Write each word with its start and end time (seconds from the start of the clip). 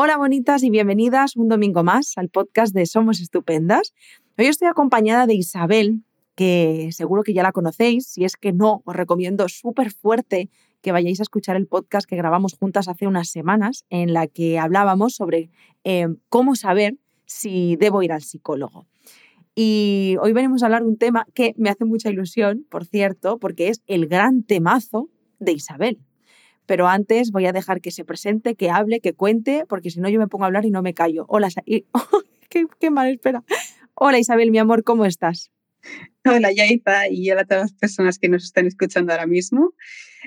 Hola 0.00 0.16
bonitas 0.16 0.62
y 0.62 0.70
bienvenidas 0.70 1.34
un 1.34 1.48
domingo 1.48 1.82
más 1.82 2.12
al 2.18 2.28
podcast 2.28 2.72
de 2.72 2.86
Somos 2.86 3.20
Estupendas. 3.20 3.94
Hoy 4.38 4.46
estoy 4.46 4.68
acompañada 4.68 5.26
de 5.26 5.34
Isabel, 5.34 6.04
que 6.36 6.90
seguro 6.92 7.24
que 7.24 7.34
ya 7.34 7.42
la 7.42 7.50
conocéis. 7.50 8.06
Si 8.06 8.22
es 8.22 8.36
que 8.36 8.52
no, 8.52 8.80
os 8.84 8.94
recomiendo 8.94 9.48
súper 9.48 9.90
fuerte 9.90 10.50
que 10.82 10.92
vayáis 10.92 11.18
a 11.18 11.24
escuchar 11.24 11.56
el 11.56 11.66
podcast 11.66 12.08
que 12.08 12.14
grabamos 12.14 12.54
juntas 12.54 12.86
hace 12.86 13.08
unas 13.08 13.28
semanas, 13.30 13.86
en 13.90 14.12
la 14.12 14.28
que 14.28 14.60
hablábamos 14.60 15.16
sobre 15.16 15.50
eh, 15.82 16.06
cómo 16.28 16.54
saber 16.54 16.96
si 17.26 17.74
debo 17.74 18.04
ir 18.04 18.12
al 18.12 18.22
psicólogo. 18.22 18.86
Y 19.56 20.14
hoy 20.22 20.32
venimos 20.32 20.62
a 20.62 20.66
hablar 20.66 20.82
de 20.82 20.90
un 20.90 20.98
tema 20.98 21.26
que 21.34 21.56
me 21.58 21.70
hace 21.70 21.84
mucha 21.84 22.08
ilusión, 22.08 22.64
por 22.70 22.84
cierto, 22.84 23.38
porque 23.40 23.66
es 23.66 23.82
el 23.88 24.06
gran 24.06 24.44
temazo 24.44 25.08
de 25.40 25.54
Isabel. 25.54 25.98
Pero 26.68 26.86
antes 26.86 27.32
voy 27.32 27.46
a 27.46 27.52
dejar 27.52 27.80
que 27.80 27.90
se 27.90 28.04
presente, 28.04 28.54
que 28.54 28.68
hable, 28.68 29.00
que 29.00 29.14
cuente, 29.14 29.64
porque 29.66 29.90
si 29.90 30.00
no 30.00 30.10
yo 30.10 30.20
me 30.20 30.28
pongo 30.28 30.44
a 30.44 30.48
hablar 30.48 30.66
y 30.66 30.70
no 30.70 30.82
me 30.82 30.92
callo. 30.92 31.24
Hola, 31.26 31.48
qué, 32.50 32.66
qué 32.78 32.90
mal, 32.90 33.08
espera. 33.08 33.42
Hola 33.94 34.18
Isabel, 34.18 34.50
mi 34.50 34.58
amor, 34.58 34.84
¿cómo 34.84 35.06
estás? 35.06 35.50
Hola 36.26 36.52
Yaiza 36.52 37.08
y 37.08 37.30
hola 37.30 37.40
a 37.40 37.44
todas 37.46 37.62
las 37.62 37.72
personas 37.72 38.18
que 38.18 38.28
nos 38.28 38.44
están 38.44 38.66
escuchando 38.66 39.12
ahora 39.12 39.26
mismo. 39.26 39.72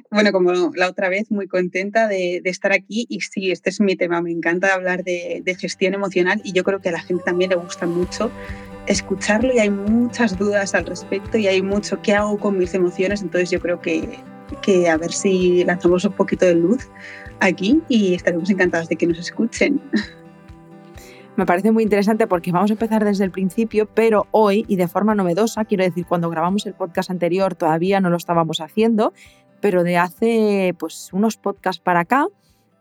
Bueno, 0.10 0.32
como 0.32 0.72
la 0.74 0.90
otra 0.90 1.10
vez, 1.10 1.30
muy 1.30 1.48
contenta 1.48 2.08
de, 2.08 2.42
estar 2.46 2.72
aquí 2.72 3.06
y 3.08 3.22
sí, 3.22 3.52
este 3.52 3.70
es 3.70 3.80
mi 3.80 3.96
tema. 3.96 4.20
Me 4.24 4.32
encanta 4.32 4.74
hablar 4.74 5.04
de, 5.04 5.44
de, 5.46 5.56
gestión 5.56 5.94
emocional 5.94 6.42
y 6.44 6.54
yo 6.54 6.64
creo 6.64 6.82
que 6.82 6.90
a 6.90 6.94
la 6.94 7.02
gente 7.02 7.22
también 7.24 7.52
le 7.52 7.58
gusta 7.58 7.86
mucho 7.86 8.32
escucharlo 8.88 9.54
y 9.54 9.60
hay 9.60 9.70
muchas 9.70 10.40
dudas 10.40 10.74
al 10.74 10.88
respecto 10.88 11.38
y 11.38 11.46
hay 11.46 11.62
mucho 11.62 12.02
qué 12.02 12.16
hago 12.16 12.40
con 12.40 12.58
mis 12.58 12.74
emociones. 12.74 13.22
Entonces 13.22 13.52
yo 13.52 13.60
creo 13.60 13.80
que, 13.80 14.18
que 14.58 14.90
a 14.90 14.98
ver 14.98 15.12
si 15.12 15.64
lanzamos 15.64 16.06
un 16.06 16.14
poquito 16.14 16.46
de 16.46 16.56
luz 16.56 16.90
aquí 17.40 17.82
y 17.90 18.14
estaremos 18.14 18.50
encantadas 18.50 18.90
de 18.90 18.96
que 18.96 19.08
nos 19.08 19.20
escuchen. 19.20 19.82
Me 21.38 21.46
parece 21.46 21.72
muy 21.72 21.84
interesante 21.84 22.28
porque 22.28 22.52
vamos 22.52 22.72
a 22.72 22.74
empezar 22.74 23.06
desde 23.06 23.24
el 23.24 23.32
principio, 23.32 23.88
pero 23.88 24.28
hoy 24.32 24.66
y 24.68 24.76
de 24.76 24.88
forma 24.88 25.16
novedosa, 25.16 25.64
quiero 25.64 25.84
decir, 25.84 26.06
cuando 26.06 26.30
grabamos 26.30 26.66
el 26.66 26.74
podcast 26.74 27.10
anterior 27.10 27.56
todavía 27.56 28.02
no 28.02 28.10
lo 28.10 28.18
estábamos 28.18 28.60
haciendo, 28.60 29.14
pero 29.62 29.84
de 29.84 29.98
hace 29.98 30.76
pues 30.78 31.10
unos 31.14 31.38
podcasts 31.38 31.82
para 31.82 32.02
acá, 32.02 32.28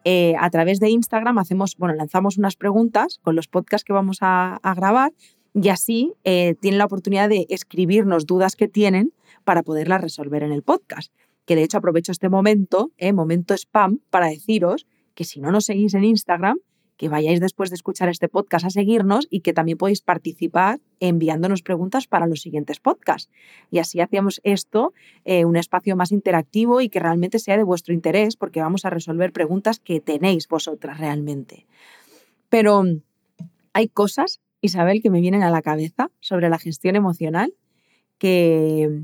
eh, 0.05 0.35
a 0.39 0.51
través 0.51 0.81
de 0.81 0.91
Instagram 0.91 1.39
hacemos, 1.39 1.77
bueno, 1.77 1.95
lanzamos 1.95 2.39
unas 2.39 2.57
preguntas 2.57 3.21
con 3.23 3.37
los 3.37 3.49
podcasts 3.49 3.85
que 3.85 3.93
vamos 3.93 4.19
a, 4.21 4.59
grabar 4.77 5.13
y 5.55 5.69
así 5.69 6.15
eh, 6.25 6.55
tienen 6.61 6.79
la 6.79 6.87
oportunidad 6.87 7.29
de 7.29 7.47
escribirnos 7.51 8.27
dudas 8.27 8.57
que 8.57 8.67
tienen 8.67 9.13
para 9.45 9.63
poderlas 9.63 10.01
resolver 10.01 10.43
en 10.43 10.53
el 10.53 10.63
podcast 10.63 11.13
que 11.51 11.57
de 11.57 11.65
hecho 11.65 11.79
aprovecho 11.79 12.13
este 12.13 12.29
momento, 12.29 12.93
eh, 12.97 13.13
momento 13.13 13.55
spam, 13.55 13.99
para 14.09 14.29
deciros 14.29 14.87
que 15.17 15.25
si 15.25 15.41
no 15.41 15.51
nos 15.51 15.65
seguís 15.65 15.95
en 15.95 16.05
Instagram, 16.05 16.59
que 16.97 17.09
vayáis 17.09 17.41
después 17.41 17.71
de 17.71 17.75
escuchar 17.75 18.09
este 18.09 18.29
podcast 18.29 18.67
a 18.67 18.71
seguirnos 18.71 19.27
y 19.31 19.41
que 19.41 19.53
también 19.53 19.77
podéis 19.77 20.01
participar 20.01 20.79
enviándonos 21.01 21.63
preguntas 21.63 22.07
para 22.07 22.29
los 22.29 22.41
siguientes 22.41 22.79
podcasts. 22.79 23.33
Y 23.69 23.81
así 23.81 23.99
hacíamos 23.99 24.41
esto 24.45 24.93
eh, 25.25 25.45
un 25.45 25.57
espacio 25.57 25.97
más 25.97 26.13
interactivo 26.13 26.81
y 26.81 26.89
que 26.89 27.01
realmente 27.01 27.41
sea 27.41 27.57
de 27.57 27.65
vuestro 27.65 27.95
interés 27.95 28.37
porque 28.37 28.61
vamos 28.61 28.85
a 28.85 28.91
resolver 28.91 29.33
preguntas 29.33 29.81
que 29.81 30.01
tenéis 30.01 30.47
vosotras 30.47 31.01
realmente. 31.01 31.67
Pero 32.49 32.85
hay 33.73 33.89
cosas, 33.89 34.41
Isabel, 34.61 35.03
que 35.03 35.11
me 35.11 35.21
vienen 35.21 35.43
a 35.43 35.51
la 35.51 35.63
cabeza 35.63 36.13
sobre 36.21 36.49
la 36.49 36.61
gestión 36.61 36.95
emocional 36.95 37.53
que, 38.19 39.03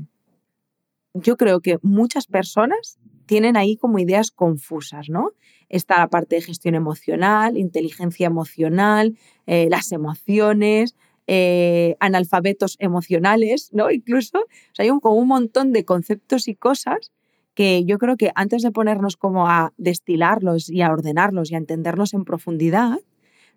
yo 1.21 1.37
creo 1.37 1.59
que 1.61 1.77
muchas 1.81 2.27
personas 2.27 2.99
tienen 3.25 3.57
ahí 3.57 3.77
como 3.77 3.99
ideas 3.99 4.31
confusas, 4.31 5.09
¿no? 5.09 5.31
Está 5.69 6.07
parte 6.07 6.37
de 6.37 6.41
gestión 6.41 6.75
emocional, 6.75 7.57
inteligencia 7.57 8.27
emocional, 8.27 9.17
eh, 9.45 9.67
las 9.69 9.91
emociones, 9.91 10.95
eh, 11.27 11.95
analfabetos 11.99 12.77
emocionales, 12.79 13.69
¿no? 13.73 13.91
Incluso, 13.91 14.45
hay 14.77 14.89
un, 14.89 14.99
un 15.03 15.27
montón 15.27 15.73
de 15.73 15.85
conceptos 15.85 16.47
y 16.47 16.55
cosas 16.55 17.11
que 17.53 17.83
yo 17.85 17.97
creo 17.97 18.17
que 18.17 18.31
antes 18.35 18.61
de 18.61 18.71
ponernos 18.71 19.17
como 19.17 19.47
a 19.47 19.73
destilarlos 19.77 20.69
y 20.69 20.81
a 20.81 20.91
ordenarlos 20.91 21.51
y 21.51 21.55
a 21.55 21.57
entenderlos 21.57 22.13
en 22.13 22.23
profundidad, 22.23 22.99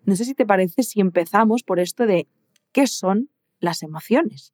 no 0.05 0.15
sé 0.15 0.25
si 0.25 0.33
te 0.33 0.45
parece 0.45 0.83
si 0.83 0.99
empezamos 0.99 1.63
por 1.63 1.79
esto 1.79 2.05
de 2.05 2.27
qué 2.71 2.87
son 2.87 3.29
las 3.59 3.83
emociones. 3.83 4.53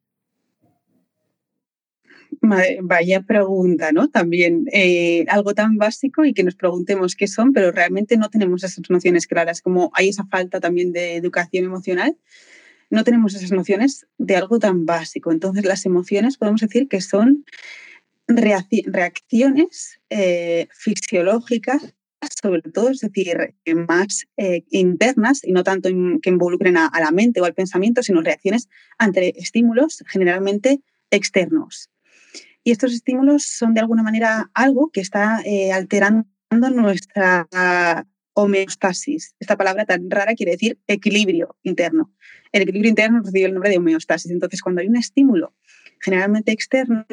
Vaya 2.40 3.22
pregunta, 3.22 3.92
¿no? 3.92 4.08
También 4.08 4.66
eh, 4.72 5.24
algo 5.28 5.54
tan 5.54 5.76
básico 5.76 6.24
y 6.24 6.34
que 6.34 6.44
nos 6.44 6.54
preguntemos 6.54 7.16
qué 7.16 7.26
son, 7.26 7.52
pero 7.52 7.72
realmente 7.72 8.16
no 8.16 8.30
tenemos 8.30 8.64
esas 8.64 8.88
nociones 8.90 9.26
claras, 9.26 9.60
como 9.60 9.90
hay 9.94 10.08
esa 10.08 10.24
falta 10.26 10.60
también 10.60 10.92
de 10.92 11.16
educación 11.16 11.64
emocional, 11.64 12.16
no 12.90 13.04
tenemos 13.04 13.34
esas 13.34 13.52
nociones 13.52 14.06
de 14.18 14.36
algo 14.36 14.58
tan 14.58 14.86
básico. 14.86 15.32
Entonces 15.32 15.64
las 15.64 15.84
emociones 15.84 16.36
podemos 16.36 16.60
decir 16.60 16.88
que 16.88 17.00
son 17.00 17.44
reacciones 18.26 20.00
eh, 20.10 20.68
fisiológicas 20.72 21.94
sobre 22.42 22.62
todo, 22.62 22.90
es 22.90 23.00
decir, 23.00 23.54
más 23.88 24.26
eh, 24.36 24.64
internas 24.70 25.44
y 25.44 25.52
no 25.52 25.62
tanto 25.62 25.88
que 26.22 26.30
involucren 26.30 26.76
a, 26.76 26.90
la 26.98 27.10
mente 27.10 27.40
o 27.40 27.44
al 27.44 27.54
pensamiento, 27.54 28.02
sino 28.02 28.22
reacciones 28.22 28.68
ante 28.98 29.40
estímulos 29.40 30.02
generalmente 30.08 30.80
externos. 31.10 31.90
Y 32.68 32.70
estos 32.70 32.92
estímulos 32.92 33.44
son 33.44 33.72
de 33.72 33.80
alguna 33.80 34.02
manera 34.02 34.50
algo 34.52 34.90
que 34.90 35.00
está 35.00 35.40
eh, 35.46 35.72
alterando 35.72 36.26
nuestra 36.50 37.48
homeostasis. 38.34 39.34
Esta 39.40 39.56
palabra 39.56 39.86
tan 39.86 40.10
rara 40.10 40.34
quiere 40.34 40.52
decir 40.52 40.78
equilibrio 40.86 41.56
interno. 41.62 42.12
El 42.52 42.64
equilibrio 42.64 42.90
interno 42.90 43.22
recibe 43.24 43.46
el 43.46 43.54
nombre 43.54 43.70
de 43.70 43.78
homeostasis. 43.78 44.30
Entonces, 44.30 44.60
cuando 44.60 44.82
hay 44.82 44.88
un 44.88 44.96
estímulo 44.96 45.54
generalmente 45.98 46.52
externo, 46.52 47.06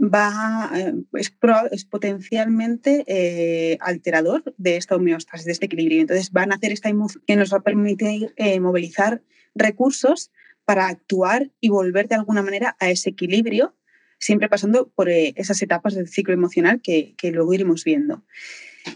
va, 0.00 0.70
eh, 0.74 0.94
es, 1.12 1.84
potencialmente 1.84 3.04
eh, 3.08 3.76
alterador 3.82 4.54
de 4.56 4.78
esta 4.78 4.96
homeostasis, 4.96 5.44
de 5.44 5.52
este 5.52 5.66
equilibrio. 5.66 6.00
Entonces, 6.00 6.32
van 6.32 6.50
a 6.50 6.54
hacer 6.54 6.72
esta 6.72 6.90
que 7.26 7.36
nos 7.36 7.52
va 7.52 7.58
a 7.58 7.62
permitir 7.62 8.34
movilizar 8.62 9.20
recursos 9.54 10.30
para 10.64 10.88
actuar 10.88 11.50
y 11.60 11.68
volver 11.68 12.08
de 12.08 12.14
alguna 12.14 12.42
manera 12.42 12.74
a 12.80 12.88
ese 12.88 13.10
equilibrio 13.10 13.74
siempre 14.18 14.48
pasando 14.48 14.90
por 14.94 15.08
eh, 15.08 15.34
esas 15.36 15.60
etapas 15.62 15.94
del 15.94 16.08
ciclo 16.08 16.34
emocional 16.34 16.80
que, 16.82 17.14
luego 17.32 17.54
iremos 17.54 17.84
viendo. 17.84 18.24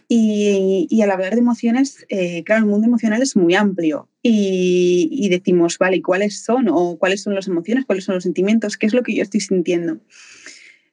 Y, 0.08 1.02
al 1.02 1.10
hablar 1.10 1.34
de 1.34 1.40
emociones, 1.40 2.06
eh, 2.08 2.44
claro, 2.44 2.64
el 2.64 2.70
mundo 2.70 2.86
emocional 2.86 3.22
es 3.22 3.34
muy 3.36 3.54
amplio 3.54 4.08
y, 4.22 5.28
decimos, 5.30 5.78
vale, 5.78 6.00
¿cuáles 6.02 6.42
son? 6.42 6.68
¿O 6.68 6.96
cuáles 6.98 7.22
son 7.22 7.34
las 7.34 7.48
emociones? 7.48 7.86
¿Cuáles 7.86 8.04
son 8.04 8.14
los 8.14 8.24
sentimientos? 8.24 8.76
¿Qué 8.76 8.86
es 8.86 8.94
lo 8.94 9.02
que 9.02 9.14
yo 9.14 9.22
estoy 9.22 9.40
sintiendo? 9.40 10.00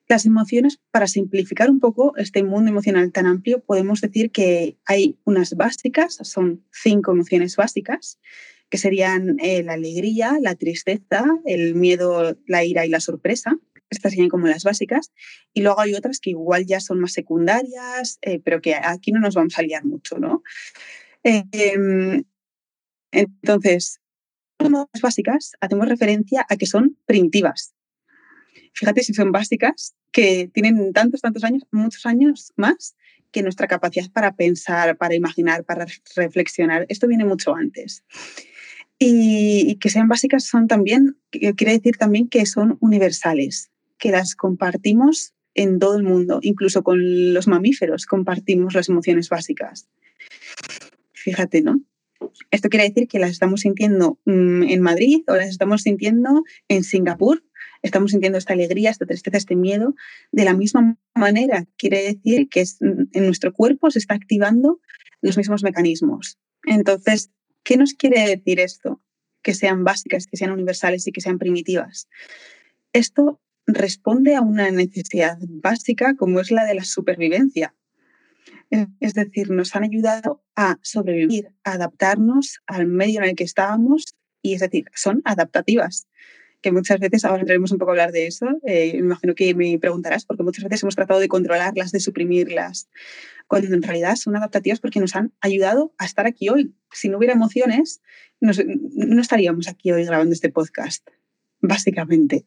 Las 0.10 0.26
emociones, 0.26 0.80
para 0.92 1.06
simplificar 1.08 1.70
un 1.70 1.80
poco 1.80 2.16
este 2.16 2.42
mundo 2.42 2.72
emocional 2.72 3.12
tan 3.12 3.26
amplio, 3.26 3.60
podemos 3.60 4.00
decir 4.00 4.32
que 4.32 4.78
hay 4.86 5.18
unas 5.26 5.56
básicas, 5.56 6.18
son 6.22 6.64
cinco 6.72 7.12
emociones 7.12 7.58
básicas, 7.58 8.18
que 8.70 8.78
serían 8.78 9.38
eh, 9.40 9.64
la 9.64 9.74
alegría, 9.74 10.38
la 10.42 10.56
tristeza, 10.56 11.26
el 11.46 11.76
miedo, 11.76 12.38
la 12.48 12.64
ira 12.64 12.86
y 12.86 12.90
la 12.90 13.00
sorpresa. 13.00 13.58
Estas 13.90 14.12
serían 14.12 14.30
como 14.30 14.48
las 14.48 14.64
básicas. 14.64 15.12
Y 15.54 15.62
luego 15.62 15.80
hay 15.80 15.94
otras 15.96 16.20
que 16.20 16.32
igual 16.32 16.66
ya 16.66 16.80
son 16.80 17.00
más 17.00 17.14
secundarias, 17.14 18.20
eh, 18.22 18.40
pero 18.44 18.62
que 18.62 18.76
aquí 18.76 19.12
no 19.12 19.20
nos 19.20 19.36
vamos 19.36 19.58
a 19.58 19.62
liar 19.62 19.86
mucho, 19.86 20.18
¿no? 20.18 20.44
Em, 21.24 22.24
entonces, 23.12 24.00
las 24.60 25.02
básicas 25.02 25.54
hacemos 25.60 25.88
referencia 25.88 26.46
a 26.50 26.56
que 26.58 26.66
son 26.66 26.98
primitivas. 27.06 27.74
Fíjate 28.74 29.04
si 29.04 29.14
son 29.14 29.32
básicas, 29.32 29.96
que 30.12 30.50
tienen 30.54 30.94
tantos, 30.94 31.22
tantos 31.22 31.44
años, 31.44 31.64
muchos 31.72 32.06
años 32.06 32.54
más 32.56 32.96
que 33.32 33.44
nuestra 33.44 33.68
capacidad 33.68 34.10
para 34.12 34.36
pensar, 34.36 34.98
para 34.98 35.16
imaginar, 35.16 35.64
para 35.64 35.86
reflexionar. 36.16 36.86
Esto 36.90 37.08
viene 37.08 37.26
mucho 37.26 37.56
antes. 37.56 38.04
Y 39.00 39.76
que 39.76 39.90
sean 39.90 40.08
básicas 40.08 40.46
son 40.46 40.68
también, 40.68 41.18
quiere 41.30 41.74
decir 41.74 41.98
también 41.98 42.30
que 42.30 42.46
son 42.46 42.78
universales 42.80 43.70
que 43.98 44.12
las 44.12 44.36
compartimos 44.36 45.34
en 45.54 45.80
todo 45.80 45.98
el 45.98 46.04
mundo, 46.04 46.40
incluso 46.42 46.84
con 46.84 47.34
los 47.34 47.48
mamíferos 47.48 48.06
compartimos 48.06 48.76
las 48.76 48.90
emociones 48.90 49.30
básicas. 49.30 49.90
Fíjate, 51.14 51.62
¿no? 51.62 51.82
Esto 52.52 52.70
quiere 52.70 52.88
decir 52.88 53.08
que 53.08 53.20
las 53.20 53.32
estamos 53.32 53.62
sintiendo 53.62 54.20
mm, 54.26 54.64
en 54.64 54.82
Madrid 54.82 55.24
o 55.28 55.36
las 55.36 55.50
estamos 55.50 55.82
sintiendo 55.82 56.44
en 56.68 56.84
Singapur, 56.84 57.44
estamos 57.82 58.12
sintiendo 58.12 58.38
esta 58.38 58.54
alegría, 58.54 58.90
esta 58.90 59.06
tristeza, 59.06 59.38
este 59.38 59.56
miedo, 59.56 59.96
de 60.32 60.46
la 60.46 60.54
misma 60.54 60.98
manera. 61.16 61.66
Quiere 61.78 62.04
decir 62.04 62.50
que 62.50 62.64
en 62.82 63.26
nuestro 63.26 63.54
cuerpo 63.54 63.92
se 63.92 64.00
está 64.00 64.14
activando 64.14 64.80
los 65.22 65.38
mismos 65.38 65.64
mecanismos. 65.64 66.38
Entonces, 66.66 67.32
¿qué 67.64 67.78
nos 67.78 67.94
quiere 67.94 68.28
decir 68.28 68.60
esto? 68.60 69.02
Que 69.42 69.54
sean 69.54 69.84
básicas, 69.84 70.28
que 70.28 70.38
sean 70.38 70.52
universales 70.52 71.08
y 71.08 71.12
que 71.12 71.22
sean 71.22 71.40
primitivas. 71.40 72.08
Esto 72.94 73.40
responde 73.68 74.36
a 74.36 74.42
una 74.42 74.72
necesidad 74.72 75.38
básica 75.42 76.16
como 76.16 76.40
es 76.40 76.52
la 76.52 76.66
de 76.66 76.76
la 76.76 76.84
supervivencia. 76.84 77.76
Es 79.00 79.14
decir, 79.14 79.50
nos 79.50 79.76
han 79.76 79.84
ayudado 79.84 80.44
a 80.56 80.78
sobrevivir, 80.82 81.50
a 81.64 81.74
adaptarnos 81.74 82.60
al 82.66 82.88
medio 82.88 83.20
en 83.20 83.30
el 83.30 83.36
que 83.36 83.44
estábamos 83.44 84.16
y 84.42 84.54
es 84.54 84.62
decir, 84.62 84.86
son 84.94 85.22
adaptativas 85.26 86.08
que 86.62 86.72
muchas 86.72 87.00
veces, 87.00 87.24
ahora 87.24 87.42
entraremos 87.42 87.72
un 87.72 87.78
poco 87.78 87.92
a 87.92 87.94
hablar 87.94 88.12
de 88.12 88.28
eso, 88.28 88.48
eh, 88.66 88.94
imagino 88.96 89.36
que 89.36 89.54
me 89.54 89.78
preguntarás, 89.78 90.26
porque 90.26 90.44
muchas 90.44 90.64
veces 90.64 90.84
hemos 90.84 90.96
tratado 90.96 91.20
de 91.20 91.28
controlarlas, 91.28 91.92
de 91.92 92.00
suprimirlas, 92.00 92.90
cuando 93.48 93.74
en 93.74 93.84
realidad 93.84 94.16
son 94.16 94.36
adaptativas 94.36 94.80
porque 94.80 95.00
nos 95.00 95.16
han 95.16 95.34
ayudado 95.40 95.94
a 95.98 96.06
estar 96.06 96.26
aquí 96.26 96.50
hoy. 96.50 96.74
Si 96.92 97.10
no 97.10 97.18
hubiera 97.18 97.34
emociones, 97.34 98.02
no 98.40 99.22
estaríamos 99.22 99.68
aquí 99.68 99.92
hoy 99.92 100.06
grabando 100.06 100.34
este 100.34 100.50
podcast, 100.50 101.08
básicamente. 101.62 102.46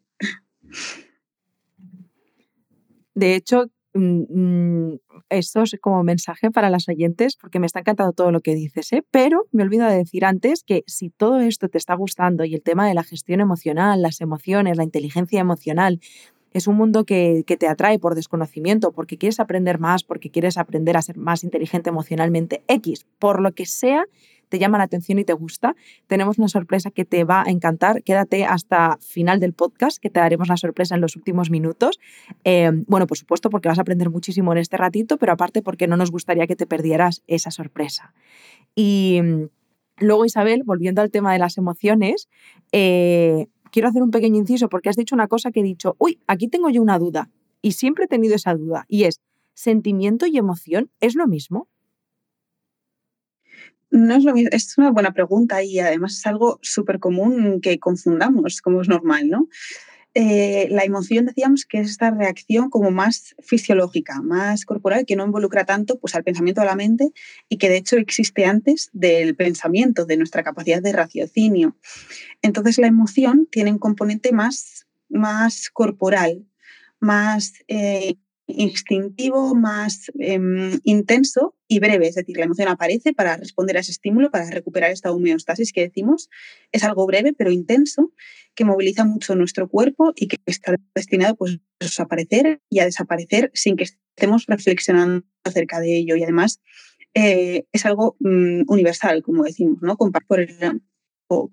De 3.20 3.34
hecho, 3.34 3.66
Mm, 3.92 4.92
mm, 4.92 4.98
esto 5.30 5.62
es 5.62 5.76
como 5.80 6.04
mensaje 6.04 6.50
para 6.52 6.70
las 6.70 6.88
oyentes, 6.88 7.36
porque 7.36 7.58
me 7.58 7.66
está 7.66 7.80
encantando 7.80 8.12
todo 8.12 8.30
lo 8.30 8.40
que 8.40 8.54
dices, 8.54 8.92
¿eh? 8.92 9.02
pero 9.10 9.46
me 9.50 9.64
olvido 9.64 9.86
de 9.88 9.96
decir 9.96 10.24
antes 10.24 10.62
que 10.62 10.84
si 10.86 11.10
todo 11.10 11.40
esto 11.40 11.68
te 11.68 11.78
está 11.78 11.94
gustando 11.94 12.44
y 12.44 12.54
el 12.54 12.62
tema 12.62 12.86
de 12.86 12.94
la 12.94 13.02
gestión 13.02 13.40
emocional, 13.40 14.00
las 14.00 14.20
emociones, 14.20 14.76
la 14.76 14.84
inteligencia 14.84 15.40
emocional, 15.40 16.00
es 16.52 16.68
un 16.68 16.76
mundo 16.76 17.04
que, 17.04 17.42
que, 17.46 17.56
te 17.56 17.68
atrae 17.68 17.98
por 17.98 18.14
desconocimiento, 18.14 18.92
porque 18.92 19.18
quieres 19.18 19.40
aprender 19.40 19.78
más, 19.78 20.04
porque 20.04 20.30
quieres 20.30 20.56
aprender 20.56 20.96
a 20.96 21.02
ser 21.02 21.16
más 21.16 21.44
inteligente 21.44 21.90
emocionalmente, 21.90 22.62
X, 22.68 23.06
por 23.18 23.40
lo 23.40 23.52
que 23.52 23.66
sea, 23.66 24.04
te 24.50 24.58
llama 24.58 24.76
la 24.76 24.84
atención 24.84 25.18
y 25.18 25.24
te 25.24 25.32
gusta, 25.32 25.74
tenemos 26.06 26.38
una 26.38 26.48
sorpresa 26.48 26.90
que 26.90 27.06
te 27.06 27.24
va 27.24 27.42
a 27.46 27.50
encantar. 27.50 28.02
Quédate 28.02 28.44
hasta 28.44 28.98
final 29.00 29.40
del 29.40 29.54
podcast, 29.54 29.98
que 29.98 30.10
te 30.10 30.20
daremos 30.20 30.48
la 30.48 30.56
sorpresa 30.56 30.96
en 30.96 31.00
los 31.00 31.16
últimos 31.16 31.50
minutos. 31.50 31.98
Em, 32.44 32.84
bueno, 32.86 33.06
por 33.06 33.16
supuesto, 33.16 33.48
porque 33.48 33.68
vas 33.68 33.78
a 33.78 33.82
aprender 33.82 34.10
muchísimo 34.10 34.52
en 34.52 34.58
este 34.58 34.76
ratito, 34.76 35.16
pero 35.16 35.32
aparte 35.32 35.62
porque 35.62 35.86
no 35.86 35.96
nos 35.96 36.10
gustaría 36.10 36.46
que 36.46 36.56
te 36.56 36.66
perdieras 36.66 37.22
esa 37.28 37.50
sorpresa. 37.50 38.12
Y 38.74 39.20
mm, 39.22 39.48
luego, 40.00 40.24
Isabel, 40.24 40.62
volviendo 40.64 41.00
al 41.00 41.10
tema 41.10 41.32
de 41.32 41.38
las 41.38 41.56
emociones, 41.56 42.28
eh, 42.72 43.46
quiero 43.70 43.88
hacer 43.88 44.02
un 44.02 44.10
pequeño 44.10 44.36
inciso 44.36 44.68
porque 44.68 44.88
has 44.88 44.96
dicho 44.96 45.14
una 45.14 45.28
cosa 45.28 45.52
que 45.52 45.60
he 45.60 45.64
dicho, 45.64 45.94
uy, 45.98 46.18
aquí 46.26 46.48
tengo 46.48 46.70
yo 46.70 46.82
una 46.82 46.98
duda. 46.98 47.30
Y 47.62 47.72
siempre 47.72 48.06
he 48.06 48.08
tenido 48.08 48.34
esa 48.34 48.54
duda, 48.54 48.84
y 48.88 49.04
es, 49.04 49.20
¿sentimiento 49.54 50.26
y 50.26 50.38
emoción 50.38 50.90
es 51.00 51.14
lo 51.14 51.26
mismo? 51.26 51.68
No 53.90 54.14
es 54.14 54.24
lo 54.24 54.32
mismo, 54.34 54.50
es 54.52 54.78
una 54.78 54.90
buena 54.90 55.12
pregunta 55.12 55.62
y 55.62 55.80
además 55.80 56.18
es 56.18 56.26
algo 56.26 56.58
súper 56.62 57.00
común 57.00 57.60
que 57.60 57.78
confundamos, 57.78 58.60
como 58.62 58.80
es 58.80 58.88
normal, 58.88 59.28
¿no? 59.28 59.48
Eh, 60.14 60.66
la 60.70 60.82
emoción 60.82 61.26
decíamos 61.26 61.64
que 61.64 61.78
es 61.78 61.90
esta 61.90 62.10
reacción 62.10 62.68
como 62.68 62.90
más 62.90 63.36
fisiológica, 63.38 64.20
más 64.22 64.64
corporal, 64.64 65.06
que 65.06 65.14
no 65.14 65.24
involucra 65.24 65.64
tanto 65.64 66.00
pues, 66.00 66.16
al 66.16 66.24
pensamiento 66.24 66.60
de 66.60 66.66
la 66.66 66.74
mente 66.74 67.12
y 67.48 67.58
que 67.58 67.68
de 67.68 67.76
hecho 67.76 67.96
existe 67.96 68.44
antes 68.44 68.90
del 68.92 69.36
pensamiento, 69.36 70.06
de 70.06 70.16
nuestra 70.16 70.42
capacidad 70.42 70.82
de 70.82 70.92
raciocinio. 70.92 71.76
Entonces 72.42 72.78
la 72.78 72.88
emoción 72.88 73.46
tiene 73.50 73.70
un 73.70 73.78
componente 73.78 74.32
más, 74.32 74.86
más 75.08 75.70
corporal, 75.70 76.44
más 76.98 77.52
eh, 77.68 78.16
instintivo, 78.56 79.54
más 79.54 80.10
em, 80.18 80.78
intenso 80.84 81.54
y 81.68 81.78
breve. 81.80 82.08
Es 82.08 82.14
decir, 82.14 82.36
la 82.36 82.44
emoción 82.44 82.68
aparece 82.68 83.12
para 83.12 83.36
responder 83.36 83.76
a 83.76 83.80
ese 83.80 83.92
estímulo, 83.92 84.30
para 84.30 84.48
recuperar 84.50 84.90
esta 84.90 85.12
homeostasis 85.12 85.72
que 85.72 85.82
decimos. 85.82 86.28
Es 86.72 86.84
algo 86.84 87.06
breve 87.06 87.32
pero 87.32 87.50
intenso 87.50 88.12
que 88.54 88.64
moviliza 88.64 89.04
mucho 89.04 89.34
nuestro 89.34 89.68
cuerpo 89.68 90.12
y 90.16 90.28
que 90.28 90.36
está 90.46 90.74
destinado 90.94 91.36
pues, 91.36 91.60
a 91.80 91.84
desaparecer 91.84 92.60
y 92.68 92.80
a 92.80 92.84
desaparecer 92.84 93.50
sin 93.54 93.76
que 93.76 93.84
estemos 93.84 94.46
reflexionando 94.46 95.24
acerca 95.44 95.80
de 95.80 95.96
ello. 95.96 96.16
Y 96.16 96.22
además 96.22 96.60
eh, 97.14 97.64
es 97.72 97.86
algo 97.86 98.16
mm, 98.20 98.62
universal, 98.68 99.22
como 99.22 99.44
decimos, 99.44 99.78
¿no? 99.82 99.96
por, 99.96 100.12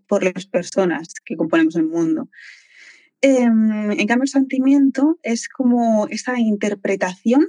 por 0.08 0.24
las 0.24 0.46
personas 0.48 1.14
que 1.24 1.36
componemos 1.36 1.76
el 1.76 1.86
mundo. 1.86 2.30
Em, 3.22 3.92
en 3.92 4.08
cambio, 4.08 4.24
el 4.24 4.30
sentimiento 4.30 5.20
es 5.24 5.50
como 5.50 6.08
esa 6.10 6.40
interpretación, 6.40 7.48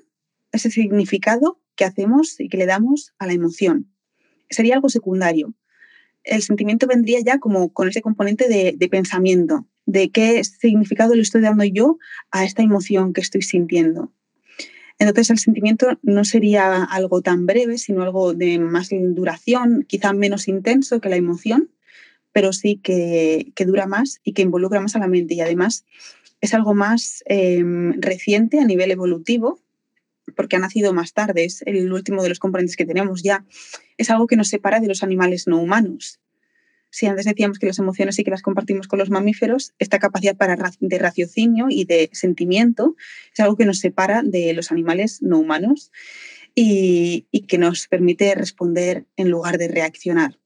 ese 0.52 0.70
significado 0.70 1.60
que 1.76 1.84
hacemos 1.84 2.40
y 2.40 2.48
que 2.48 2.56
le 2.56 2.66
damos 2.66 3.12
a 3.18 3.26
la 3.26 3.34
emoción. 3.34 3.92
Sería 4.50 4.74
algo 4.74 4.88
secundario. 4.88 5.54
El 6.24 6.42
sentimiento 6.42 6.86
vendría 6.86 7.20
ya 7.20 7.38
como 7.38 7.72
con 7.72 7.88
ese 7.88 8.02
componente 8.02 8.48
de, 8.48 8.74
de 8.76 8.88
pensamiento, 8.88 9.66
de 9.86 10.10
qué 10.10 10.42
significado 10.44 11.14
le 11.14 11.22
estoy 11.22 11.42
dando 11.42 11.64
yo 11.64 11.98
a 12.30 12.44
esta 12.44 12.62
emoción 12.62 13.12
que 13.12 13.20
estoy 13.20 13.42
sintiendo. 13.42 14.12
Entonces 14.98 15.30
el 15.30 15.38
sentimiento 15.38 15.98
no 16.02 16.24
sería 16.24 16.82
algo 16.82 17.22
tan 17.22 17.46
breve, 17.46 17.78
sino 17.78 18.02
algo 18.02 18.34
de 18.34 18.58
más 18.58 18.88
duración, 18.90 19.84
quizá 19.86 20.12
menos 20.12 20.48
intenso 20.48 21.00
que 21.00 21.08
la 21.08 21.16
emoción, 21.16 21.70
pero 22.38 22.52
sí 22.52 22.76
que, 22.80 23.52
dura 23.66 23.88
más 23.88 24.20
y 24.22 24.32
que 24.32 24.42
involucra 24.42 24.80
más 24.80 24.94
a 24.94 25.00
la 25.00 25.08
mente 25.08 25.34
y 25.34 25.40
además 25.40 25.84
es 26.40 26.54
algo 26.54 26.72
más 26.72 27.24
em, 27.26 28.00
reciente 28.00 28.60
a 28.60 28.64
nivel 28.64 28.92
evolutivo 28.92 29.58
porque 30.36 30.54
ha 30.54 30.60
nacido 30.60 30.92
más 30.92 31.14
tarde, 31.14 31.44
es 31.44 31.62
el 31.62 31.92
último 31.92 32.22
de 32.22 32.28
los 32.28 32.38
componentes 32.38 32.76
que 32.76 32.86
tenemos 32.86 33.24
ya, 33.24 33.44
es 33.96 34.08
algo 34.10 34.28
que 34.28 34.36
nos 34.36 34.50
separa 34.50 34.78
de 34.78 34.86
los 34.86 35.02
animales 35.02 35.48
no 35.48 35.58
humanos. 35.58 36.20
Si 36.90 37.06
antes 37.06 37.24
decíamos 37.24 37.58
que 37.58 37.66
las 37.66 37.80
emociones 37.80 38.14
sí 38.14 38.22
que 38.22 38.30
las 38.30 38.42
compartimos 38.42 38.86
con 38.86 39.00
los 39.00 39.10
mamíferos, 39.10 39.74
esta 39.80 39.98
capacidad 39.98 40.36
para, 40.36 40.56
de 40.78 40.98
raciocinio 41.00 41.66
y 41.68 41.86
de 41.86 42.08
sentimiento 42.12 42.94
es 43.32 43.40
algo 43.40 43.56
que 43.56 43.66
nos 43.66 43.80
separa 43.80 44.22
de 44.22 44.52
los 44.52 44.70
animales 44.70 45.22
no 45.22 45.40
humanos 45.40 45.90
y 46.54 47.26
que 47.48 47.58
nos 47.58 47.88
permite 47.88 48.32
responder 48.36 49.06
en 49.16 49.28
lugar 49.28 49.58
de 49.58 49.66
reaccionar. 49.66 50.38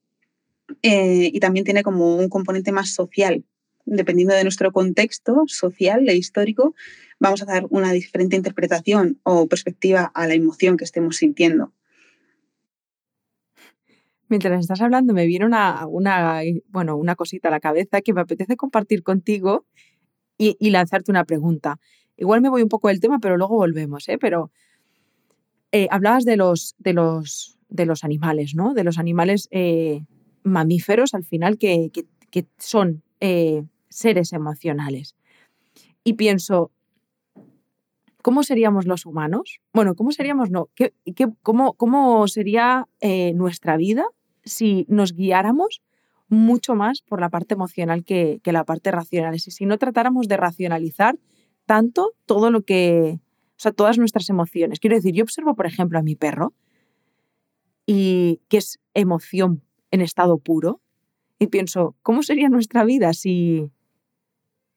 Eh, 0.81 1.29
y 1.33 1.39
también 1.39 1.65
tiene 1.65 1.83
como 1.83 2.15
un 2.15 2.29
componente 2.29 2.71
más 2.71 2.93
social. 2.93 3.43
Dependiendo 3.85 4.33
de 4.33 4.43
nuestro 4.43 4.71
contexto 4.71 5.43
social 5.47 6.07
e 6.07 6.15
histórico, 6.15 6.73
vamos 7.19 7.41
a 7.41 7.45
dar 7.45 7.65
una 7.69 7.91
diferente 7.91 8.35
interpretación 8.35 9.19
o 9.23 9.47
perspectiva 9.47 10.11
a 10.13 10.27
la 10.27 10.33
emoción 10.33 10.77
que 10.77 10.85
estemos 10.85 11.17
sintiendo. 11.17 11.73
Mientras 14.29 14.59
estás 14.59 14.81
hablando, 14.81 15.13
me 15.13 15.27
viene 15.27 15.45
una, 15.45 15.85
una, 15.85 16.41
bueno, 16.69 16.95
una 16.95 17.15
cosita 17.15 17.49
a 17.49 17.51
la 17.51 17.59
cabeza 17.59 18.01
que 18.01 18.13
me 18.13 18.21
apetece 18.21 18.55
compartir 18.55 19.03
contigo 19.03 19.65
y, 20.37 20.69
lanzarte 20.69 21.11
una 21.11 21.25
pregunta. 21.25 21.79
Igual 22.17 22.41
me 22.41 22.49
voy 22.49 22.63
un 22.63 22.69
poco 22.69 22.87
del 22.87 22.99
tema, 22.99 23.19
pero 23.19 23.37
luego 23.37 23.55
volvemos, 23.55 24.07
¿eh? 24.09 24.17
Pero 24.17 24.51
eh, 25.71 25.87
hablabas 25.91 26.25
de 26.25 26.37
los, 26.37 26.75
de, 26.77 26.93
los, 26.93 27.59
de 27.69 27.85
los 27.85 28.03
animales, 28.03 28.55
¿no? 28.55 28.73
De 28.73 28.83
los 28.83 28.97
animales 28.97 29.47
eh, 29.51 30.03
mamíferos 30.43 31.13
al 31.13 31.23
final 31.23 31.57
que, 31.57 31.91
son 32.57 33.03
eh, 33.19 33.63
seres 33.89 34.33
emocionales. 34.33 35.15
Y 36.03 36.13
pienso, 36.13 36.71
¿cómo 38.21 38.43
seríamos 38.43 38.85
los 38.85 39.05
humanos? 39.05 39.61
Bueno, 39.73 39.95
¿cómo 39.95 40.11
seríamos? 40.11 40.49
No, 40.49 40.69
¿qué, 40.75 40.93
cómo, 41.41 41.73
cómo, 41.73 42.27
sería 42.27 42.87
eh, 43.01 43.33
nuestra 43.33 43.77
vida 43.77 44.05
si 44.43 44.85
nos 44.89 45.13
guiáramos 45.13 45.81
mucho 46.27 46.75
más 46.75 47.01
por 47.01 47.21
la 47.21 47.29
parte 47.29 47.53
emocional 47.53 48.03
que, 48.03 48.39
que 48.43 48.51
la 48.51 48.65
parte 48.65 48.91
racional? 48.91 49.35
Es 49.35 49.43
si 49.43 49.65
no 49.65 49.77
tratáramos 49.77 50.27
de 50.27 50.37
racionalizar 50.37 51.17
tanto 51.65 52.13
todo 52.25 52.51
lo 52.51 52.63
que, 52.63 53.19
o 53.57 53.59
sea, 53.59 53.71
todas 53.71 53.97
nuestras 53.97 54.29
emociones. 54.29 54.79
Quiero 54.79 54.95
decir, 54.95 55.13
yo 55.13 55.23
observo, 55.23 55.55
por 55.55 55.65
ejemplo, 55.65 55.99
a 55.99 56.03
mi 56.03 56.15
perro 56.15 56.53
y 57.85 58.41
que 58.49 58.57
es 58.57 58.79
emoción 58.93 59.63
en 59.93 60.01
estado 60.01 60.39
puro 60.39 60.81
y 61.37 61.47
pienso, 61.47 61.95
¿cómo 62.01 62.23
sería 62.23 62.49
nuestra 62.49 62.83
vida 62.83 63.13
si, 63.13 63.69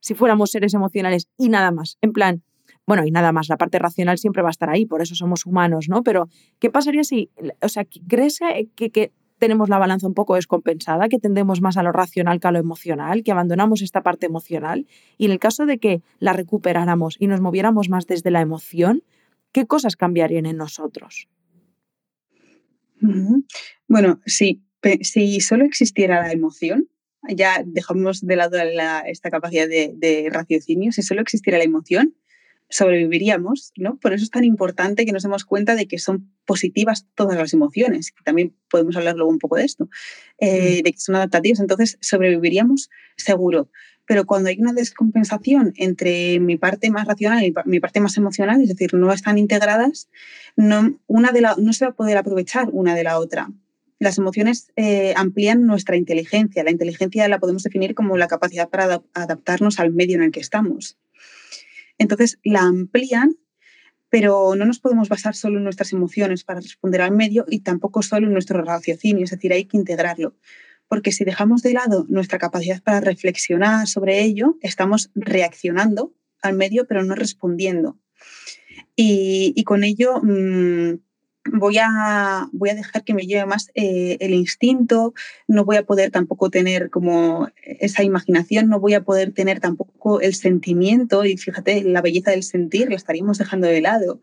si 0.01 0.15
fuéramos 0.15 0.51
seres 0.51 0.75
emocionales 0.75 1.29
y 1.39 1.49
nada 1.49 1.71
más? 1.71 1.97
En 2.03 2.13
plan, 2.13 2.43
bueno, 2.87 3.05
y 3.07 3.11
nada 3.11 3.33
más, 3.33 3.49
la 3.49 3.57
parte 3.57 3.79
racional 3.79 4.19
siempre 4.19 4.43
va 4.43 4.51
a 4.51 4.51
estar 4.51 4.69
ahí, 4.69 4.85
por 4.85 5.01
eso 5.01 5.15
somos 5.15 5.47
humanos, 5.47 5.89
¿no? 5.89 6.03
Pero, 6.03 6.29
¿qué 6.59 6.71
pasaría 6.71 7.03
si, 7.03 7.31
o 7.63 7.69
sea, 7.69 7.87
crees 8.07 8.41
que, 8.77 8.91
que 8.91 9.13
tenemos 9.39 9.71
la 9.71 9.79
balanza 9.79 10.07
un 10.07 10.13
poco 10.13 10.35
descompensada, 10.35 11.09
que 11.09 11.19
tendemos 11.19 11.63
más 11.63 11.79
a 11.79 11.83
lo 11.83 11.93
racional 11.93 12.39
que 12.39 12.49
a 12.49 12.53
lo 12.53 12.59
emocional, 12.59 13.23
que 13.25 13.33
abandonamos 13.33 13.81
esta 13.81 14.03
parte 14.03 14.27
emocional? 14.27 14.87
Y 15.17 15.25
en 15.25 15.33
el 15.33 15.39
caso 15.39 15.65
de 15.65 15.79
que 15.79 16.03
la 16.19 16.35
recuperáramos 16.35 17.17
y 17.19 17.27
nos 17.27 17.41
moviéramos 17.41 17.89
más 17.89 18.07
desde 18.07 18.31
la 18.31 18.43
emoción, 18.43 19.03
¿qué 19.51 19.67
cosas 19.67 19.97
cambiarían 19.97 20.45
en 20.45 20.59
nosotros? 20.59 21.29
Bueno, 23.89 24.21
sí, 24.27 24.66
si 25.03 25.41
solo 25.41 25.65
existiera 25.65 26.23
la 26.23 26.33
emoción, 26.33 26.89
ya 27.29 27.63
dejamos 27.65 28.25
de 28.27 28.37
lado 28.37 28.57
esta 29.07 29.31
capacidad 29.31 29.69
de, 29.69 30.29
raciocinio, 30.31 30.93
si 30.93 31.03
solo 31.03 31.21
existiera 31.21 31.59
la 31.59 31.65
emoción, 31.65 32.15
sobreviviríamos, 32.69 33.73
¿no? 33.77 33.97
Por 33.99 34.13
eso 34.13 34.25
es 34.25 34.31
tan 34.31 34.45
importante 34.45 35.07
que 35.07 35.13
nos 35.13 35.23
demos 35.23 35.45
cuenta 35.45 35.77
de 35.77 35.87
que 35.87 35.99
son 35.99 36.33
positivas 36.45 37.07
todas 37.15 37.39
las 37.39 37.53
emociones, 37.53 38.13
también 38.25 38.57
podemos 38.69 38.97
hablar 38.97 39.15
luego 39.15 39.31
un 39.31 39.39
poco 39.39 39.57
de 39.57 39.65
esto, 39.65 39.89
eh, 40.39 40.83
de 40.83 40.93
que 40.93 40.99
son 40.99 41.15
adaptativas, 41.15 41.61
entonces 41.61 41.97
sobreviviríamos 42.01 42.91
seguro. 43.17 43.71
Pero 44.05 44.25
cuando 44.25 44.51
hay 44.51 44.61
una 44.61 44.73
descompensación 44.73 45.73
entre 45.77 46.39
mi 46.39 46.57
parte 46.57 46.91
más 46.91 47.07
racional 47.07 47.45
y 47.45 47.53
mi 47.65 47.81
parte 47.81 48.01
más 48.01 48.17
emocional, 48.17 48.61
es 48.63 48.69
decir, 48.69 48.95
no 48.95 49.13
están 49.13 49.37
integradas, 49.37 50.09
no, 50.55 50.99
una 51.07 51.33
de 51.33 51.41
la, 51.41 51.57
no 51.59 51.73
se 51.73 51.85
va 51.85 51.91
a 51.91 51.95
poder 51.95 52.17
aprovechar 52.17 52.69
una 52.73 52.95
de 52.95 53.05
la 53.05 53.19
otra. 53.19 53.49
Las 53.99 54.19
emociones 54.19 54.71
eh, 54.77 55.15
amplían 55.17 55.67
nuestra 55.67 55.97
inteligencia. 55.97 56.65
La 56.65 56.71
inteligencia 56.71 57.29
la 57.29 57.39
podemos 57.39 57.63
definir 57.63 57.95
como 57.95 58.17
la 58.17 58.29
capacidad 58.29 58.69
para 58.69 59.03
adaptarnos 59.15 59.81
al 59.81 59.93
medio 59.93 60.17
en 60.17 60.23
el 60.23 60.31
que 60.33 60.41
estamos. 60.41 60.99
Entonces, 61.99 62.39
la 62.45 62.61
amplían, 62.61 63.37
pero 64.11 64.55
no 64.55 64.67
nos 64.67 64.81
podemos 64.81 65.09
basar 65.09 65.35
solo 65.35 65.59
en 65.59 65.65
nuestras 65.65 65.93
emociones 65.93 66.45
para 66.45 66.61
responder 66.61 67.01
al 67.01 67.13
medio 67.13 67.47
y 67.49 67.61
tampoco 67.61 68.03
solo 68.03 68.27
en 68.27 68.33
nuestro 68.33 68.63
raciocinio, 68.63 69.25
es 69.25 69.31
decir, 69.31 69.53
hay 69.53 69.65
que 69.65 69.77
integrarlo 69.77 70.35
porque 70.89 71.13
si 71.13 71.25
dejamos 71.25 71.63
de 71.63 71.73
lado 71.73 72.07
nuestra 72.09 72.39
capacidad 72.39 72.83
para 72.83 73.01
reflexionar 73.01 73.87
sobre 73.87 74.23
ello, 74.23 74.57
estamos 74.61 75.11
reaccionando 75.15 76.15
al 76.43 76.55
medio, 76.55 76.87
pero 76.87 77.03
no 77.03 77.15
respondiendo. 77.15 77.99
Y, 78.95 79.63
con 79.65 79.85
ello 79.85 80.21
mm, 80.23 81.01
voy, 81.53 81.79
a, 81.79 82.49
voy 82.53 82.71
a 82.71 82.75
dejar 82.75 83.05
que 83.05 83.15
me 83.15 83.27
lleve 83.27 83.47
más 83.47 83.71
eh, 83.75 84.17
el 84.21 84.35
instinto, 84.35 85.15
no 85.47 85.65
voy 85.65 85.77
a 85.77 85.85
poder 85.85 86.11
tampoco 86.11 86.51
tener 86.51 86.91
como 86.91 87.49
esa 87.63 88.03
imaginación, 88.03 88.69
no 88.69 88.81
voy 88.81 88.95
a 88.95 89.05
poder 89.05 89.33
tener 89.33 89.61
tampoco 89.61 90.21
el 90.21 90.35
sentimiento, 90.35 91.25
y 91.25 91.37
fíjate, 91.37 91.83
la 91.85 92.03
belleza 92.03 92.31
del 92.31 92.43
sentir 92.43 92.89
la 92.89 92.97
estaríamos 92.97 93.39
dejando 93.39 93.67
de 93.67 93.81
lado. 93.81 94.21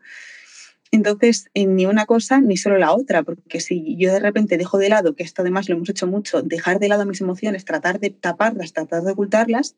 Entonces, 0.90 1.50
ni 1.54 1.86
una 1.86 2.06
cosa 2.06 2.40
ni 2.40 2.56
solo 2.56 2.78
la 2.78 2.92
otra, 2.92 3.24
porque 3.24 3.60
si 3.60 3.96
yo 3.96 4.12
de 4.12 4.20
repente 4.20 4.56
dejo 4.56 4.78
de 4.78 4.88
lado, 4.88 5.16
que 5.16 5.24
esto 5.24 5.42
además 5.42 5.68
lo 5.68 5.74
hemos 5.74 5.88
hecho 5.88 6.06
mucho, 6.06 6.42
dejar 6.42 6.78
de 6.78 6.88
lado 6.88 7.04
mis 7.04 7.20
emociones, 7.20 7.64
tratar 7.64 7.98
de 7.98 8.10
taparlas, 8.10 8.72
tratar 8.72 9.02
de 9.02 9.10
ocultarlas, 9.10 9.74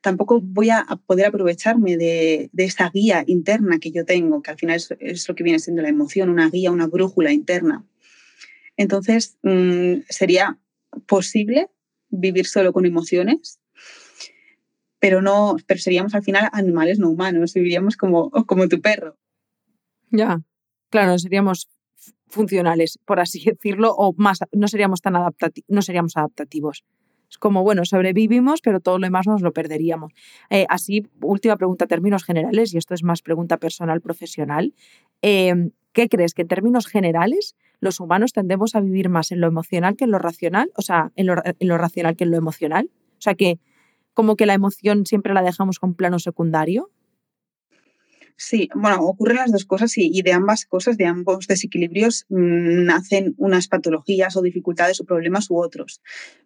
tampoco 0.00 0.40
voy 0.40 0.70
a 0.70 0.84
poder 1.06 1.26
aprovecharme 1.26 1.96
de, 1.96 2.50
esa 2.56 2.90
guía 2.90 3.24
interna 3.26 3.78
que 3.78 3.90
yo 3.90 4.04
tengo, 4.04 4.42
que 4.42 4.50
al 4.50 4.58
final 4.58 4.80
es, 5.00 5.28
lo 5.28 5.34
que 5.34 5.44
viene 5.44 5.58
siendo 5.58 5.82
la 5.82 5.88
emoción, 5.88 6.30
una 6.30 6.50
guía, 6.50 6.70
una 6.70 6.86
brújula 6.86 7.32
interna. 7.32 7.84
Entonces, 8.76 9.38
mm, 9.42 10.02
sería 10.08 10.58
posible 11.06 11.70
vivir 12.10 12.46
solo 12.46 12.72
con 12.72 12.86
emociones, 12.86 13.60
pero 15.00 15.22
no, 15.22 15.56
pero 15.66 15.80
seríamos 15.80 16.14
al 16.14 16.22
final 16.22 16.48
animales 16.52 16.98
no 16.98 17.10
humanos, 17.10 17.54
viviríamos 17.54 17.96
como, 17.96 18.30
como 18.30 18.68
tu 18.68 18.80
perro. 18.80 19.16
Ya, 20.10 20.40
Claro, 20.90 21.18
seríamos 21.18 21.68
funcionales, 22.28 22.98
por 23.04 23.20
así 23.20 23.44
decirlo, 23.44 23.94
o 23.94 24.14
más, 24.16 24.38
no 24.52 24.68
seríamos 24.68 25.00
tan 25.00 25.16
adaptativos, 25.16 25.66
no 25.68 25.82
seríamos 25.82 26.16
adaptativos. 26.16 26.84
Es 27.30 27.38
como, 27.38 27.62
bueno, 27.62 27.84
sobrevivimos, 27.84 28.60
pero 28.62 28.80
todo 28.80 28.98
lo 28.98 29.06
demás 29.06 29.26
nos 29.26 29.42
lo 29.42 29.52
perderíamos. 29.52 30.12
Eh, 30.50 30.66
así, 30.68 31.06
última 31.20 31.56
pregunta, 31.56 31.86
términos 31.86 32.24
generales, 32.24 32.72
y 32.74 32.78
esto 32.78 32.94
es 32.94 33.02
más 33.02 33.22
pregunta 33.22 33.58
personal, 33.58 34.00
profesional. 34.00 34.74
Em, 35.22 35.70
¿Qué 35.92 36.08
crees? 36.08 36.34
¿Que 36.34 36.42
en 36.42 36.48
términos 36.48 36.86
generales 36.86 37.56
los 37.80 38.00
humanos 38.00 38.32
tendemos 38.32 38.74
a 38.74 38.80
vivir 38.80 39.08
más 39.08 39.32
en 39.32 39.40
lo 39.40 39.46
emocional 39.46 39.96
que 39.96 40.04
en 40.04 40.10
lo 40.10 40.18
racional? 40.18 40.70
O 40.76 40.82
sea, 40.82 41.12
en 41.16 41.26
lo, 41.26 41.34
en 41.44 41.68
lo 41.68 41.76
racional 41.78 42.16
que 42.16 42.24
en 42.24 42.30
lo 42.30 42.36
emocional. 42.36 42.90
O 43.18 43.20
sea, 43.20 43.34
que 43.34 43.58
como 44.14 44.36
que 44.36 44.46
la 44.46 44.54
emoción 44.54 45.06
siempre 45.06 45.34
la 45.34 45.42
dejamos 45.42 45.78
con 45.78 45.94
plano 45.94 46.18
secundario. 46.18 46.90
Sí, 48.40 48.68
bueno, 48.72 49.00
ocurren 49.00 49.38
las 49.38 49.50
dos 49.50 49.64
cosas 49.64 49.98
y, 49.98 50.22
de 50.22 50.32
ambas 50.32 50.64
cosas, 50.64 50.96
de 50.96 51.06
ambos 51.06 51.48
desequilibrios, 51.48 52.24
mm, 52.28 52.84
nacen 52.84 53.34
unas 53.36 53.66
patologías 53.66 54.36
o 54.36 54.42
dificultades 54.42 55.00
o 55.00 55.04
problemas 55.04 55.50
u 55.50 55.56
otros. 55.58 56.00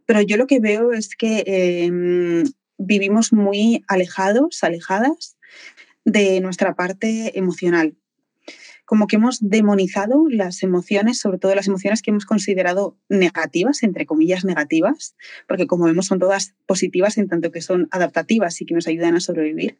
Pero 0.06 0.22
yo 0.22 0.38
lo 0.38 0.46
que 0.46 0.58
veo 0.58 0.92
es 0.92 1.14
que 1.14 1.44
em, 1.46 2.44
vivimos 2.78 3.34
muy 3.34 3.84
alejados, 3.88 4.64
alejadas 4.64 5.36
de 6.06 6.40
nuestra 6.40 6.74
parte 6.74 7.38
emocional. 7.38 7.94
Como 8.86 9.06
que 9.06 9.16
hemos 9.16 9.46
demonizado 9.46 10.24
las 10.30 10.62
emociones, 10.62 11.20
sobre 11.20 11.38
todo 11.38 11.54
las 11.54 11.68
emociones 11.68 12.00
que 12.00 12.10
hemos 12.10 12.24
considerado 12.24 12.96
negativas, 13.10 13.82
entre 13.82 14.06
comillas 14.06 14.46
negativas, 14.46 15.14
porque 15.46 15.66
como 15.66 15.84
vemos 15.84 16.06
son 16.06 16.18
todas 16.18 16.54
positivas 16.64 17.18
en 17.18 17.28
tanto 17.28 17.52
que 17.52 17.60
son 17.60 17.88
adaptativas 17.90 18.58
y 18.62 18.64
que 18.64 18.74
nos 18.74 18.86
ayudan 18.86 19.14
a 19.14 19.20
sobrevivir 19.20 19.78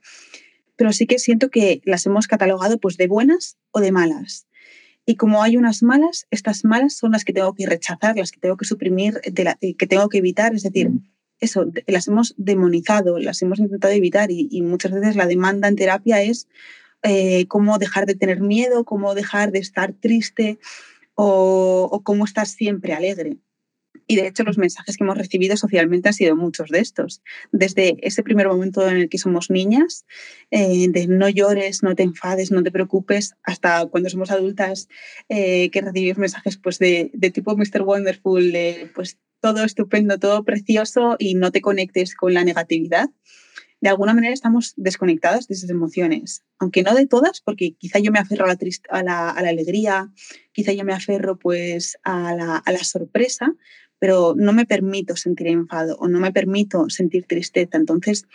pero 0.83 0.93
sí 0.93 1.07
que 1.07 1.21
siento 1.21 1.49
que 1.49 1.81
las 1.85 2.07
hemos 2.07 2.27
catalogado 2.27 2.77
pues 2.81 2.97
de 2.97 3.07
buenas 3.07 3.57
o 3.71 3.79
de 3.79 3.93
malas. 3.93 4.49
Y 5.07 5.15
como 5.15 5.41
hay 5.41 5.57
unas 5.57 5.85
malas, 5.85 6.27
estas 6.33 6.65
malas 6.65 6.97
son 6.97 7.12
las 7.12 7.25
que 7.25 7.33
tengo 7.33 7.55
que 7.55 7.67
rechazar, 7.67 8.17
las 8.17 8.33
que 8.33 8.41
tengo 8.41 8.57
que 8.57 8.65
suprimir, 8.65 9.21
eh, 9.23 9.77
que 9.77 9.87
tengo 9.87 10.09
que 10.09 10.19
evitar. 10.19 10.57
Es 10.57 10.65
decir, 10.65 10.91
mm. 10.91 11.09
eso, 11.39 11.67
las 11.87 12.09
hemos 12.09 12.35
demonizado, 12.37 13.21
las 13.21 13.41
hemos 13.43 13.61
intentado 13.61 13.95
evitar 13.95 14.33
y, 14.33 14.61
muchas 14.62 14.91
veces 14.91 15.15
la 15.15 15.29
demanda 15.29 15.69
en 15.69 15.77
terapia 15.77 16.21
es 16.21 16.49
eh, 17.05 17.47
cómo 17.47 17.79
dejar 17.79 18.07
de 18.07 18.17
tener 18.17 18.41
miedo, 18.41 18.83
cómo 18.85 19.15
dejar 19.15 19.53
de 19.53 19.61
estar 19.61 19.93
triste 19.93 20.59
o, 21.15 21.89
o 21.93 22.03
cómo 22.03 22.25
estar 22.25 22.49
siempre 22.49 22.93
alegre. 22.93 23.37
Y 24.12 24.16
de 24.16 24.26
hecho 24.26 24.42
los 24.42 24.59
mensajes 24.59 24.99
que 24.99 25.04
hemos 25.04 25.16
recibido 25.16 25.57
socialmente 25.57 26.11
han 26.11 26.12
sido 26.12 26.37
muchos 26.37 26.69
de 26.69 26.81
estos. 26.81 27.23
Desde 27.50 27.97
ese 28.07 28.23
primer 28.23 28.47
momento 28.47 28.87
en 28.87 28.99
el 28.99 29.09
que 29.09 29.16
somos 29.16 29.49
niñas, 29.49 30.04
eh, 30.50 30.88
de 30.90 31.07
no 31.07 31.31
llores, 31.31 31.83
no 31.83 31.95
te 31.95 32.02
enfades, 32.02 32.50
no 32.50 32.62
te 32.62 32.71
preocupes, 32.71 33.33
hasta 33.42 33.87
cuando 33.87 34.11
somos 34.11 34.31
adultas 34.31 34.88
eh, 35.31 35.71
que 35.71 35.81
recibimos 35.81 36.19
mensajes 36.19 36.59
pues, 36.59 36.78
de, 36.78 37.11
de 37.14 37.31
tipo 37.31 37.57
Mr. 37.57 37.81
Wonderful, 37.81 38.52
de 38.52 38.90
pues 38.95 39.16
todo 39.40 39.64
estupendo, 39.64 40.19
todo 40.19 40.45
precioso 40.45 41.16
y 41.19 41.35
no 41.35 41.50
te 41.50 41.62
conectes 41.62 42.14
con 42.14 42.35
la 42.35 42.45
negatividad 42.45 43.09
de 43.83 43.88
alguna 43.88 44.14
manera 44.14 44.33
estamos 44.33 44.75
desconectadas 44.76 45.49
de 45.49 45.54
esas 45.54 45.69
emociones, 45.69 46.45
aunque 46.61 46.85
no 46.85 46.95
de 46.95 47.09
todas, 47.09 47.40
porque 47.40 47.75
quizá 47.76 47.99
yo 47.99 48.12
me 48.12 48.21
aferro 48.21 48.45
a 48.45 48.49
la, 48.49 48.57
a 48.90 49.02
la, 49.02 49.31
a 49.31 49.42
la 49.42 49.49
alegría, 49.49 50.09
quizá 50.52 50.73
yo 50.73 50.85
me 50.85 50.92
aferro 50.92 51.37
pues 51.37 51.99
a 52.04 52.33
la, 52.37 52.59
a 52.59 52.73
la, 52.73 52.85
sorpresa, 52.85 53.52
pero 54.02 54.35
no 54.37 54.52
me 54.52 54.66
permito 54.66 55.14
sentir 55.14 55.47
enfado 55.47 55.97
o 56.00 56.09
no 56.09 56.18
me 56.18 56.32
permito 56.32 56.90
sentir 56.90 57.25
tristeza. 57.25 57.76
Entonces, 57.76 58.26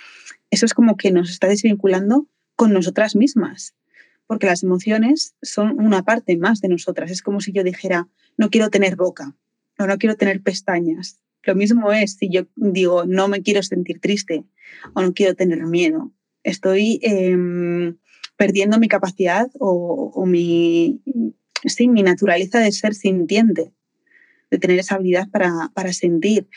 eso 0.50 0.66
es 0.66 0.74
como 0.74 0.96
que 0.96 1.12
nos 1.12 1.30
está 1.30 1.50
desvinculando 1.50 2.26
con 2.56 2.72
nosotras 2.72 3.18
mismas, 3.18 3.76
porque 4.28 4.46
las 4.46 4.64
emociones 4.64 5.36
son 5.42 5.78
una 5.78 6.06
parte 6.06 6.38
más 6.38 6.62
de 6.62 6.70
nosotras. 6.70 7.12
Es 7.12 7.22
como 7.22 7.42
si 7.42 7.52
yo 7.52 7.66
dijera, 7.66 8.08
no 8.38 8.50
quiero 8.50 8.70
tener 8.70 8.96
boca 8.96 9.36
o 9.78 9.86
no 9.86 9.98
quiero 9.98 10.16
tener 10.16 10.42
pestañas. 10.42 11.20
Lo 11.44 11.54
mismo 11.54 11.92
es 11.92 12.14
si 12.14 12.30
yo 12.30 12.44
digo, 12.56 13.04
no 13.06 13.28
me 13.28 13.42
quiero 13.42 13.62
sentir 13.62 14.00
triste 14.00 14.46
o 14.94 15.02
no 15.02 15.14
quiero 15.14 15.36
tener 15.36 15.66
miedo. 15.66 16.14
Estoy 16.44 17.02
em, 17.04 17.98
perdiendo 18.38 18.80
mi 18.80 18.88
capacidad 18.88 19.50
o, 19.60 20.14
o 20.16 20.26
mi, 20.26 21.02
sí, 21.66 21.90
mi 21.90 22.04
naturaleza 22.04 22.60
de 22.62 22.72
ser 22.72 22.96
sintiente 22.96 23.74
de 24.50 24.58
tener 24.58 24.80
esa 24.80 24.96
habilidad 24.96 25.30
para, 25.30 25.72
para 25.74 25.94
sentir. 25.94 26.48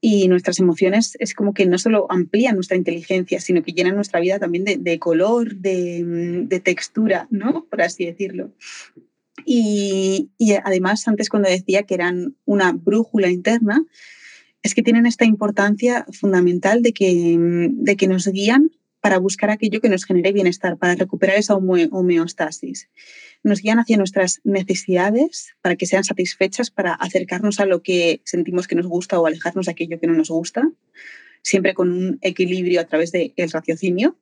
Y 0.00 0.26
nuestras 0.26 0.58
emociones 0.58 1.16
es 1.20 1.32
como 1.32 1.54
que 1.54 1.64
no 1.64 1.78
solo 1.78 2.06
amplían 2.10 2.56
nuestra 2.56 2.76
inteligencia, 2.76 3.40
sino 3.40 3.62
que 3.62 3.72
llenan 3.72 3.94
nuestra 3.94 4.18
vida 4.18 4.40
también 4.40 4.64
de, 4.64 4.76
de 4.76 4.98
color, 4.98 5.54
de, 5.54 6.44
de, 6.48 6.60
textura, 6.60 7.28
¿no? 7.30 7.66
Por 7.70 7.82
así 7.82 8.04
decirlo. 8.04 8.52
Y, 9.44 10.30
y, 10.38 10.54
además, 10.54 11.06
antes 11.06 11.28
cuando 11.28 11.48
decía 11.48 11.84
que 11.84 11.94
eran 11.94 12.36
una 12.44 12.72
brújula 12.72 13.30
interna, 13.30 13.84
es 14.62 14.74
que 14.74 14.82
tienen 14.82 15.06
esta 15.06 15.24
importancia 15.24 16.04
fundamental 16.12 16.82
de 16.82 16.92
que, 16.92 17.36
de 17.38 17.96
que 17.96 18.08
nos 18.08 18.26
guían 18.26 18.70
para 19.00 19.18
buscar 19.18 19.50
aquello 19.50 19.80
que 19.80 19.88
nos 19.88 20.04
genere 20.04 20.32
bienestar, 20.32 20.78
para 20.78 20.94
recuperar 20.94 21.36
esa 21.36 21.54
homeostasis 21.56 22.88
nos 23.42 23.60
guían 23.60 23.78
hacia 23.78 23.96
nuestras 23.96 24.40
necesidades 24.44 25.54
para 25.60 25.76
que 25.76 25.86
sean 25.86 26.04
satisfechas, 26.04 26.70
para 26.70 26.94
acercarnos 26.94 27.60
a 27.60 27.66
lo 27.66 27.82
que 27.82 28.20
sentimos 28.24 28.68
que 28.68 28.76
nos 28.76 28.86
gusta 28.86 29.18
o 29.18 29.26
alejarnos 29.26 29.66
de 29.66 29.72
aquello 29.72 29.98
que 29.98 30.06
no 30.06 30.14
nos 30.14 30.30
gusta, 30.30 30.70
siempre 31.42 31.74
con 31.74 31.90
un 31.90 32.18
equilibrio 32.22 32.80
a 32.80 32.84
través 32.84 33.12
del 33.12 33.32
raciocinio. 33.52 34.16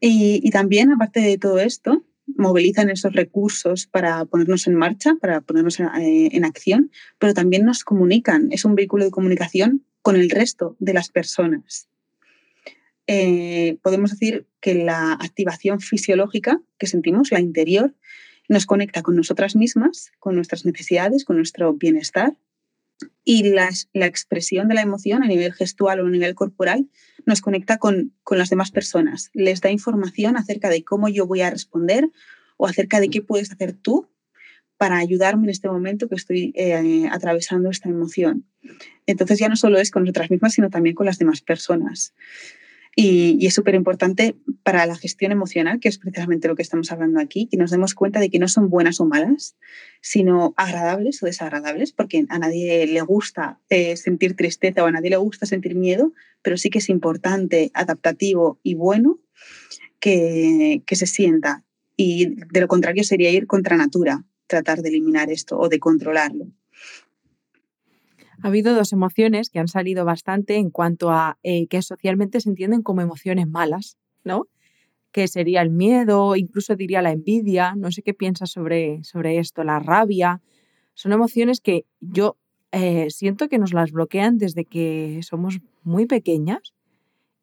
Y, 0.00 0.48
también, 0.50 0.92
aparte 0.92 1.20
de 1.20 1.38
todo 1.38 1.58
esto, 1.58 2.04
movilizan 2.36 2.90
esos 2.90 3.12
recursos 3.12 3.86
para 3.86 4.24
ponernos 4.24 4.66
en 4.66 4.74
marcha, 4.74 5.16
para 5.20 5.40
ponernos 5.40 5.80
eh, 5.80 5.86
en, 6.32 6.44
acción, 6.44 6.90
pero 7.18 7.34
también 7.34 7.64
nos 7.64 7.84
comunican, 7.84 8.48
es 8.52 8.64
un 8.64 8.74
vehículo 8.74 9.04
de 9.04 9.10
comunicación 9.10 9.84
con 10.02 10.16
el 10.16 10.30
resto 10.30 10.76
de 10.78 10.94
las 10.94 11.10
personas. 11.10 11.88
Eh, 13.06 13.78
podemos 13.82 14.10
decir 14.10 14.46
que 14.60 14.74
la 14.74 15.14
activación 15.14 15.80
fisiológica 15.80 16.60
que 16.78 16.86
sentimos, 16.86 17.32
la 17.32 17.40
interior, 17.40 17.94
nos 18.48 18.66
conecta 18.66 19.02
con 19.02 19.16
nosotras 19.16 19.54
mismas, 19.54 20.10
con 20.18 20.34
nuestras 20.34 20.64
necesidades, 20.64 21.24
con 21.24 21.36
nuestro 21.36 21.74
bienestar. 21.74 22.36
Y 23.22 23.50
la 23.50 24.06
expresión 24.06 24.66
de 24.66 24.74
la 24.74 24.82
emoción 24.82 25.22
a 25.22 25.28
nivel 25.28 25.52
gestual 25.52 26.00
o 26.00 26.06
a 26.06 26.10
nivel 26.10 26.34
corporal 26.34 26.88
nos 27.26 27.40
conecta 27.40 27.78
con, 27.78 28.12
con 28.24 28.38
las 28.38 28.50
demás 28.50 28.72
personas. 28.72 29.30
Les 29.34 29.60
da 29.60 29.70
información 29.70 30.36
acerca 30.36 30.68
de 30.68 30.82
cómo 30.82 31.08
yo 31.08 31.26
voy 31.26 31.42
a 31.42 31.50
responder 31.50 32.10
o 32.56 32.66
acerca 32.66 32.98
de 32.98 33.08
qué 33.08 33.22
puedes 33.22 33.52
hacer 33.52 33.72
tú 33.72 34.08
para 34.78 34.96
ayudarme 34.96 35.44
en 35.44 35.50
este 35.50 35.68
momento 35.68 36.08
que 36.08 36.14
estoy 36.14 36.52
eh, 36.54 37.08
atravesando 37.10 37.68
esta 37.68 37.88
emoción. 37.88 38.46
Entonces 39.06 39.38
ya 39.38 39.48
no 39.48 39.56
solo 39.56 39.78
es 39.78 39.90
con 39.90 40.04
nosotras 40.04 40.30
mismas, 40.30 40.54
sino 40.54 40.70
también 40.70 40.94
con 40.94 41.06
las 41.06 41.18
demás 41.18 41.40
personas. 41.40 42.14
Y, 42.96 43.46
es 43.46 43.54
súper 43.54 43.74
importante 43.74 44.36
para 44.62 44.86
la 44.86 44.96
gestión 44.96 45.32
emocional, 45.32 45.80
que 45.80 45.88
es 45.88 45.98
precisamente 45.98 46.48
lo 46.48 46.56
que 46.56 46.62
estamos 46.62 46.90
hablando 46.92 47.20
aquí, 47.20 47.46
que 47.50 47.56
nos 47.56 47.70
demos 47.70 47.94
cuenta 47.94 48.20
de 48.20 48.30
que 48.30 48.38
no 48.38 48.48
son 48.48 48.70
buenas 48.70 49.00
o 49.00 49.06
malas, 49.06 49.56
sino 50.00 50.54
agradables 50.56 51.22
o 51.22 51.26
desagradables, 51.26 51.92
porque 51.92 52.24
a 52.28 52.38
nadie 52.38 52.86
le 52.86 53.00
gusta 53.02 53.60
eh, 53.68 53.96
sentir 53.96 54.36
tristeza 54.36 54.82
o 54.82 54.86
a 54.86 54.92
nadie 54.92 55.10
le 55.10 55.16
gusta 55.16 55.46
sentir 55.46 55.74
miedo, 55.74 56.12
pero 56.42 56.56
sí 56.56 56.70
que 56.70 56.78
es 56.78 56.88
importante, 56.88 57.70
adaptativo 57.74 58.60
y 58.62 58.74
bueno 58.74 59.20
que, 60.00 60.82
que 60.86 60.96
se 60.96 61.06
sienta. 61.06 61.64
Y 61.96 62.36
de 62.52 62.60
lo 62.60 62.68
contrario 62.68 63.04
sería 63.04 63.30
ir 63.30 63.46
contra 63.46 63.76
natura, 63.76 64.24
tratar 64.46 64.82
de 64.82 64.88
eliminar 64.88 65.30
esto 65.30 65.58
o 65.58 65.68
de 65.68 65.78
controlarlo 65.78 66.52
ha 68.42 68.48
habido 68.48 68.74
dos 68.74 68.92
emociones 68.92 69.50
que 69.50 69.58
han 69.58 69.68
salido 69.68 70.04
bastante 70.04 70.56
en 70.56 70.70
cuanto 70.70 71.10
a 71.10 71.38
eh, 71.42 71.66
que 71.66 71.82
socialmente 71.82 72.40
se 72.40 72.48
entienden 72.48 72.82
como 72.82 73.00
emociones 73.00 73.48
malas, 73.48 73.96
¿no? 74.24 74.46
Que 75.12 75.28
sería 75.28 75.62
el 75.62 75.70
miedo, 75.70 76.36
incluso 76.36 76.76
diría 76.76 77.02
la 77.02 77.12
envidia, 77.12 77.74
no 77.76 77.90
sé 77.90 78.02
qué 78.02 78.14
piensas 78.14 78.50
sobre, 78.50 79.02
sobre 79.04 79.38
esto, 79.38 79.64
la 79.64 79.80
rabia. 79.80 80.40
Son 80.94 81.12
emociones 81.12 81.60
que 81.60 81.84
yo 82.00 82.36
eh, 82.72 83.08
siento 83.10 83.48
que 83.48 83.58
nos 83.58 83.72
las 83.72 83.92
bloquean 83.92 84.38
desde 84.38 84.64
que 84.64 85.20
somos 85.22 85.60
muy 85.82 86.06
pequeñas 86.06 86.74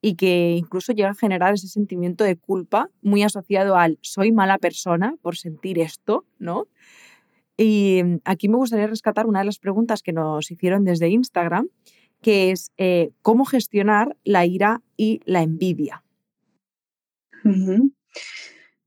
y 0.02 0.16
que 0.16 0.56
incluso 0.56 0.94
llega 0.94 1.10
a 1.10 1.16
generar 1.16 1.56
ese 1.56 1.68
sentimiento 1.68 2.24
de 2.24 2.36
culpa 2.38 2.90
muy 3.02 3.24
asociado 3.24 3.76
al 3.76 3.98
soy 4.02 4.32
mala 4.32 4.60
persona 4.60 5.16
por 5.22 5.36
sentir 5.36 5.80
esto, 5.80 6.26
¿no? 6.38 6.68
Y 7.58 8.02
mm, 8.04 8.20
aquí 8.26 8.50
me 8.50 8.58
gustaría 8.58 8.88
rescatar 8.88 9.28
una 9.28 9.40
de 9.40 9.46
las 9.46 9.60
preguntas 9.60 10.02
que 10.02 10.14
nos 10.14 10.52
hicieron 10.52 10.84
desde 10.84 11.10
Instagram, 11.10 11.70
que 12.22 12.52
es 12.52 12.72
eh, 12.78 13.12
cómo 13.22 13.46
gestionar 13.46 14.18
la 14.24 14.46
ira 14.46 14.82
y 14.98 15.22
la 15.26 15.42
envidia. 15.42 16.04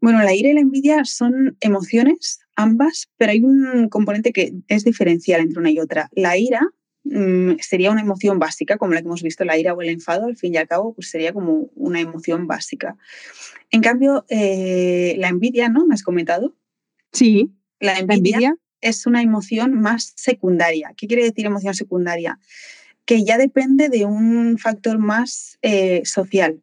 Bueno, 0.01 0.23
la 0.23 0.35
ira 0.35 0.51
y 0.51 0.55
la 0.55 0.61
envidia 0.61 1.05
son 1.05 1.57
emociones, 1.61 2.41
ambas, 2.57 3.11
pero 3.17 3.33
hay 3.33 3.41
un 3.41 3.89
componente 3.89 4.33
que 4.33 4.55
es 4.67 4.85
diferencial 4.85 5.41
entre 5.41 5.61
una 5.61 5.71
y 5.71 5.79
otra. 5.79 6.09
La 6.13 6.37
ira 6.37 6.61
mm, 7.05 7.55
sería 7.61 7.91
una 7.91 8.01
emoción 8.01 8.39
básica, 8.39 8.79
como 8.79 8.93
la 8.93 9.01
que 9.01 9.07
hemos 9.07 9.23
visto, 9.23 9.45
la 9.45 9.59
ira 9.59 9.75
o 9.75 9.83
el 9.83 9.89
enfado, 9.89 10.27
al 10.27 10.37
fin 10.37 10.55
y 10.55 10.57
al 10.57 10.69
cabo, 10.69 10.95
pues 10.95 11.11
sería 11.11 11.33
como 11.33 11.71
una 11.75 12.01
emoción 12.01 12.47
básica. 12.47 12.97
En 13.71 13.81
cambio, 13.81 14.25
eh, 14.29 15.15
la 15.19 15.29
envidia, 15.29 15.69
¿no? 15.69 15.87
¿Me 15.87 15.95
has 15.95 16.03
comentado? 16.03 16.57
Sí. 17.13 17.53
La 17.81 17.99
envidia, 17.99 18.57
es 18.81 19.07
una 19.07 19.23
emoción 19.23 19.81
más 19.81 20.13
secundaria. 20.17 20.95
¿Qué 20.97 21.07
quiere 21.07 21.25
decir 21.25 21.47
emoción 21.47 21.75
secundaria? 21.75 22.39
Que 23.05 23.25
ya 23.25 23.39
depende 23.39 23.89
de 23.89 24.05
un 24.05 24.59
factor 24.59 24.99
más 24.99 25.59
eh, 25.63 26.03
social, 26.05 26.63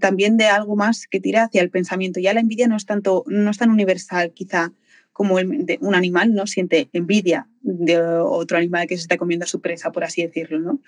también 0.00 0.36
de 0.36 0.46
algo 0.46 0.76
más 0.76 1.06
que 1.06 1.20
tira 1.20 1.44
hacia 1.44 1.62
el 1.62 1.70
pensamiento. 1.70 2.20
Ya 2.20 2.34
la 2.34 2.40
envidia 2.40 2.68
no 2.68 2.76
es, 2.76 2.86
tanto, 2.86 3.24
no 3.26 3.50
es 3.50 3.58
tan 3.58 3.70
universal 3.70 4.32
quizá 4.32 4.72
como 5.12 5.34
un 5.34 5.94
animal 5.96 6.32
no 6.32 6.46
siente 6.46 6.90
envidia 6.92 7.48
de 7.62 8.00
otro 8.00 8.56
animal 8.56 8.86
que 8.86 8.96
se 8.96 9.02
está 9.02 9.16
comiendo 9.16 9.44
a 9.44 9.48
su 9.48 9.60
presa, 9.60 9.90
por 9.90 10.04
así 10.04 10.22
decirlo. 10.22 10.60
¿no? 10.60 10.80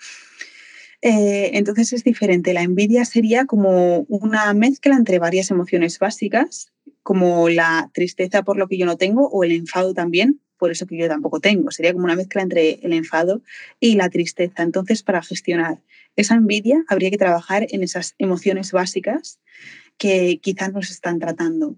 Eh, 1.01 1.51
entonces 1.55 1.91
es 1.91 2.05
diferente. 2.05 2.53
La 2.53 2.61
envidia 2.61 3.03
sería 3.03 3.45
como 3.45 4.05
una 4.07 4.53
mezcla 4.53 4.95
entre 4.95 5.19
varias 5.19 5.51
emociones 5.51 5.99
básicas 5.99 6.71
como 7.03 7.49
la 7.49 7.89
tristeza 7.93 8.43
por 8.43 8.57
lo 8.57 8.67
que 8.67 8.77
yo 8.77 8.85
no 8.85 8.97
tengo 8.97 9.27
o 9.29 9.43
el 9.43 9.51
enfado 9.51 9.93
también 9.93 10.41
por 10.61 10.69
eso 10.69 10.85
que 10.85 10.95
yo 10.95 11.07
tampoco 11.07 11.39
tengo. 11.39 11.71
Sería 11.71 11.91
como 11.91 12.05
una 12.05 12.15
mezcla 12.15 12.43
entre 12.43 12.73
el 12.83 12.93
enfado 12.93 13.41
y 13.79 13.95
la 13.95 14.11
tristeza. 14.11 14.61
Entonces, 14.61 15.01
para 15.01 15.23
gestionar 15.23 15.81
esa 16.15 16.35
envidia, 16.35 16.83
habría 16.87 17.09
que 17.09 17.17
trabajar 17.17 17.65
en 17.71 17.81
esas 17.81 18.13
emociones 18.19 18.71
básicas 18.71 19.39
que 19.97 20.39
quizás 20.39 20.71
nos 20.71 20.91
están 20.91 21.17
tratando. 21.17 21.77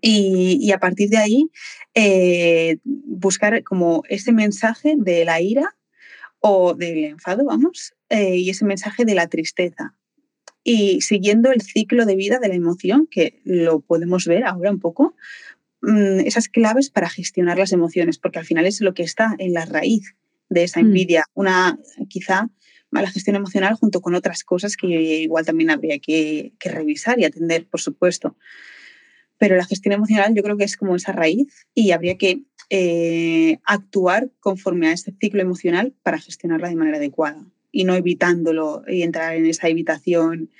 Y, 0.00 0.72
a 0.72 0.78
partir 0.78 1.10
de 1.10 1.18
ahí, 1.18 1.50
eh, 1.92 2.78
buscar 2.84 3.62
como 3.62 4.04
ese 4.08 4.32
mensaje 4.32 4.94
de 4.96 5.26
la 5.26 5.42
ira 5.42 5.76
o 6.40 6.72
del 6.72 7.04
enfado, 7.04 7.44
vamos, 7.44 7.92
eh, 8.08 8.36
y 8.36 8.48
ese 8.48 8.64
mensaje 8.64 9.04
de 9.04 9.14
la 9.14 9.26
tristeza 9.26 9.94
y 10.64 11.00
siguiendo 11.00 11.50
el 11.50 11.60
ciclo 11.60 12.06
de 12.06 12.16
vida 12.16 12.38
de 12.38 12.48
la 12.48 12.54
emoción, 12.54 13.08
que 13.10 13.40
lo 13.44 13.80
podemos 13.80 14.26
ver 14.26 14.44
ahora 14.44 14.70
un 14.70 14.78
poco, 14.78 15.16
mm, 15.82 16.20
esas 16.20 16.48
claves 16.48 16.90
para 16.90 17.08
gestionar 17.08 17.58
las 17.58 17.72
emociones, 17.72 18.18
porque 18.18 18.38
al 18.38 18.44
final 18.44 18.66
es 18.66 18.80
lo 18.80 18.94
que 18.94 19.02
está 19.02 19.34
en 19.38 19.52
la 19.54 19.64
raíz 19.64 20.14
de 20.48 20.64
esa 20.64 20.80
mm. 20.80 20.86
envidia, 20.86 21.24
una 21.34 21.78
quizá 22.08 22.48
mala 22.90 23.10
gestión 23.10 23.36
emocional 23.36 23.74
junto 23.74 24.00
con 24.02 24.14
otras 24.14 24.44
cosas 24.44 24.76
que 24.76 24.86
igual 25.22 25.46
también 25.46 25.70
habría 25.70 25.98
que, 25.98 26.52
revisar 26.60 27.18
y 27.18 27.24
atender, 27.24 27.66
por 27.66 27.80
supuesto. 27.80 28.36
Pero 29.38 29.56
la 29.56 29.64
gestión 29.64 29.94
emocional 29.94 30.34
yo 30.34 30.42
creo 30.42 30.56
que 30.56 30.64
es 30.64 30.76
como 30.76 30.94
esa 30.94 31.10
raíz 31.10 31.66
y 31.74 31.90
habría 31.90 32.16
que 32.18 32.42
eh, 32.70 33.58
actuar 33.64 34.30
conforme 34.40 34.88
a 34.88 34.92
ese 34.92 35.12
ciclo 35.18 35.42
emocional 35.42 35.94
para 36.02 36.20
gestionarla 36.20 36.68
de 36.68 36.76
manera 36.76 36.98
adecuada 36.98 37.44
y 37.72 37.84
no 37.84 37.94
evitándolo 37.94 38.84
y 38.86 39.02
entrar 39.02 39.34
en 39.34 39.46
esa 39.46 39.68
evitación 39.68 40.50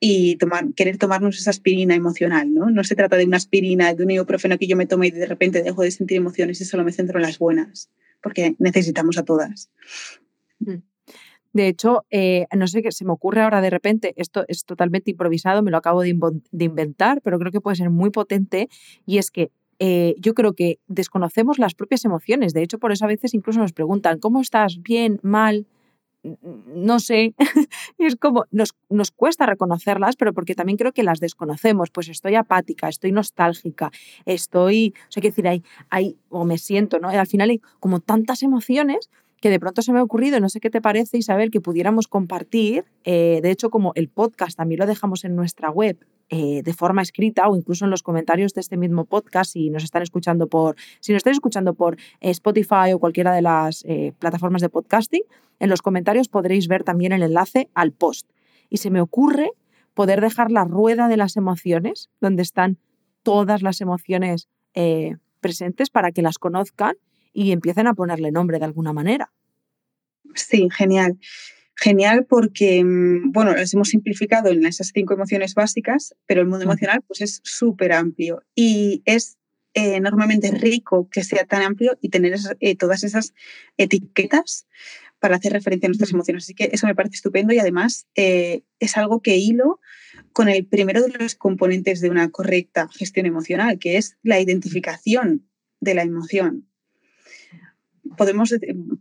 y 0.00 0.36
tomar, 0.36 0.72
querer 0.74 0.96
tomarnos 0.98 1.38
esa 1.38 1.50
aspirina 1.50 1.94
emocional, 1.94 2.52
¿no? 2.54 2.70
No 2.70 2.84
se 2.84 2.94
trata 2.94 3.16
de 3.16 3.24
una 3.24 3.38
aspirina, 3.38 3.94
de 3.94 4.04
un 4.04 4.10
ibuprofeno 4.10 4.58
que 4.58 4.68
yo 4.68 4.76
me 4.76 4.86
tomo 4.86 5.04
y 5.04 5.10
de 5.10 5.26
repente 5.26 5.62
dejo 5.62 5.82
de 5.82 5.90
sentir 5.90 6.18
emociones 6.18 6.60
y 6.60 6.64
solo 6.64 6.84
me 6.84 6.92
centro 6.92 7.18
en 7.18 7.22
las 7.22 7.38
buenas, 7.38 7.90
porque 8.22 8.54
necesitamos 8.58 9.18
a 9.18 9.24
todas. 9.24 9.70
Mm. 10.60 10.76
De 11.52 11.66
hecho, 11.66 12.04
eh, 12.10 12.46
no 12.54 12.68
sé 12.68 12.82
qué 12.82 12.92
se 12.92 13.04
me 13.04 13.12
ocurre 13.12 13.40
ahora 13.40 13.60
de 13.60 13.70
repente, 13.70 14.12
esto 14.16 14.44
es 14.48 14.64
totalmente 14.64 15.10
improvisado, 15.10 15.62
me 15.62 15.70
lo 15.70 15.78
acabo 15.78 16.02
de, 16.02 16.14
inventar, 16.52 17.20
pero 17.22 17.38
creo 17.38 17.50
que 17.50 17.60
puede 17.60 17.76
ser 17.76 17.90
muy 17.90 18.10
potente 18.10 18.68
y 19.06 19.18
es 19.18 19.30
que 19.30 19.50
eh, 19.80 20.14
yo 20.18 20.34
creo 20.34 20.54
que 20.54 20.78
desconocemos 20.88 21.58
las 21.58 21.74
propias 21.74 22.04
emociones. 22.04 22.52
De 22.52 22.62
hecho, 22.62 22.78
por 22.78 22.92
eso 22.92 23.04
a 23.04 23.08
veces 23.08 23.32
incluso 23.32 23.60
nos 23.60 23.72
preguntan, 23.72 24.18
¿cómo 24.18 24.40
estás? 24.40 24.82
¿Bien? 24.82 25.20
¿Mal? 25.22 25.66
No 26.22 27.00
sé, 27.00 27.34
es 27.98 28.16
como, 28.16 28.44
nos, 28.50 28.74
nos, 28.88 29.10
cuesta 29.10 29.46
reconocerlas, 29.46 30.16
pero 30.16 30.32
porque 30.32 30.54
también 30.54 30.76
creo 30.76 30.92
que 30.92 31.02
las 31.02 31.20
desconocemos, 31.20 31.90
pues 31.90 32.08
estoy 32.08 32.34
apática, 32.34 32.88
estoy 32.88 33.12
nostálgica, 33.12 33.90
estoy, 34.26 34.94
o 35.08 35.12
sea, 35.12 35.20
que 35.20 35.28
decir, 35.28 35.46
hay, 35.48 35.62
hay, 35.90 36.16
o 36.28 36.44
me 36.44 36.58
siento, 36.58 36.98
¿no? 36.98 37.08
al 37.08 37.26
final 37.26 37.50
hay 37.50 37.60
como 37.80 38.00
tantas 38.00 38.42
emociones 38.42 39.10
que 39.40 39.50
de 39.50 39.60
pronto 39.60 39.82
se 39.82 39.92
me 39.92 40.00
ha 40.00 40.02
ocurrido, 40.02 40.40
no 40.40 40.48
sé 40.48 40.60
qué 40.60 40.70
te 40.70 40.80
parece 40.80 41.18
Isabel, 41.18 41.50
que 41.50 41.60
pudiéramos 41.60 42.08
compartir, 42.08 42.84
eh, 43.04 43.40
de 43.42 43.50
hecho 43.50 43.70
como 43.70 43.92
el 43.94 44.08
podcast 44.08 44.56
también 44.56 44.80
lo 44.80 44.86
dejamos 44.86 45.24
en 45.24 45.36
nuestra 45.36 45.70
web, 45.70 45.98
eh, 46.30 46.62
de 46.62 46.74
forma 46.74 47.02
escrita 47.02 47.48
o 47.48 47.56
incluso 47.56 47.84
en 47.84 47.90
los 47.90 48.02
comentarios 48.02 48.52
de 48.54 48.60
este 48.60 48.76
mismo 48.76 49.06
podcast 49.06 49.52
si 49.52 49.70
nos 49.70 49.84
están 49.84 50.02
escuchando 50.02 50.46
por 50.46 50.76
si 51.00 51.12
nos 51.12 51.20
están 51.20 51.32
escuchando 51.32 51.74
por 51.74 51.96
Spotify 52.20 52.92
o 52.94 52.98
cualquiera 52.98 53.32
de 53.32 53.42
las 53.42 53.84
eh, 53.86 54.12
plataformas 54.18 54.60
de 54.60 54.68
podcasting 54.68 55.22
en 55.58 55.70
los 55.70 55.80
comentarios 55.80 56.28
podréis 56.28 56.68
ver 56.68 56.84
también 56.84 57.12
el 57.12 57.22
enlace 57.22 57.70
al 57.74 57.92
post 57.92 58.28
y 58.68 58.76
se 58.76 58.90
me 58.90 59.00
ocurre 59.00 59.52
poder 59.94 60.20
dejar 60.20 60.50
la 60.50 60.64
rueda 60.64 61.08
de 61.08 61.16
las 61.16 61.36
emociones 61.36 62.10
donde 62.20 62.42
están 62.42 62.78
todas 63.22 63.62
las 63.62 63.80
emociones 63.80 64.48
eh, 64.74 65.16
presentes 65.40 65.90
para 65.90 66.12
que 66.12 66.22
las 66.22 66.38
conozcan 66.38 66.96
y 67.32 67.52
empiecen 67.52 67.86
a 67.86 67.94
ponerle 67.94 68.30
nombre 68.30 68.58
de 68.58 68.64
alguna 68.64 68.92
manera. 68.92 69.32
Sí, 70.34 70.68
genial. 70.70 71.18
Genial 71.80 72.26
porque, 72.26 72.82
mm, 72.82 73.30
bueno, 73.30 73.54
las 73.54 73.72
hemos 73.72 73.90
simplificado 73.90 74.50
en 74.50 74.66
esas 74.66 74.90
cinco 74.92 75.14
emociones 75.14 75.54
básicas, 75.54 76.12
pero 76.26 76.40
el 76.40 76.48
mundo 76.48 76.64
emocional 76.64 77.02
pues 77.06 77.20
es 77.20 77.40
súper 77.44 77.92
amplio 77.92 78.42
y 78.56 79.02
es 79.04 79.38
eh, 79.74 79.94
enormemente 79.94 80.50
rico 80.50 81.08
que 81.08 81.22
sea 81.22 81.44
tan 81.44 81.62
amplio 81.62 81.96
y 82.00 82.08
tener 82.08 82.36
eh, 82.58 82.74
todas 82.74 83.04
esas 83.04 83.32
etiquetas 83.76 84.66
para 85.20 85.36
hacer 85.36 85.52
referencia 85.52 85.86
a 85.86 85.90
nuestras 85.90 86.10
emociones. 86.10 86.44
Así 86.44 86.54
que 86.54 86.68
eso 86.72 86.88
me 86.88 86.96
parece 86.96 87.14
estupendo 87.14 87.54
y 87.54 87.60
además 87.60 88.08
eh, 88.16 88.62
es 88.80 88.96
algo 88.96 89.22
que 89.22 89.36
hilo 89.36 89.78
con 90.32 90.48
el 90.48 90.66
primero 90.66 91.00
de 91.00 91.16
los 91.16 91.36
componentes 91.36 92.00
de 92.00 92.10
una 92.10 92.28
correcta 92.30 92.88
gestión 92.88 93.26
emocional, 93.26 93.78
que 93.78 93.98
es 93.98 94.16
la 94.24 94.40
identificación 94.40 95.48
de 95.80 95.94
la 95.94 96.02
emoción 96.02 96.67
podemos, 98.16 98.54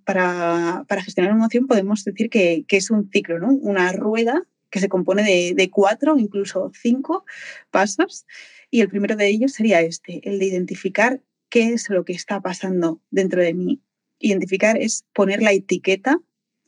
para, 0.04 0.86
para, 0.88 1.02
gestionar 1.02 1.34
una 1.34 1.44
emoción 1.44 1.68
podemos 1.68 2.04
decir 2.04 2.30
que, 2.30 2.66
que, 2.68 2.78
es 2.78 2.92
un 2.92 3.10
ciclo, 3.12 3.40
¿no? 3.40 3.50
Una 3.50 3.92
rueda 3.92 4.44
que 4.70 4.80
se 4.80 4.90
compone 4.90 5.24
de, 5.24 5.54
de, 5.56 5.70
cuatro, 5.70 6.18
incluso 6.18 6.72
cinco 6.74 7.26
pasos. 7.72 8.26
Y 8.70 8.82
el 8.82 8.90
primero 8.90 9.16
de 9.16 9.28
ellos 9.28 9.54
sería 9.54 9.82
este, 9.82 10.22
el 10.30 10.40
de 10.40 10.46
identificar 10.46 11.22
qué 11.50 11.74
es 11.74 11.90
lo 11.90 12.04
que 12.06 12.14
está 12.14 12.42
pasando 12.42 13.02
dentro 13.10 13.42
de 13.42 13.54
mí. 13.54 13.82
Identificar 14.20 14.78
es 14.78 15.06
poner 15.14 15.42
la 15.42 15.54
etiqueta 15.54 16.20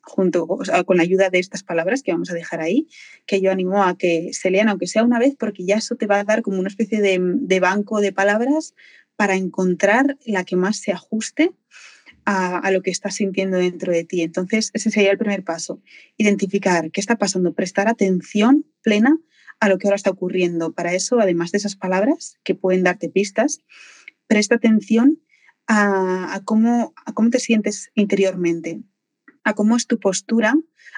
junto 0.01 0.47
con 0.47 0.97
la 0.97 1.03
ayuda 1.03 1.29
de 1.29 1.39
estas 1.39 1.63
palabras 1.63 2.01
que 2.01 2.11
vamos 2.11 2.31
a 2.31 2.33
dejar 2.33 2.61
ahí, 2.61 2.87
que 3.25 3.41
yo 3.41 3.51
animo 3.51 3.83
a 3.83 3.97
que 3.97 4.31
se 4.33 4.49
lean, 4.49 4.69
aunque 4.69 4.87
sea 4.87 5.03
una 5.03 5.19
vez, 5.19 5.35
porque 5.37 5.65
ya 5.65 5.75
eso 5.75 5.95
te 5.95 6.07
va 6.07 6.19
a 6.19 6.23
dar 6.23 6.41
como 6.41 6.59
una 6.59 6.69
especie 6.69 7.01
de, 7.01 7.19
de 7.21 7.59
banco 7.59 8.01
de 8.01 8.11
palabras 8.11 8.73
para 9.15 9.35
encontrar 9.35 10.17
la 10.25 10.45
que 10.45 10.55
más 10.55 10.77
se 10.77 10.93
ajuste 10.93 11.51
a, 12.31 12.69
lo 12.69 12.83
que 12.83 12.91
estás 12.91 13.15
sintiendo 13.15 13.57
dentro 13.57 13.91
de 13.91 14.03
ti. 14.03 14.21
Entonces, 14.21 14.69
ese 14.73 14.91
sería 14.91 15.11
el 15.11 15.17
primer 15.17 15.43
paso, 15.43 15.81
identificar 16.15 16.91
qué 16.91 17.01
está 17.01 17.17
pasando, 17.17 17.55
prestar 17.55 17.87
atención 17.87 18.67
plena 18.83 19.17
a 19.59 19.67
lo 19.67 19.79
que 19.79 19.87
ahora 19.87 19.95
está 19.95 20.11
ocurriendo. 20.11 20.71
Para 20.73 20.93
eso, 20.93 21.19
además 21.19 21.51
de 21.51 21.57
esas 21.57 21.75
palabras 21.75 22.37
que 22.43 22.53
pueden 22.53 22.83
darte 22.83 23.09
pistas, 23.09 23.61
presta 24.27 24.55
atención 24.55 25.19
a, 25.67 26.41
cómo, 26.45 26.93
a 27.03 27.13
cómo 27.13 27.31
te 27.31 27.39
sientes 27.39 27.89
interiormente, 27.95 28.83
a 29.43 29.55
cómo 29.55 29.75
es 29.75 29.87
tu 29.87 29.99
postura, 29.99 30.55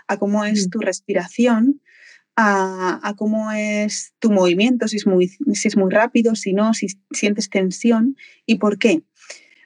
a 0.07 0.17
cómo 0.17 0.43
es 0.43 0.67
mm. 0.67 0.69
tu 0.69 0.79
respiración, 0.79 1.81
a, 2.35 3.13
cómo 3.17 3.53
es 3.53 4.13
tu 4.19 4.31
movimiento, 4.31 4.89
si 4.89 4.97
es, 4.97 5.07
muy, 5.07 5.29
si 5.29 5.67
es 5.69 5.77
muy 5.77 5.91
rápido, 5.91 6.35
si 6.35 6.51
no, 6.51 6.73
si 6.73 6.87
sientes 7.11 7.49
tensión 7.49 8.17
y 8.45 8.55
por 8.55 8.77
qué. 8.79 9.03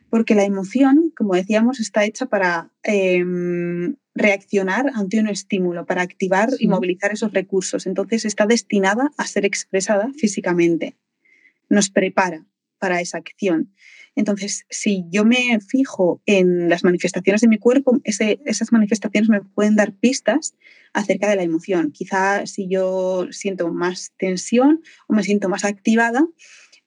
Porque 0.09 0.35
la 0.35 0.43
emoción, 0.43 1.11
como 1.15 1.33
decíamos, 1.33 1.79
está 1.79 2.05
hecha 2.05 2.27
para 2.27 2.71
em, 2.83 3.95
reaccionar 4.13 4.91
ante 4.93 5.19
un 5.19 5.27
estímulo, 5.27 5.85
para 5.85 6.01
activar 6.01 6.49
y 6.59 6.67
movilizar 6.67 7.11
esos 7.11 7.33
recursos. 7.33 7.85
Entonces 7.85 8.25
está 8.25 8.45
destinada 8.45 9.11
a 9.17 9.27
ser 9.27 9.45
expresada 9.45 10.09
físicamente. 10.17 10.95
Nos 11.69 11.89
prepara 11.89 12.45
para 12.79 13.01
esa 13.01 13.17
acción. 13.17 13.71
Entonces, 14.15 14.65
si 14.69 15.03
yo 15.09 15.25
me 15.25 15.59
fijo 15.59 16.21
en 16.25 16.69
las 16.69 16.85
manifestaciones 16.85 17.41
de 17.41 17.49
mi 17.49 17.57
cuerpo, 17.57 17.99
esas 18.03 18.71
manifestaciones 18.71 19.29
me 19.29 19.41
pueden 19.41 19.75
dar 19.75 19.93
pistas 19.93 20.55
acerca 20.93 21.29
de 21.29 21.35
la 21.35 21.43
emoción. 21.43 21.91
Quizá 21.91 22.45
si 22.45 22.69
yo 22.69 23.27
siento 23.31 23.71
más 23.73 24.13
tensión 24.17 24.81
o 25.07 25.13
me 25.13 25.23
siento 25.23 25.49
más 25.49 25.65
activada, 25.65 26.25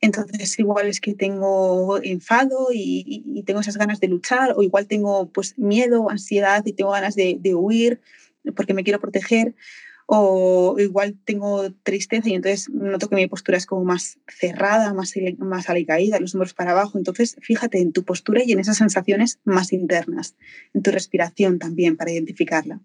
entonces 0.00 0.58
igual 0.58 0.86
es 0.86 1.00
que 1.00 1.14
tengo 1.14 2.00
enfado 2.02 2.68
y, 2.72 3.42
tengo 3.46 3.60
esas 3.60 3.76
ganas 3.76 4.00
de 4.00 4.08
luchar 4.08 4.54
o 4.56 4.62
igual 4.62 4.86
tengo 4.86 5.30
pues 5.30 5.58
miedo, 5.58 6.10
ansiedad 6.10 6.64
y 6.66 6.72
tengo 6.72 6.90
ganas 6.90 7.14
de, 7.14 7.36
de 7.40 7.54
huir 7.54 8.00
porque 8.54 8.74
me 8.74 8.84
quiero 8.84 9.00
proteger 9.00 9.54
o 10.10 10.76
igual 10.78 11.18
tengo 11.26 11.70
tristeza 11.82 12.30
y 12.30 12.34
entonces 12.34 12.70
noto 12.70 13.10
que 13.10 13.16
mi 13.16 13.26
postura 13.26 13.58
es 13.58 13.66
como 13.66 13.84
más 13.84 14.18
cerrada, 14.26 14.94
más, 14.94 15.12
más 15.36 15.68
alicaída, 15.68 16.18
los 16.18 16.34
hombros 16.34 16.54
para 16.54 16.70
abajo. 16.70 16.96
Entonces, 16.96 17.36
fíjate 17.42 17.78
en 17.78 17.92
tu 17.92 18.04
postura 18.04 18.40
y 18.42 18.52
en 18.52 18.58
esas 18.58 18.78
sensaciones 18.78 19.38
más 19.44 19.70
internas, 19.74 20.34
en 20.72 20.82
tu 20.82 20.92
respiración 20.92 21.58
también 21.58 21.98
para 21.98 22.10
identificarla. 22.10 22.80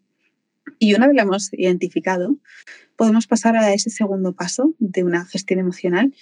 Y 0.80 0.95
una 0.95 1.08
vez 1.08 1.15
la 1.15 1.21
hemos 1.21 1.54
identificado, 1.54 2.36
podemos 2.97 3.26
pasar 3.26 3.56
a 3.56 3.73
ese 3.73 3.89
segundo 3.89 4.34
paso 4.34 4.73
de 4.80 5.06
una 5.06 5.23
gestión 5.23 5.62
emocional, 5.62 6.13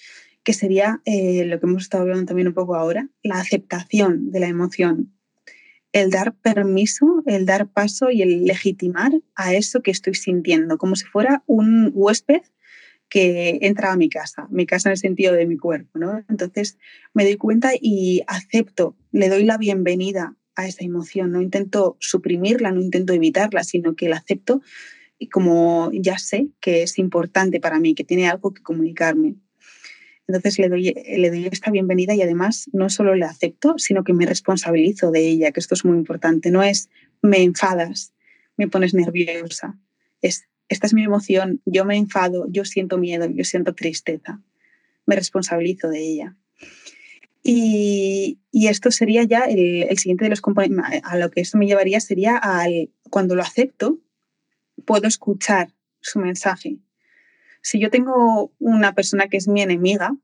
que 0.43 0.53
sería 0.53 1.01
eh, 1.05 1.45
lo 1.45 1.59
que 1.59 1.65
hemos 1.65 1.83
estado 1.83 2.03
hablando 2.03 2.25
también 2.25 2.47
un 2.47 2.53
poco 2.53 2.75
ahora, 2.75 3.07
la 3.23 3.39
aceptación 3.39 4.31
de 4.31 4.39
la 4.39 4.47
emoción 4.47 5.11
el 5.93 6.09
dar 6.09 6.33
permiso, 6.35 7.23
el 7.25 7.45
dar 7.45 7.67
paso 7.67 8.11
y 8.11 8.21
el 8.21 8.45
legitimar 8.45 9.11
a 9.35 9.53
eso 9.53 9.81
que 9.81 9.91
estoy 9.91 10.15
sintiendo, 10.15 10.77
como 10.77 10.95
si 10.95 11.05
fuera 11.05 11.43
un 11.47 11.91
huésped 11.93 12.41
que 13.09 13.59
entra 13.61 13.91
a 13.91 13.97
mi 13.97 14.07
casa, 14.07 14.47
mi 14.49 14.65
casa 14.65 14.87
en 14.87 14.91
el 14.91 14.97
sentido 14.97 15.33
de 15.33 15.45
mi 15.45 15.57
cuerpo, 15.57 15.99
¿no? 15.99 16.23
Entonces 16.29 16.77
me 17.13 17.25
doy 17.25 17.35
cuenta 17.35 17.71
y 17.79 18.21
acepto, 18.27 18.95
le 19.11 19.27
doy 19.27 19.43
la 19.43 19.57
bienvenida 19.57 20.37
a 20.55 20.65
esa 20.65 20.85
emoción, 20.85 21.31
no 21.33 21.41
intento 21.41 21.97
suprimirla, 21.99 22.71
no 22.71 22.79
intento 22.79 23.11
evitarla, 23.11 23.65
sino 23.65 23.95
que 23.95 24.07
la 24.07 24.17
acepto 24.17 24.61
y 25.19 25.27
como 25.27 25.91
ya 25.93 26.17
sé 26.17 26.47
que 26.61 26.83
es 26.83 26.97
importante 26.97 27.59
para 27.59 27.79
mí, 27.79 27.95
que 27.95 28.05
tiene 28.05 28.29
algo 28.29 28.53
que 28.53 28.63
comunicarme. 28.63 29.35
Entonces 30.37 30.59
le 30.59 30.69
doy, 30.69 31.47
esta 31.51 31.71
bienvenida 31.71 32.13
y 32.15 32.21
además 32.21 32.69
no 32.73 32.89
solo 32.89 33.15
le 33.15 33.25
acepto, 33.25 33.75
sino 33.77 34.03
que 34.03 34.13
me 34.13 34.25
responsabilizo 34.25 35.11
de 35.11 35.27
ella, 35.27 35.51
que 35.51 35.59
esto 35.59 35.75
es 35.75 35.85
muy 35.85 35.97
importante. 35.97 36.51
No 36.51 36.63
es 36.63 36.89
me 37.21 37.43
enfadas, 37.43 38.13
me 38.57 38.67
pones 38.67 38.93
nerviosa. 38.93 39.77
Es 40.21 40.47
esta 40.71 40.87
es 40.87 40.93
mi 40.93 41.03
emoción, 41.03 41.61
yo 41.65 41.83
me 41.83 41.97
enfado, 41.97 42.45
yo 42.49 42.63
siento 42.63 42.97
miedo, 42.97 43.29
yo 43.29 43.43
siento 43.43 43.75
tristeza. 43.75 44.41
Me 45.05 45.17
responsabilizo 45.17 45.89
de 45.89 45.99
ella. 45.99 46.37
Y, 47.43 48.39
esto 48.53 48.89
sería 48.89 49.23
ya 49.23 49.41
el, 49.41 49.83
el, 49.83 49.97
siguiente 49.97 50.23
de 50.23 50.29
los 50.29 50.39
componentes, 50.39 51.01
a 51.03 51.17
lo 51.17 51.29
que 51.29 51.41
esto 51.41 51.57
me 51.57 51.67
llevaría 51.67 51.99
sería 51.99 52.37
al, 52.37 52.89
cuando 53.09 53.35
lo 53.35 53.41
acepto, 53.41 53.99
puedo 54.85 55.09
escuchar 55.09 55.73
su 55.99 56.19
mensaje, 56.19 56.77
si 57.61 57.79
yo 57.79 57.89
tengo 57.89 58.51
una 58.59 58.93
persona 58.93 59.27
que 59.27 59.37
es 59.37 59.47
mi 59.47 59.61
enemiga, 59.61 60.15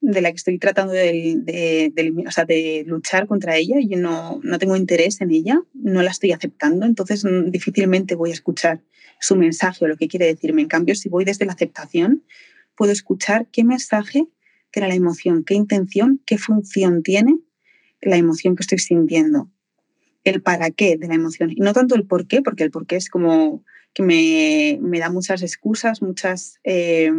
de 0.00 0.20
la 0.20 0.30
que 0.30 0.36
estoy 0.36 0.58
tratando 0.58 0.92
de, 0.92 2.84
luchar 2.86 3.26
contra 3.26 3.56
ella, 3.56 3.76
y 3.80 3.96
no, 3.96 4.40
no, 4.42 4.58
tengo 4.58 4.76
interés 4.76 5.20
en 5.20 5.30
ella, 5.30 5.60
no 5.74 6.02
la 6.02 6.10
estoy 6.10 6.32
aceptando, 6.32 6.86
entonces 6.86 7.24
mm, 7.24 7.50
difícilmente 7.50 8.14
voy 8.14 8.30
a 8.30 8.34
escuchar 8.34 8.80
su 9.20 9.34
mensaje 9.36 9.84
o 9.84 9.88
lo 9.88 9.96
que 9.96 10.08
quiere 10.08 10.26
decirme. 10.26 10.62
En 10.62 10.68
cambio, 10.68 10.94
si 10.94 11.08
voy 11.08 11.24
desde 11.24 11.46
la 11.46 11.52
aceptación, 11.52 12.22
puedo 12.76 12.92
escuchar 12.92 13.48
qué 13.50 13.64
mensaje 13.64 14.28
tiene 14.70 14.88
la 14.88 14.94
emoción, 14.94 15.44
qué 15.44 15.54
intención, 15.54 16.22
qué 16.24 16.38
función 16.38 17.02
tiene 17.02 17.36
la 18.00 18.16
emoción 18.16 18.54
que 18.54 18.62
estoy 18.62 18.78
sintiendo, 18.78 19.50
el 20.22 20.42
para 20.42 20.70
qué 20.70 20.96
de 20.96 21.08
la 21.08 21.14
emoción. 21.14 21.50
Y 21.50 21.56
no 21.56 21.72
tanto 21.72 21.96
el 21.96 22.06
por 22.06 22.28
qué, 22.28 22.42
porque 22.42 22.62
el 22.62 22.70
por 22.70 22.86
qué 22.86 22.96
es 22.96 23.08
como 23.10 23.64
que 23.98 24.78
me, 24.80 24.98
da 25.00 25.10
muchas 25.10 25.42
excusas, 25.42 26.02
muchas 26.02 26.60
eh, 26.62 27.10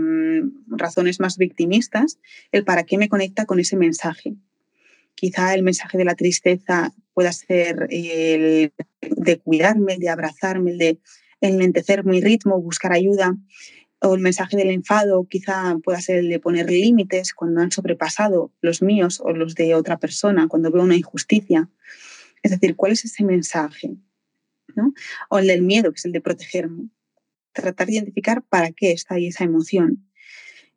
razones 0.67 1.19
más 1.19 1.37
victimistas, 1.37 2.19
el 2.53 2.63
para 2.63 2.83
qué 2.83 2.97
me 2.97 3.09
conecta 3.09 3.45
con 3.45 3.59
ese 3.59 3.75
mensaje. 3.75 4.35
Quizá 5.13 5.53
el 5.53 5.63
mensaje 5.63 5.97
de 5.97 6.05
la 6.05 6.15
tristeza 6.15 6.93
pueda 7.13 7.33
ser 7.33 7.87
el 7.89 8.71
de 9.01 9.39
cuidarme, 9.39 9.97
de 9.97 10.07
abrazarme, 10.07 10.71
el 10.71 10.77
de 10.77 10.99
enlentecer 11.41 12.05
mi 12.05 12.21
ritmo, 12.21 12.61
buscar 12.61 12.93
ayuda. 12.93 13.35
O 13.99 14.15
el 14.15 14.21
mensaje 14.21 14.55
del 14.55 14.69
enfado 14.69 15.27
quizá 15.29 15.77
pueda 15.83 15.99
ser 15.99 16.19
el 16.19 16.29
de 16.29 16.39
poner 16.39 16.71
límites 16.71 17.33
cuando 17.33 17.59
han 17.59 17.73
sobrepasado 17.73 18.53
los 18.61 18.81
míos 18.81 19.19
o 19.21 19.33
los 19.33 19.53
de 19.55 19.75
otra 19.75 19.97
persona, 19.97 20.47
cuando 20.47 20.71
veo 20.71 20.83
una 20.83 20.95
injusticia. 20.95 21.69
Es 22.41 22.51
decir, 22.51 22.77
¿cuál 22.77 22.93
es 22.93 23.03
ese 23.03 23.25
mensaje? 23.25 23.97
O 25.29 25.39
el 25.39 25.47
del 25.47 25.61
miedo, 25.61 25.91
que 25.91 25.97
es 25.97 26.05
el 26.05 26.11
de 26.11 26.21
protegerme. 26.21 26.89
Tratar 27.53 27.87
de 27.87 27.93
identificar 27.93 28.43
para 28.43 28.71
qué 28.71 28.91
está 28.91 29.15
ahí 29.15 29.27
esa 29.27 29.43
emoción. 29.43 30.09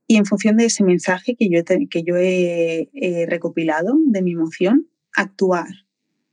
Y 0.06 0.16
en 0.16 0.26
función 0.26 0.56
de 0.56 0.66
ese 0.66 0.84
mensaje 0.84 1.36
que 1.36 1.48
yo, 1.48 1.60
que 1.64 2.02
yo 2.02 2.16
he, 2.16 3.26
recopilado 3.28 3.94
de 4.06 4.22
mi 4.22 4.32
emoción, 4.32 4.88
actuar, 5.16 5.68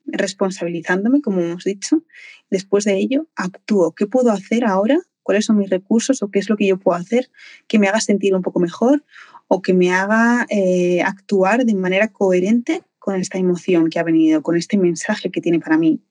responsabilizándome, 0.06 1.22
como 1.22 1.40
hemos 1.40 1.64
dicho. 1.64 2.04
Después 2.50 2.84
de 2.86 2.98
ello, 2.98 3.28
actúo. 3.36 3.94
¿Qué 3.94 4.08
puedo 4.08 4.32
hacer 4.32 4.66
ahora? 4.66 5.00
¿Cuáles 5.24 5.46
son 5.46 5.58
mis 5.58 5.70
recursos 5.70 6.24
o 6.24 6.32
qué 6.32 6.40
es 6.40 6.50
lo 6.50 6.58
que 6.58 6.68
yo 6.68 6.78
puedo 6.78 6.98
hacer 6.98 7.30
que 7.68 7.78
me 7.78 7.88
haga 7.88 8.02
sentir 8.02 8.36
un 8.36 8.42
poco 8.42 8.60
mejor 8.60 9.06
o 9.48 9.62
que 9.62 9.74
me 9.74 9.94
haga 9.94 10.46
eh, 10.50 11.02
actuar 11.02 11.66
de 11.66 11.76
manera 11.76 12.08
coherente 12.08 12.82
con 12.98 13.16
esta 13.16 13.38
emoción 13.38 13.90
que 13.90 14.00
ha 14.00 14.04
venido, 14.04 14.42
con 14.42 14.58
este 14.58 14.78
mensaje 14.78 15.30
que 15.30 15.42
tiene 15.42 15.60
para 15.60 15.78
mí? 15.78 16.02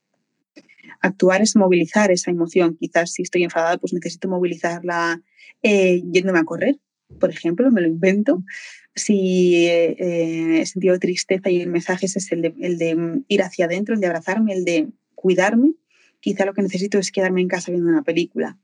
Actuar 1.01 1.43
es 1.43 1.57
movilizar 1.57 2.11
esa 2.11 2.31
emoción. 2.31 2.77
Quizás 2.79 3.13
si 3.13 3.23
estoy 3.23 3.45
enfadada, 3.45 3.79
pues 3.79 3.93
necesito 3.93 4.29
movilizarla 4.29 5.23
eh, 5.63 6.03
yéndome 6.13 6.39
a 6.39 6.45
correr, 6.45 6.79
por 7.19 7.31
ejemplo, 7.31 7.71
me 7.71 7.81
lo 7.81 7.89
invento. 7.89 8.43
Si 8.95 9.67
eh, 9.67 10.61
he 10.61 10.67
sentido 10.67 10.99
tristeza 10.99 11.51
y 11.51 11.61
el 11.61 11.69
mensaje 11.69 12.07
es 12.07 12.33
el 12.33 12.43
de, 12.43 12.55
el 12.61 12.79
de 12.79 13.23
ir 13.29 13.43
hacia 13.43 13.67
adentro, 13.67 13.95
el 13.95 14.01
de 14.01 14.07
abrazarme, 14.07 14.53
el 14.53 14.65
de 14.65 14.89
cuidarme, 15.15 15.75
quizá 16.21 16.45
lo 16.45 16.55
que 16.55 16.63
necesito 16.63 16.99
es 16.99 17.11
quedarme 17.11 17.41
en 17.41 17.49
casa 17.49 17.71
viendo 17.71 17.89
una 17.89 18.03
película. 18.03 18.59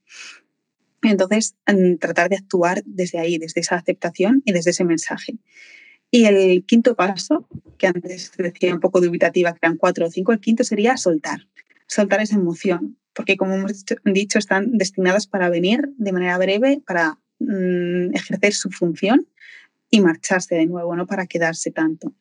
Entonces, 1.03 1.55
tratar 2.01 2.31
de 2.31 2.37
actuar 2.37 2.83
desde 2.87 3.19
ahí, 3.19 3.39
desde 3.39 3.61
esa 3.61 3.77
aceptación 3.77 4.43
y 4.45 4.53
desde 4.53 4.71
ese 4.71 4.85
mensaje. 4.85 5.37
Y 6.11 6.25
el 6.25 6.65
quinto 6.65 6.95
paso, 6.95 7.47
que 7.77 7.87
antes 7.87 8.33
decía 8.39 8.73
un 8.73 8.81
poco 8.81 9.01
dubitativa, 9.01 9.53
que 9.53 9.59
eran 9.63 9.77
cuatro 9.77 10.07
o 10.07 10.11
cinco, 10.11 10.33
el 10.33 10.41
quinto 10.41 10.65
sería 10.65 10.97
soltar 10.97 11.47
soltar 11.87 12.21
esa 12.21 12.37
emoción, 12.37 12.99
porque 13.15 13.37
como 13.37 13.55
hemos 13.55 13.85
dicho, 14.05 14.39
están 14.39 14.73
destinadas 14.73 15.27
para 15.27 15.49
venir 15.49 15.91
de 15.97 16.13
manera 16.13 16.39
breve, 16.39 16.83
para 16.87 17.19
mm, 17.39 18.15
ejercer 18.15 18.53
su 18.53 18.71
función 18.71 19.29
y 19.91 20.01
marcharse 20.01 20.55
de 20.55 20.67
nuevo, 20.67 20.97
no 20.97 21.07
para 21.07 21.27
quedarse 21.27 21.71
tanto. 21.71 22.13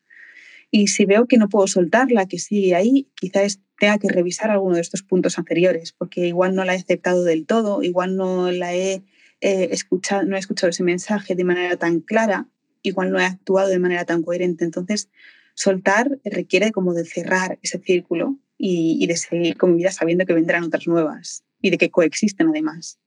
Y 0.70 0.88
si 0.88 1.06
veo 1.06 1.28
que 1.28 1.38
no 1.38 1.50
puedo 1.50 1.68
soltarla, 1.68 2.28
que 2.28 2.40
sigue 2.40 2.76
ahí, 2.76 3.08
quizás 3.16 3.60
tenga 3.80 4.00
que 4.00 4.10
revisar 4.10 4.50
alguno 4.50 4.76
de 4.76 4.82
estos 4.82 5.04
puntos 5.04 5.38
anteriores, 5.38 5.92
porque 5.92 6.28
igual 6.28 6.56
no 6.56 6.66
la 6.66 6.74
he 6.74 6.78
aceptado 6.78 7.24
del 7.24 7.46
todo, 7.46 7.84
igual 7.84 8.16
no 8.16 8.52
la 8.52 8.74
he 8.74 9.04
eh, 9.42 9.70
escuchado, 9.72 10.24
no 10.24 10.36
he 10.36 10.40
escuchado 10.40 10.70
ese 10.70 10.84
mensaje 10.84 11.36
de 11.36 11.44
manera 11.44 11.78
tan 11.78 12.00
clara, 12.00 12.48
igual 12.82 13.12
no 13.12 13.20
he 13.20 13.26
actuado 13.26 13.70
de 13.70 13.80
manera 13.80 14.06
tan 14.06 14.24
coherente. 14.24 14.66
Entonces, 14.66 15.10
soltar 15.54 16.20
requiere 16.24 16.72
como 16.72 16.94
de 16.94 17.06
cerrar 17.06 17.60
ese 17.62 17.80
círculo 17.80 18.40
y, 18.66 19.06
de 19.08 19.18
seguir 19.18 19.58
con 19.58 19.72
mi 19.72 19.80
vida 19.80 19.92
sabiendo 19.92 20.26
que 20.26 20.34
vendrán 20.34 20.64
otras 20.64 20.88
nuevas 20.88 21.44
y 21.62 21.70
de 21.70 21.78
que 21.78 21.92
coexisten 21.92 22.48
además. 22.48 22.98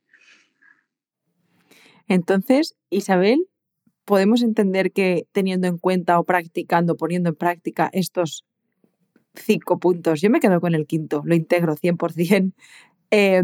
Entonces, 2.09 2.77
Isabel, 2.91 3.49
podemos 4.05 4.43
entender 4.43 4.93
que 4.93 5.27
teniendo 5.33 5.67
en 5.67 5.79
cuenta 5.79 6.21
o 6.21 6.25
practicando, 6.25 6.99
poniendo 6.99 7.31
en 7.31 7.37
práctica 7.37 7.89
estos 7.95 8.45
cinco 9.35 9.79
puntos, 9.79 10.21
yo 10.21 10.29
me 10.29 10.41
quedo 10.41 10.61
con 10.61 10.75
el 10.75 10.87
quinto, 10.87 11.23
lo 11.25 11.35
integro 11.35 11.75
100%, 11.75 12.53
eh, 13.11 13.43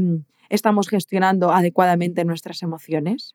estamos 0.51 0.91
gestionando 0.91 1.51
adecuadamente 1.51 2.27
nuestras 2.27 2.63
emociones. 2.63 3.35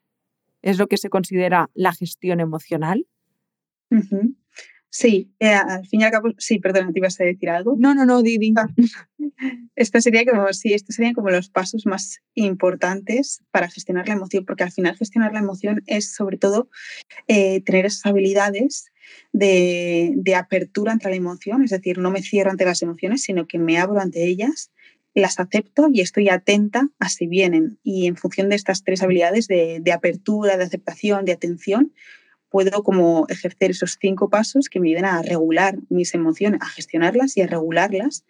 es 0.62 0.78
lo 0.78 0.86
que 0.86 0.98
se 0.98 1.10
considera 1.10 1.72
la 1.74 1.94
gestión 1.94 2.40
emocional. 2.42 3.08
Sí, 4.90 5.32
eh, 5.40 5.50
al 5.50 5.86
fin 5.86 6.02
y 6.02 6.04
al 6.06 6.12
cabo, 6.12 6.30
sí, 6.38 6.60
perdona, 6.60 6.92
¿te 6.92 7.00
ibas 7.00 7.20
a 7.20 7.26
decir 7.26 7.50
algo? 7.50 7.76
No, 7.78 7.94
no, 7.94 8.06
no, 8.06 8.22
Didi. 8.22 8.54
Ah, 8.58 8.68
esto 9.76 10.02
sería 10.02 10.26
como, 10.26 10.52
sí, 10.54 10.74
estos 10.74 10.96
serían 10.96 11.14
como 11.14 11.30
los 11.30 11.50
pasos 11.50 11.86
más 11.86 12.20
importantes 12.36 13.44
para 13.52 13.70
gestionar 13.70 14.08
la 14.08 14.14
emoción, 14.14 14.46
porque 14.46 14.64
al 14.64 14.72
final 14.72 14.96
gestionar 14.96 15.34
la 15.34 15.40
emoción 15.40 15.84
es 15.88 16.14
sobre 16.14 16.38
todo 16.38 16.70
eh, 17.28 17.62
tener 17.62 17.86
esas 17.86 18.06
habilidades 18.06 18.92
de, 19.34 20.14
de, 20.16 20.36
apertura 20.36 20.94
ante 20.94 21.10
la 21.10 21.16
emoción, 21.16 21.64
es 21.64 21.72
decir, 21.72 21.98
no 21.98 22.10
me 22.10 22.22
cierro 22.22 22.52
ante 22.52 22.66
las 22.66 22.82
emociones, 22.82 23.24
sino 23.24 23.46
que 23.46 23.60
me 23.60 23.78
abro 23.78 24.00
ante 24.00 24.26
ellas, 24.26 24.72
las 25.14 25.40
acepto 25.40 25.90
y 25.92 26.02
estoy 26.02 26.30
atenta 26.30 26.90
a 27.00 27.10
si 27.10 27.28
vienen. 27.28 27.80
Y 27.84 28.08
en 28.08 28.16
función 28.16 28.50
de 28.50 28.56
estas 28.56 28.84
tres 28.84 29.02
habilidades 29.02 29.48
de, 29.48 29.80
de 29.82 29.92
apertura, 29.92 30.58
de 30.58 30.64
aceptación, 30.64 31.26
de 31.26 31.34
atención, 31.34 31.94
puedo 32.50 32.84
como 32.84 33.26
ejercer 33.30 33.72
esos 33.72 33.98
cinco 34.00 34.30
pasos 34.30 34.70
que 34.70 34.80
me 34.80 34.90
ayuden 34.90 35.06
a 35.06 35.22
regular 35.22 35.78
mis 35.90 36.14
emociones, 36.14 36.62
a 36.62 36.68
gestionarlas 36.68 37.38
y 37.38 37.42
a 37.42 37.48
regularlas. 37.48 38.26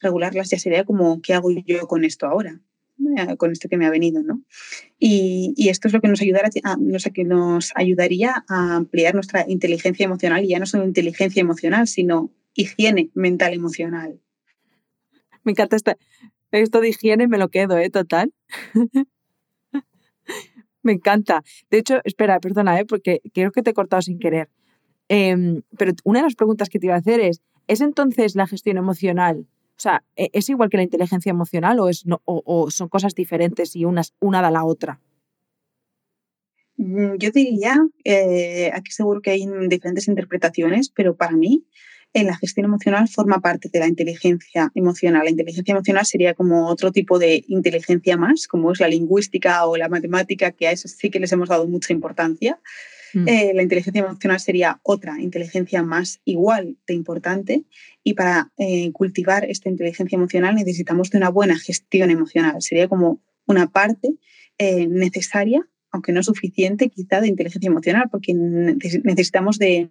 Regularlas 0.00 0.50
ya 0.50 0.58
sería 0.58 0.84
como, 0.84 1.20
¿qué 1.22 1.34
hago 1.34 1.50
yo 1.50 1.86
con 1.86 2.04
esto 2.04 2.26
ahora? 2.26 2.60
Eh, 3.16 3.36
con 3.36 3.50
esto 3.50 3.68
que 3.68 3.76
me 3.76 3.86
ha 3.86 3.90
venido, 3.90 4.22
¿no? 4.22 4.42
Y, 4.98 5.54
esto 5.68 5.88
es 5.88 5.94
lo 5.94 6.00
que 6.00 6.08
nos, 6.08 6.20
ayudará 6.20 6.48
a, 6.62 6.76
que 7.12 7.24
nos 7.24 7.72
ayudaría 7.74 8.44
a 8.48 8.76
ampliar 8.76 9.14
nuestra 9.14 9.44
inteligencia 9.48 10.04
emocional, 10.04 10.44
y 10.44 10.48
ya 10.48 10.58
no 10.58 10.66
solo 10.66 10.84
inteligencia 10.84 11.40
emocional, 11.40 11.88
sino 11.88 12.30
higiene 12.54 13.10
mental 13.14 13.52
emocional. 13.52 14.20
Me 15.42 15.52
encanta 15.52 15.76
este, 15.76 15.96
esto 16.52 16.80
de 16.80 16.90
higiene, 16.90 17.26
me 17.26 17.38
lo 17.38 17.48
quedo, 17.48 17.78
¿eh? 17.78 17.90
Total. 17.90 18.32
Me 20.84 20.92
encanta. 20.92 21.42
De 21.70 21.78
hecho, 21.78 22.00
espera, 22.04 22.38
perdona, 22.38 22.78
¿eh? 22.78 22.84
porque 22.84 23.20
creo 23.32 23.50
que 23.50 23.62
te 23.62 23.70
he 23.70 23.74
cortado 23.74 24.02
sin 24.02 24.18
querer. 24.18 24.48
Em, 25.08 25.62
pero 25.76 25.92
una 26.04 26.20
de 26.20 26.24
las 26.24 26.34
preguntas 26.36 26.68
que 26.68 26.78
te 26.78 26.86
iba 26.86 26.94
a 26.94 26.98
hacer 26.98 27.20
es, 27.20 27.42
¿es 27.66 27.80
entonces 27.80 28.36
la 28.36 28.46
gestión 28.46 28.76
emocional, 28.76 29.46
o 29.76 29.80
sea, 29.80 30.04
¿e-, 30.14 30.30
¿es 30.32 30.48
igual 30.48 30.68
que 30.70 30.76
la 30.76 30.82
inteligencia 30.82 31.30
emocional 31.30 31.80
o, 31.80 31.88
es, 31.88 32.04
o, 32.24 32.70
son 32.70 32.88
cosas 32.88 33.14
diferentes 33.14 33.74
y 33.74 33.84
unas, 33.84 34.14
una 34.20 34.42
da 34.42 34.50
la 34.50 34.64
otra? 34.64 35.00
Mm, 36.76 37.16
yo 37.18 37.30
diría, 37.30 37.78
eh, 38.04 38.70
aquí 38.74 38.92
seguro 38.92 39.20
que 39.22 39.30
hay 39.30 39.46
diferentes 39.68 40.06
interpretaciones, 40.08 40.90
pero 40.90 41.16
para 41.16 41.32
mí 41.32 41.64
en 42.14 42.28
la 42.28 42.36
gestión 42.36 42.64
emocional 42.64 43.08
forma 43.08 43.40
parte 43.40 43.68
de 43.68 43.80
la 43.80 43.88
inteligencia 43.88 44.70
emocional. 44.74 45.24
La 45.24 45.30
inteligencia 45.30 45.72
emocional 45.72 46.06
sería 46.06 46.32
como 46.32 46.68
otro 46.68 46.92
tipo 46.92 47.18
de 47.18 47.44
inteligencia 47.48 48.16
más, 48.16 48.46
como 48.46 48.72
es 48.72 48.80
la 48.80 48.88
lingüística 48.88 49.66
o 49.66 49.76
la 49.76 49.88
matemática, 49.88 50.52
que 50.52 50.68
a 50.68 50.70
eso 50.70 50.88
sí 50.88 51.10
que 51.10 51.18
les 51.18 51.32
hemos 51.32 51.48
dado 51.48 51.66
mucha 51.66 51.92
importancia. 51.92 52.58
Mm. 53.14 53.28
Eh, 53.28 53.52
la 53.54 53.62
inteligencia 53.62 54.02
emocional 54.02 54.40
sería 54.40 54.80
otra 54.82 55.20
inteligencia 55.20 55.82
más 55.82 56.20
igual 56.24 56.76
de 56.86 56.94
importante 56.94 57.64
y 58.02 58.14
para 58.14 58.52
eh, 58.58 58.90
cultivar 58.92 59.44
esta 59.44 59.68
inteligencia 59.68 60.16
emocional 60.16 60.54
necesitamos 60.54 61.10
de 61.10 61.18
una 61.18 61.30
buena 61.30 61.58
gestión 61.58 62.10
emocional. 62.10 62.62
Sería 62.62 62.88
como 62.88 63.20
una 63.46 63.70
parte 63.70 64.14
eh, 64.58 64.86
necesaria 64.86 65.66
aunque 65.94 66.12
no 66.12 66.24
suficiente 66.24 66.90
quizá 66.90 67.20
de 67.20 67.28
inteligencia 67.28 67.68
emocional, 67.68 68.08
porque 68.10 68.34
necesitamos 68.34 69.60
de, 69.60 69.90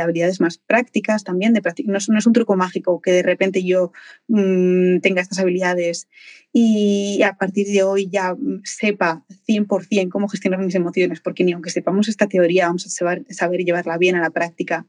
habilidades 0.00 0.40
más 0.40 0.58
prácticas 0.58 1.22
también, 1.22 1.52
de 1.52 1.62
es, 1.64 2.08
no, 2.08 2.18
es, 2.18 2.26
un 2.26 2.32
truco 2.32 2.56
mágico 2.56 3.00
que 3.00 3.12
de 3.12 3.22
repente 3.22 3.62
yo 3.62 3.92
mm, 4.26 4.98
tenga 4.98 5.22
estas 5.22 5.38
habilidades 5.38 6.08
y 6.52 7.22
a 7.22 7.34
partir 7.34 7.68
de 7.68 7.84
hoy 7.84 8.08
ya 8.10 8.36
sepa 8.64 9.24
100% 9.46 10.08
cómo 10.10 10.28
gestionar 10.28 10.58
mis 10.58 10.74
emociones, 10.74 11.20
porque 11.20 11.44
ni 11.44 11.52
aunque 11.52 11.70
sepamos 11.70 12.08
esta 12.08 12.26
teoría 12.26 12.66
vamos 12.66 12.86
a 12.86 12.90
saber, 12.90 13.24
saber 13.30 13.60
llevarla 13.60 13.96
bien 13.98 14.16
a 14.16 14.20
la 14.20 14.30
práctica 14.30 14.86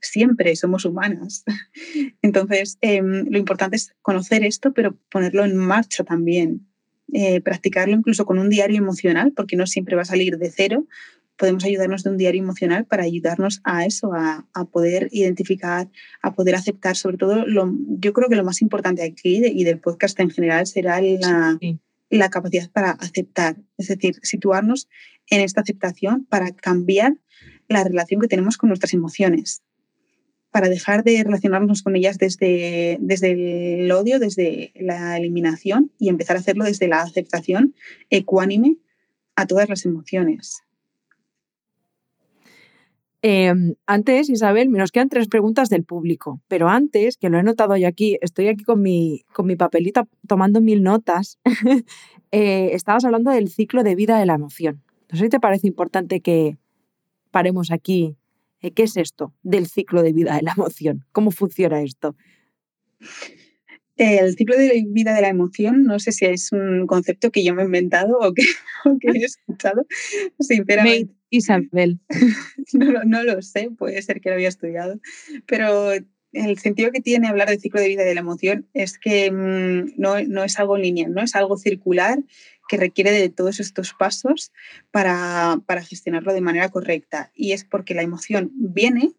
siempre 0.00 0.54
somos 0.56 0.84
humanas. 0.84 1.44
Entonces, 2.22 2.76
em, 2.80 3.26
lo 3.30 3.38
importante 3.38 3.76
es 3.76 3.94
conocer 4.02 4.44
esto, 4.44 4.72
pero 4.72 4.96
ponerlo 5.10 5.44
en 5.44 5.56
marcha 5.56 6.02
también. 6.02 6.66
Eh, 7.12 7.40
practicarlo 7.40 7.94
incluso 7.94 8.26
con 8.26 8.38
un 8.38 8.50
diario 8.50 8.78
emocional, 8.78 9.32
porque 9.34 9.56
no 9.56 9.66
siempre 9.66 9.94
va 9.94 10.02
a 10.02 10.06
salir 10.06 10.38
de 10.38 10.50
cero. 10.50 10.86
Podemos 11.36 11.64
ayudarnos 11.64 12.02
de 12.02 12.10
un 12.10 12.16
diario 12.16 12.42
emocional 12.42 12.86
para 12.86 13.04
ayudarnos 13.04 13.60
a 13.62 13.84
eso, 13.84 14.12
a, 14.14 14.44
poder 14.72 15.08
identificar, 15.12 15.88
a 16.22 16.34
poder 16.34 16.54
aceptar. 16.54 16.96
Sobre 16.96 17.16
todo, 17.16 17.46
lo, 17.46 17.72
yo 17.88 18.12
creo 18.12 18.28
que 18.28 18.36
lo 18.36 18.44
más 18.44 18.62
importante 18.62 19.02
aquí 19.04 19.42
y 19.44 19.64
del 19.64 19.78
podcast 19.78 20.18
en 20.18 20.30
general 20.30 20.66
será 20.66 21.00
la, 21.00 21.58
la 22.10 22.30
capacidad 22.30 22.70
para 22.70 22.90
aceptar, 22.90 23.56
es 23.76 23.88
decir, 23.88 24.16
situarnos 24.22 24.88
en 25.28 25.42
esta 25.42 25.60
aceptación 25.60 26.24
para 26.24 26.50
cambiar 26.52 27.14
la 27.68 27.84
relación 27.84 28.20
que 28.20 28.28
tenemos 28.28 28.56
con 28.56 28.68
nuestras 28.68 28.94
emociones 28.94 29.62
para 30.56 30.70
dejar 30.70 31.04
de 31.04 31.22
relacionarnos 31.22 31.82
con 31.82 31.96
ellas 31.96 32.16
desde, 32.16 32.96
desde 32.98 33.82
el 33.84 33.92
odio, 33.92 34.18
desde 34.18 34.72
la 34.74 35.18
eliminación 35.18 35.92
y 35.98 36.08
empezar 36.08 36.34
a 36.34 36.40
hacerlo 36.40 36.64
desde 36.64 36.88
la 36.88 37.02
aceptación 37.02 37.74
ecuánime 38.08 38.78
a 39.34 39.46
todas 39.46 39.68
las 39.68 39.84
emociones. 39.84 40.62
Em, 43.20 43.74
antes, 43.84 44.30
Isabel, 44.30 44.70
nos 44.70 44.92
quedan 44.92 45.10
tres 45.10 45.28
preguntas 45.28 45.68
del 45.68 45.84
público, 45.84 46.40
pero 46.48 46.70
antes, 46.70 47.18
que 47.18 47.28
lo 47.28 47.38
he 47.38 47.42
notado 47.42 47.76
yo 47.76 47.86
aquí, 47.86 48.16
estoy 48.22 48.48
aquí 48.48 48.64
con 48.64 48.80
mi, 48.80 49.26
con 49.34 49.44
mi 49.44 49.56
papelito 49.56 50.08
tomando 50.26 50.62
mil 50.62 50.82
notas, 50.82 51.38
eh, 52.32 52.70
estabas 52.72 53.04
hablando 53.04 53.30
del 53.30 53.50
ciclo 53.50 53.82
de 53.82 53.94
vida 53.94 54.18
de 54.18 54.24
la 54.24 54.36
emoción. 54.36 54.82
No 55.12 55.28
te 55.28 55.38
parece 55.38 55.66
importante 55.66 56.22
que 56.22 56.56
paremos 57.30 57.70
aquí 57.70 58.16
¿Qué 58.60 58.82
es 58.82 58.96
esto 58.96 59.34
del 59.42 59.66
ciclo 59.66 60.02
de 60.02 60.12
vida 60.12 60.36
de 60.36 60.42
la 60.42 60.54
emoción? 60.56 61.04
¿Cómo 61.12 61.30
funciona 61.30 61.82
esto? 61.82 62.16
El 63.96 64.36
ciclo 64.36 64.56
de 64.56 64.84
vida 64.88 65.14
de 65.14 65.22
la 65.22 65.28
emoción, 65.28 65.84
no 65.84 65.98
sé 65.98 66.12
si 66.12 66.26
es 66.26 66.52
un 66.52 66.86
concepto 66.86 67.30
que 67.30 67.44
yo 67.44 67.54
me 67.54 67.62
he 67.62 67.64
inventado 67.66 68.18
o 68.18 68.34
que, 68.34 68.42
he 69.14 69.24
escuchado, 69.24 69.86
sinceramente. 70.38 71.14
Isabel. 71.30 72.00
No, 72.72 73.04
no, 73.04 73.22
lo 73.22 73.40
sé, 73.42 73.70
puede 73.70 74.02
ser 74.02 74.20
que 74.20 74.28
lo 74.28 74.34
había 74.34 74.48
estudiado, 74.48 74.98
pero 75.46 75.92
el 76.32 76.58
sentido 76.58 76.90
que 76.90 77.00
tiene 77.00 77.28
hablar 77.28 77.48
del 77.48 77.60
ciclo 77.60 77.80
de 77.80 77.88
vida 77.88 78.02
de 78.02 78.14
la 78.14 78.20
emoción 78.20 78.68
es 78.74 78.98
que 78.98 79.30
mm, 79.30 79.94
no, 79.96 80.20
no, 80.22 80.44
es 80.44 80.58
algo 80.58 80.76
lineal, 80.76 81.12
no 81.12 81.22
es 81.22 81.36
algo 81.36 81.56
circular 81.56 82.18
que 82.68 82.76
requiere 82.76 83.12
de 83.12 83.28
todos 83.28 83.60
estos 83.60 83.94
pasos 83.94 84.52
para, 84.90 85.60
gestionarlo 85.82 86.32
de 86.32 86.40
manera 86.40 86.68
correcta. 86.70 87.30
Y 87.34 87.52
es 87.52 87.64
porque 87.64 87.94
la 87.94 88.02
emoción 88.02 88.50
viene, 88.54 89.12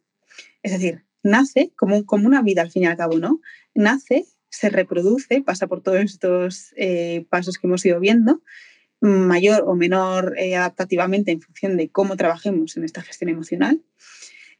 es 0.63 0.71
decir, 0.71 1.05
nace 1.23 1.71
como, 1.75 2.05
como 2.05 2.27
una 2.27 2.41
vida 2.41 2.61
al 2.61 2.71
fin 2.71 2.83
y 2.83 2.85
al 2.87 2.97
cabo, 2.97 3.17
¿no? 3.17 3.41
Nace, 3.73 4.25
se 4.49 4.69
reproduce, 4.69 5.41
pasa 5.41 5.67
por 5.67 5.81
todos 5.81 5.99
estos 5.99 6.73
eh, 6.77 7.25
pasos 7.29 7.57
que 7.57 7.67
hemos 7.67 7.85
ido 7.85 7.99
viendo, 7.99 8.41
mayor 8.99 9.63
o 9.67 9.75
menor 9.75 10.35
eh, 10.37 10.55
adaptativamente 10.55 11.31
en 11.31 11.41
función 11.41 11.77
de 11.77 11.89
cómo 11.89 12.17
trabajemos 12.17 12.77
en 12.77 12.83
esta 12.83 13.01
gestión 13.01 13.29
emocional. 13.29 13.81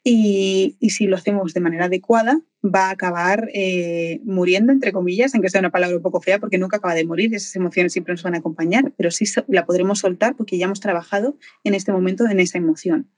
Y, 0.04 0.78
si 0.90 1.06
lo 1.06 1.18
hacemos 1.18 1.54
de 1.54 1.60
manera 1.60 1.86
adecuada, 1.86 2.40
va 2.64 2.88
a 2.88 2.92
acabar 2.92 3.50
eh, 3.54 4.22
muriendo, 4.24 4.72
entre 4.72 4.94
comillas, 4.94 5.34
aunque 5.34 5.50
sea 5.50 5.60
una 5.60 5.70
palabra 5.70 5.98
un 5.98 6.02
poco 6.02 6.22
fea, 6.22 6.40
porque 6.40 6.58
nunca 6.58 6.78
acaba 6.78 6.96
de 6.96 7.06
morir, 7.06 7.34
esas 7.36 7.56
emociones 7.56 7.94
siempre 7.94 8.14
nos 8.14 8.24
van 8.24 8.36
a 8.36 8.38
acompañar, 8.38 8.94
pero 8.96 9.12
sí 9.12 9.26
la 9.48 9.66
podremos 9.66 10.00
soltar 10.00 10.36
porque 10.36 10.58
ya 10.58 10.66
hemos 10.66 10.80
trabajado 10.80 11.38
en 11.64 11.74
este 11.74 11.92
momento 11.92 12.26
en 12.26 12.40
esa 12.40 12.58
emoción. 12.58 13.10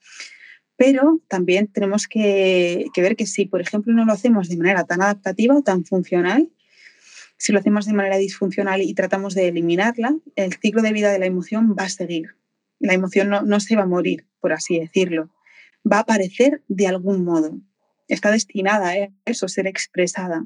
Pero 0.77 1.19
también 1.27 1.67
tenemos 1.67 2.07
que, 2.07 2.87
ver 2.95 3.15
que 3.15 3.27
si, 3.27 3.45
por 3.45 3.61
ejemplo, 3.61 3.93
no 3.93 4.05
lo 4.05 4.13
hacemos 4.13 4.49
de 4.49 4.57
manera 4.57 4.85
tan 4.85 5.01
adaptativa 5.01 5.55
o 5.55 5.61
tan 5.61 5.85
funcional, 5.85 6.49
si 7.37 7.53
lo 7.53 7.59
hacemos 7.59 7.85
de 7.85 7.93
manera 7.93 8.17
disfuncional 8.17 8.81
y 8.81 8.93
tratamos 8.93 9.35
de 9.35 9.49
eliminarla, 9.49 10.15
el 10.35 10.53
ciclo 10.53 10.81
de 10.81 10.93
vida 10.93 11.11
de 11.11 11.19
la 11.19 11.25
emoción 11.25 11.75
va 11.77 11.83
a 11.83 11.89
seguir. 11.89 12.35
La 12.79 12.93
emoción 12.93 13.29
no 13.29 13.59
se 13.59 13.75
va 13.75 13.83
a 13.83 13.87
morir, 13.87 14.25
por 14.39 14.53
así 14.53 14.79
decirlo 14.79 15.29
va 15.83 15.97
a 15.97 16.01
aparecer 16.01 16.63
de 16.67 16.87
algún 16.87 17.23
modo. 17.23 17.59
Está 18.07 18.31
destinada 18.31 18.89
a 18.89 19.09
eso, 19.25 19.47
ser 19.47 19.67
expresada. 19.67 20.45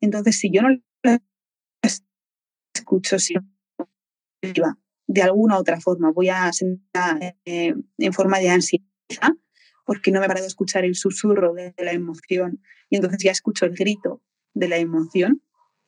Entonces, 0.00 0.38
si 0.38 0.50
yo 0.50 0.62
no 0.62 0.68
la 1.02 1.20
escucho, 2.74 3.18
si 3.18 3.34
de 5.06 5.22
alguna 5.22 5.58
otra 5.58 5.80
forma, 5.80 6.10
voy 6.10 6.28
a 6.28 6.52
sentir 6.52 6.80
eh, 7.44 7.74
en 7.98 8.12
forma 8.12 8.38
de 8.38 8.50
ansiedad, 8.50 8.84
porque 9.84 10.10
no 10.10 10.20
me 10.20 10.26
he 10.26 10.28
parado 10.28 10.46
a 10.46 10.48
escuchar 10.48 10.84
el 10.84 10.94
susurro 10.94 11.52
de 11.54 11.74
la 11.78 11.92
emoción 11.92 12.62
y 12.88 12.96
entonces 12.96 13.22
ya 13.22 13.30
escucho 13.30 13.66
el 13.66 13.74
grito 13.74 14.22
de 14.54 14.68
la 14.68 14.76
emoción, 14.76 15.42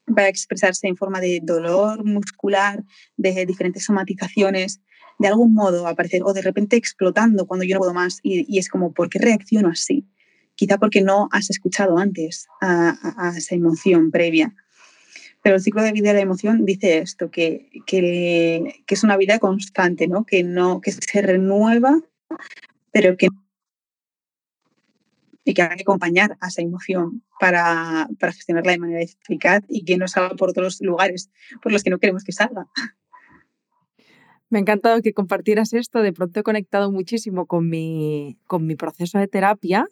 va 0.07 0.23
a 0.23 0.29
expresarse 0.29 0.88
en 0.88 0.97
forma 0.97 1.20
de 1.20 1.40
dolor 1.42 2.05
muscular, 2.05 2.85
de 3.16 3.47
diferentes 3.47 3.85
somatizaciones, 3.85 4.81
de 5.18 5.29
algún 5.29 5.55
modo 5.55 5.87
aparecer 5.87 6.22
o 6.24 6.33
de 6.33 6.42
repente 6.42 6.77
explotando 6.77 7.46
cuando 7.46 7.64
yo 7.64 7.74
no 7.74 7.81
puedo 7.81 7.94
más 7.94 8.20
y, 8.22 8.59
es 8.59 8.68
como, 8.68 8.92
¿por 8.92 9.09
qué 9.09 9.18
reacciono 9.18 9.68
así? 9.68 10.07
Quizá 10.55 10.79
porque 10.79 11.03
no 11.03 11.29
has 11.33 11.50
escuchado 11.50 11.98
antes 11.98 12.46
a, 12.61 13.33
esa 13.37 13.55
emoción 13.55 14.11
previa. 14.11 14.55
Pero 15.42 15.57
el 15.57 15.62
ciclo 15.62 15.83
de 15.83 15.92
vida 15.92 16.09
de 16.09 16.14
la 16.14 16.20
emoción 16.20 16.64
dice 16.64 16.98
esto, 16.98 17.31
que, 17.31 17.68
que, 17.87 18.83
es 18.88 19.05
una 19.05 19.16
vida 19.16 19.38
constante, 19.38 20.09
¿no? 20.09 20.24
Que, 20.24 20.42
no, 20.42 20.81
que 20.81 20.92
se 20.92 21.22
renueva, 21.22 22.00
pero 22.92 23.16
que 23.16 23.29
y 25.44 25.53
que 25.53 25.62
hay 25.62 25.77
que 25.77 25.83
acompañar 25.83 26.38
a 26.40 26.48
esa 26.48 26.62
emoción 26.62 27.22
para, 27.38 28.09
para, 28.18 28.33
gestionarla 28.33 28.72
de 28.72 28.79
manera 28.79 29.03
eficaz 29.03 29.62
y 29.68 29.85
que 29.85 29.98
no 29.98 30.09
salga 30.09 30.35
por 30.37 30.48
otros 30.48 30.81
lugares 30.81 31.31
por 31.62 31.70
los 31.70 31.83
que 31.83 31.90
no 31.90 31.98
queremos 31.98 32.24
que 32.24 32.33
salga. 32.33 32.66
Me 34.55 34.59
ha 34.59 34.61
encantado 34.61 35.03
que 35.03 35.12
compartieras 35.12 35.73
esto. 35.73 36.01
De 36.01 36.12
pronto 36.12 36.38
he 36.38 36.45
conectado 36.45 36.93
muchísimo 36.93 37.47
con 37.47 37.69
mi, 37.69 38.38
con 38.47 38.69
mi 38.69 38.77
proceso 38.77 39.19
de 39.19 39.27
terapia 39.27 39.88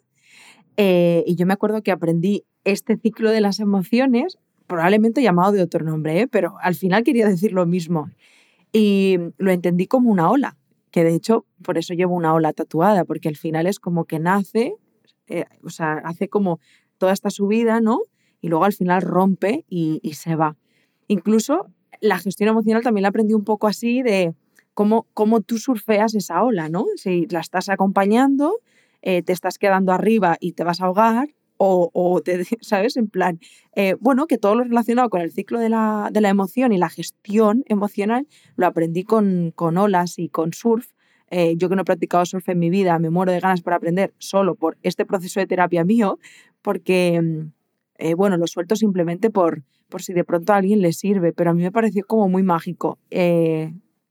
eh, 0.77 1.21
y 1.27 1.35
yo 1.35 1.45
me 1.45 1.51
acuerdo 1.51 1.83
que 1.83 1.91
aprendí 1.91 2.45
este 2.63 2.95
ciclo 2.95 3.31
de 3.31 3.41
las 3.41 3.59
emociones, 3.59 4.37
probablemente 4.65 5.21
llamado 5.21 5.51
de 5.51 5.61
otro 5.61 5.83
nombre, 5.83 6.17
¿eh? 6.21 6.27
pero 6.29 6.55
al 6.61 6.75
final 6.75 7.03
quería 7.03 7.27
decir 7.27 7.51
lo 7.51 7.65
mismo. 7.65 8.09
Y 8.71 9.17
lo 9.37 9.51
entendí 9.51 9.85
como 9.85 10.09
una 10.09 10.31
ola, 10.31 10.55
que 10.91 11.03
de 11.03 11.13
hecho 11.13 11.45
por 11.61 11.77
eso 11.77 11.93
llevo 11.93 12.15
una 12.15 12.33
ola 12.33 12.53
tatuada, 12.53 13.03
porque 13.03 13.27
al 13.27 13.35
final 13.35 13.67
es 13.67 13.81
como 13.81 14.05
que 14.05 14.19
nace, 14.19 14.75
eh, 15.27 15.43
o 15.61 15.71
sea, 15.71 15.95
hace 16.05 16.29
como 16.29 16.61
toda 16.97 17.11
esta 17.11 17.31
subida, 17.31 17.81
¿no? 17.81 17.99
Y 18.39 18.47
luego 18.47 18.63
al 18.63 18.71
final 18.71 19.01
rompe 19.01 19.65
y, 19.67 19.99
y 20.01 20.13
se 20.13 20.37
va. 20.37 20.55
Incluso 21.09 21.67
la 21.99 22.17
gestión 22.17 22.47
emocional 22.47 22.81
también 22.81 23.01
la 23.01 23.09
aprendí 23.09 23.33
un 23.33 23.43
poco 23.43 23.67
así 23.67 24.01
de 24.01 24.33
cómo, 24.73 25.07
cómo 25.13 25.41
tú 25.41 25.57
surfeas 25.57 26.15
esa 26.15 26.43
ola, 26.43 26.69
¿no? 26.69 26.85
Si 26.95 27.27
la 27.27 27.39
estás 27.39 27.69
acompañando, 27.69 28.59
eh, 29.01 29.21
te 29.21 29.33
estás 29.33 29.57
quedando 29.57 29.91
arriba 29.91 30.37
y 30.39 30.53
te 30.53 30.63
vas 30.63 30.81
a 30.81 30.85
ahogar, 30.85 31.29
o, 31.57 31.91
o 31.93 32.21
te, 32.21 32.43
¿sabes? 32.61 32.97
En 32.97 33.07
plan, 33.07 33.39
eh, 33.75 33.95
bueno, 33.99 34.27
que 34.27 34.37
todo 34.37 34.55
lo 34.55 34.63
relacionado 34.63 35.09
con 35.09 35.21
el 35.21 35.31
ciclo 35.31 35.59
de 35.59 35.69
la, 35.69 36.09
de 36.11 36.21
la, 36.21 36.29
emoción 36.29 36.71
y 36.73 36.77
la 36.77 36.89
gestión 36.89 37.63
emocional 37.67 38.27
lo 38.55 38.65
aprendí 38.65 39.03
con, 39.03 39.51
con 39.55 39.77
olas 39.77 40.17
y 40.19 40.29
con 40.29 40.53
surf. 40.53 40.87
Eh, 41.29 41.55
yo 41.57 41.67
que 41.67 41.75
no 41.75 41.81
he 41.81 41.85
practicado 41.85 42.25
surf 42.25 42.47
en 42.49 42.59
mi 42.59 42.69
vida, 42.69 42.99
me 42.99 43.09
muero 43.09 43.31
de 43.31 43.39
ganas 43.39 43.61
por 43.61 43.73
aprender 43.73 44.13
solo 44.19 44.55
por 44.55 44.77
este 44.83 45.05
proceso 45.05 45.39
de 45.39 45.47
terapia 45.47 45.83
mío, 45.83 46.19
porque, 46.61 47.21
mm, 47.21 48.15
bueno, 48.15 48.37
lo 48.37 48.47
suelto 48.47 48.75
simplemente 48.75 49.29
por, 49.29 49.63
por 49.89 50.01
si 50.01 50.13
de 50.13 50.23
pronto 50.23 50.53
a 50.53 50.57
alguien 50.57 50.81
le 50.81 50.93
sirve, 50.93 51.33
pero 51.33 51.51
a 51.51 51.53
mí 51.53 51.63
me 51.63 51.71
pareció 51.71 52.05
como 52.05 52.29
muy 52.29 52.43
mágico. 52.43 52.99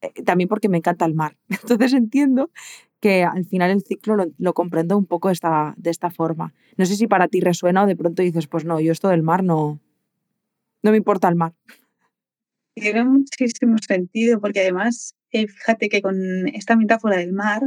Eh, 0.03 0.23
también 0.25 0.49
porque 0.49 0.69
me 0.69 0.79
encanta 0.79 1.05
el 1.07 1.15
mar. 1.15 1.37
Entonces 1.49 1.93
entiendo 1.95 2.51
que 3.01 3.25
al 3.25 3.45
final 3.47 3.71
el 3.71 3.83
ciclo 3.83 4.17
lo, 4.37 4.55
comprendo 4.55 4.97
un 4.99 5.07
poco 5.07 5.29
de 5.29 5.35
esta, 5.35 5.75
de 5.77 5.91
esta 5.91 6.11
forma. 6.11 6.55
No 6.77 6.87
sé 6.87 6.97
si 6.97 7.07
para 7.07 7.29
ti 7.29 7.41
resuena 7.41 7.83
o 7.83 7.87
de 7.87 7.97
pronto 7.97 8.23
dices, 8.23 8.47
pues 8.47 8.65
no, 8.65 8.79
yo 8.81 8.93
esto 8.93 9.09
del 9.09 9.23
mar 9.23 9.43
no, 9.43 9.81
no 10.83 10.91
me 10.91 10.99
importa 10.99 11.29
el 11.29 11.35
mar. 11.35 11.55
Tiene 12.75 13.05
muchísimo 13.05 13.77
sentido 13.79 14.41
porque 14.41 14.61
además, 14.61 15.17
eh, 15.31 15.49
fíjate 15.49 15.89
que 15.89 16.01
con 16.01 16.47
esta 16.49 16.77
metáfora 16.77 17.17
del 17.17 17.33
mar 17.33 17.63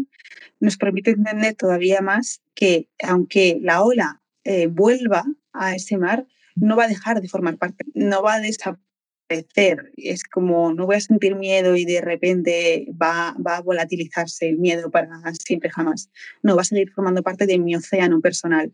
nos 0.60 0.78
permite 0.78 1.12
entender 1.12 1.56
todavía 1.56 2.02
más 2.02 2.42
que 2.54 2.90
aunque 3.04 3.60
la 3.62 3.84
ola 3.84 4.22
eh, 4.46 4.68
vuelva 4.68 5.26
a 5.52 5.76
ese 5.76 5.98
mar, 5.98 6.26
no 6.56 6.78
va 6.78 6.86
a 6.86 6.88
dejar 6.88 7.22
de 7.22 7.28
formar 7.28 7.58
parte, 7.58 7.86
no 7.94 8.24
va 8.24 8.36
a 8.36 8.40
desaparecer 8.40 8.85
es 9.28 10.24
como 10.24 10.74
no 10.74 10.86
voy 10.86 10.98
a 10.98 11.02
sentir 11.02 11.36
miedo 11.36 11.76
y 11.76 11.86
de 11.86 12.02
repente 12.02 12.88
va, 13.02 13.36
va, 13.46 13.58
a 13.58 13.62
volatilizarse 13.62 14.50
el 14.50 14.58
miedo 14.58 14.92
para 14.92 15.10
siempre 15.34 15.70
jamás. 15.70 16.10
No, 16.44 16.56
va 16.56 16.62
a 16.62 16.66
seguir 16.66 16.92
formando 16.92 17.24
parte 17.24 17.46
de 17.46 17.58
mi 17.58 17.76
océano 17.76 18.22
personal. 18.22 18.72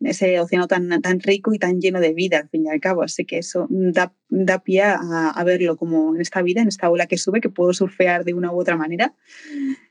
Ese 0.00 0.40
océano 0.40 0.66
tan, 0.66 1.00
tan 1.00 1.20
rico 1.20 1.54
y 1.54 1.58
tan 1.58 1.80
lleno 1.80 2.00
de 2.00 2.12
vida, 2.12 2.38
al 2.38 2.48
fin 2.48 2.66
y 2.66 2.70
al 2.70 2.80
cabo. 2.80 3.02
Así 3.02 3.24
que 3.24 3.38
eso 3.38 3.68
da, 3.70 4.12
da 4.28 4.58
pie 4.62 4.82
a, 4.82 5.30
a, 5.30 5.44
verlo 5.44 5.76
como 5.76 6.14
en 6.14 6.20
esta 6.20 6.42
vida, 6.42 6.60
en 6.60 6.68
esta 6.68 6.90
ola 6.90 7.06
que 7.06 7.18
sube, 7.18 7.40
que 7.40 7.48
puedo 7.48 7.72
surfear 7.72 8.24
de 8.24 8.34
una 8.34 8.52
u 8.52 8.60
otra 8.60 8.76
manera, 8.76 9.14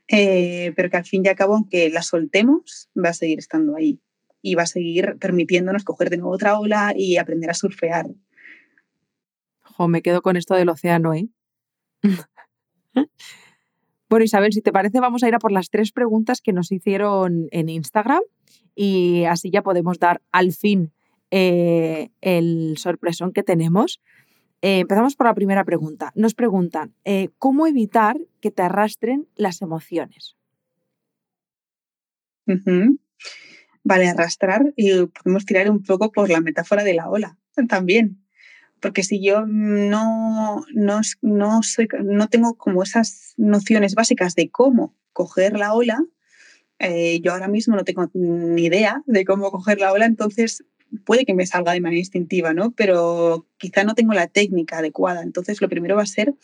eh, 0.08 0.72
pero 0.76 0.90
que 0.90 0.98
al 0.98 1.06
fin 1.06 1.22
y 1.24 1.28
al 1.28 1.36
cabo, 1.36 1.54
aunque 1.54 1.88
la 1.88 2.02
soltemos, 2.02 2.90
va 2.94 3.08
a 3.08 3.14
seguir 3.14 3.38
estando 3.38 3.74
ahí 3.74 4.00
y 4.42 4.54
va 4.54 4.64
a 4.64 4.66
seguir 4.66 5.16
permitiéndonos 5.18 5.84
coger 5.84 6.10
de 6.10 6.18
nuevo 6.18 6.34
otra 6.34 6.58
ola 6.58 6.92
y 6.94 7.16
aprender 7.16 7.48
a 7.48 7.54
surfear 7.54 8.06
me 9.88 10.02
quedo 10.02 10.22
con 10.22 10.36
esto 10.36 10.54
del 10.54 10.68
océano, 10.68 11.14
¿eh? 11.14 11.28
bueno, 14.08 14.24
Isabel, 14.24 14.52
si 14.52 14.62
te 14.62 14.72
parece, 14.72 15.00
vamos 15.00 15.22
a 15.22 15.28
ir 15.28 15.34
a 15.34 15.38
por 15.38 15.52
las 15.52 15.70
tres 15.70 15.92
preguntas 15.92 16.40
que 16.40 16.52
nos 16.52 16.72
hicieron 16.72 17.48
en 17.50 17.68
Instagram 17.68 18.22
y 18.74 19.24
así 19.24 19.50
ya 19.50 19.62
podemos 19.62 19.98
dar 19.98 20.22
al 20.32 20.52
fin 20.52 20.92
eh, 21.30 22.10
el 22.20 22.74
sorpresón 22.78 23.32
que 23.32 23.42
tenemos. 23.42 24.00
Eh, 24.60 24.80
empezamos 24.80 25.16
por 25.16 25.26
la 25.26 25.34
primera 25.34 25.64
pregunta. 25.64 26.12
Nos 26.14 26.34
preguntan, 26.34 26.94
eh, 27.04 27.30
¿cómo 27.38 27.66
evitar 27.66 28.16
que 28.40 28.50
te 28.50 28.62
arrastren 28.62 29.26
las 29.34 29.62
emociones? 29.62 30.36
Vale, 33.84 34.08
arrastrar 34.08 34.72
y 34.76 35.06
podemos 35.06 35.44
tirar 35.44 35.70
un 35.70 35.82
poco 35.82 36.12
por 36.12 36.30
la 36.30 36.40
metáfora 36.40 36.84
de 36.84 36.94
la 36.94 37.08
ola 37.08 37.38
también 37.68 38.22
porque 38.82 39.04
si 39.04 39.22
yo 39.22 39.46
no, 39.46 40.64
no, 40.74 41.00
no, 41.22 41.62
soy, 41.62 41.88
no 42.02 42.28
tengo 42.28 42.56
como 42.56 42.82
esas 42.82 43.32
nociones 43.36 43.94
básicas 43.94 44.34
de 44.34 44.50
cómo 44.50 44.94
coger 45.12 45.56
la 45.56 45.72
ola, 45.72 46.04
eh, 46.80 47.20
yo 47.22 47.32
ahora 47.32 47.48
mismo 47.48 47.76
no 47.76 47.84
tengo 47.84 48.10
ni 48.12 48.64
idea 48.64 49.02
de 49.06 49.24
cómo 49.24 49.50
coger 49.52 49.78
la 49.78 49.92
ola, 49.92 50.04
entonces 50.04 50.64
puede 51.04 51.24
que 51.24 51.32
me 51.32 51.46
salga 51.46 51.72
de 51.72 51.80
manera 51.80 52.00
instintiva, 52.00 52.52
¿no? 52.52 52.72
Pero 52.72 53.46
quizá 53.56 53.84
no 53.84 53.94
tengo 53.94 54.12
la 54.12 54.26
técnica 54.26 54.78
adecuada. 54.78 55.22
Entonces, 55.22 55.60
lo 55.62 55.68
primero 55.68 55.96
va 55.96 56.02
a 56.02 56.06
ser 56.06 56.34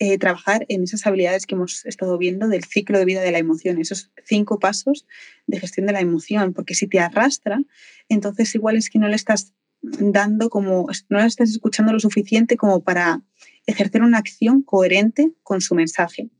eh, 0.00 0.18
trabajar 0.18 0.66
en 0.68 0.82
esas 0.82 1.06
habilidades 1.06 1.46
que 1.46 1.54
hemos 1.54 1.86
estado 1.86 2.18
viendo 2.18 2.48
del 2.48 2.64
ciclo 2.64 2.98
de 2.98 3.04
vida 3.04 3.20
de 3.20 3.32
la 3.32 3.38
emoción, 3.38 3.80
esos 3.80 4.10
cinco 4.24 4.58
pasos 4.58 5.06
de 5.46 5.60
gestión 5.60 5.86
de 5.86 5.92
la 5.92 6.00
emoción, 6.00 6.52
porque 6.54 6.74
si 6.74 6.86
te 6.86 7.00
arrastra, 7.00 7.60
entonces 8.08 8.54
igual 8.54 8.76
es 8.76 8.90
que 8.90 8.98
no 8.98 9.08
le 9.08 9.16
estás 9.16 9.54
dando 9.82 10.50
como, 10.50 10.88
no 11.08 11.20
estás 11.20 11.50
escuchando 11.50 11.92
lo 11.92 12.00
suficiente 12.00 12.56
como 12.56 12.82
para 12.82 13.22
ejercer 13.66 14.02
una 14.02 14.18
acción 14.18 14.62
coherente 14.62 15.32
con 15.42 15.60
su 15.60 15.74
mensaje. 15.74 16.30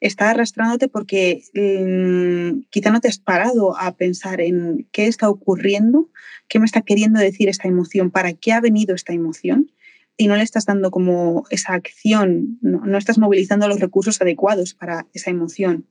Está 0.00 0.30
arrastrándote 0.30 0.88
porque 0.88 1.42
mm, 1.54 2.68
quizá 2.70 2.90
no 2.90 3.00
te 3.00 3.08
has 3.08 3.18
parado 3.18 3.76
a 3.78 3.94
pensar 3.96 4.40
en 4.40 4.88
qué 4.92 5.06
está 5.06 5.28
ocurriendo, 5.28 6.08
qué 6.48 6.58
me 6.58 6.64
está 6.64 6.80
queriendo 6.82 7.20
decir 7.20 7.48
esta 7.48 7.68
emoción, 7.68 8.10
para 8.10 8.32
qué 8.32 8.52
ha 8.52 8.60
venido 8.60 8.94
esta 8.94 9.12
emoción 9.12 9.70
y 10.16 10.26
no 10.26 10.36
le 10.36 10.42
estás 10.42 10.66
dando 10.66 10.90
como 10.90 11.44
esa 11.50 11.74
acción, 11.74 12.58
no, 12.62 12.84
no 12.84 12.98
estás 12.98 13.18
movilizando 13.18 13.68
los 13.68 13.80
recursos 13.80 14.20
adecuados 14.20 14.74
para 14.74 15.06
esa 15.12 15.30
emoción. 15.30 15.86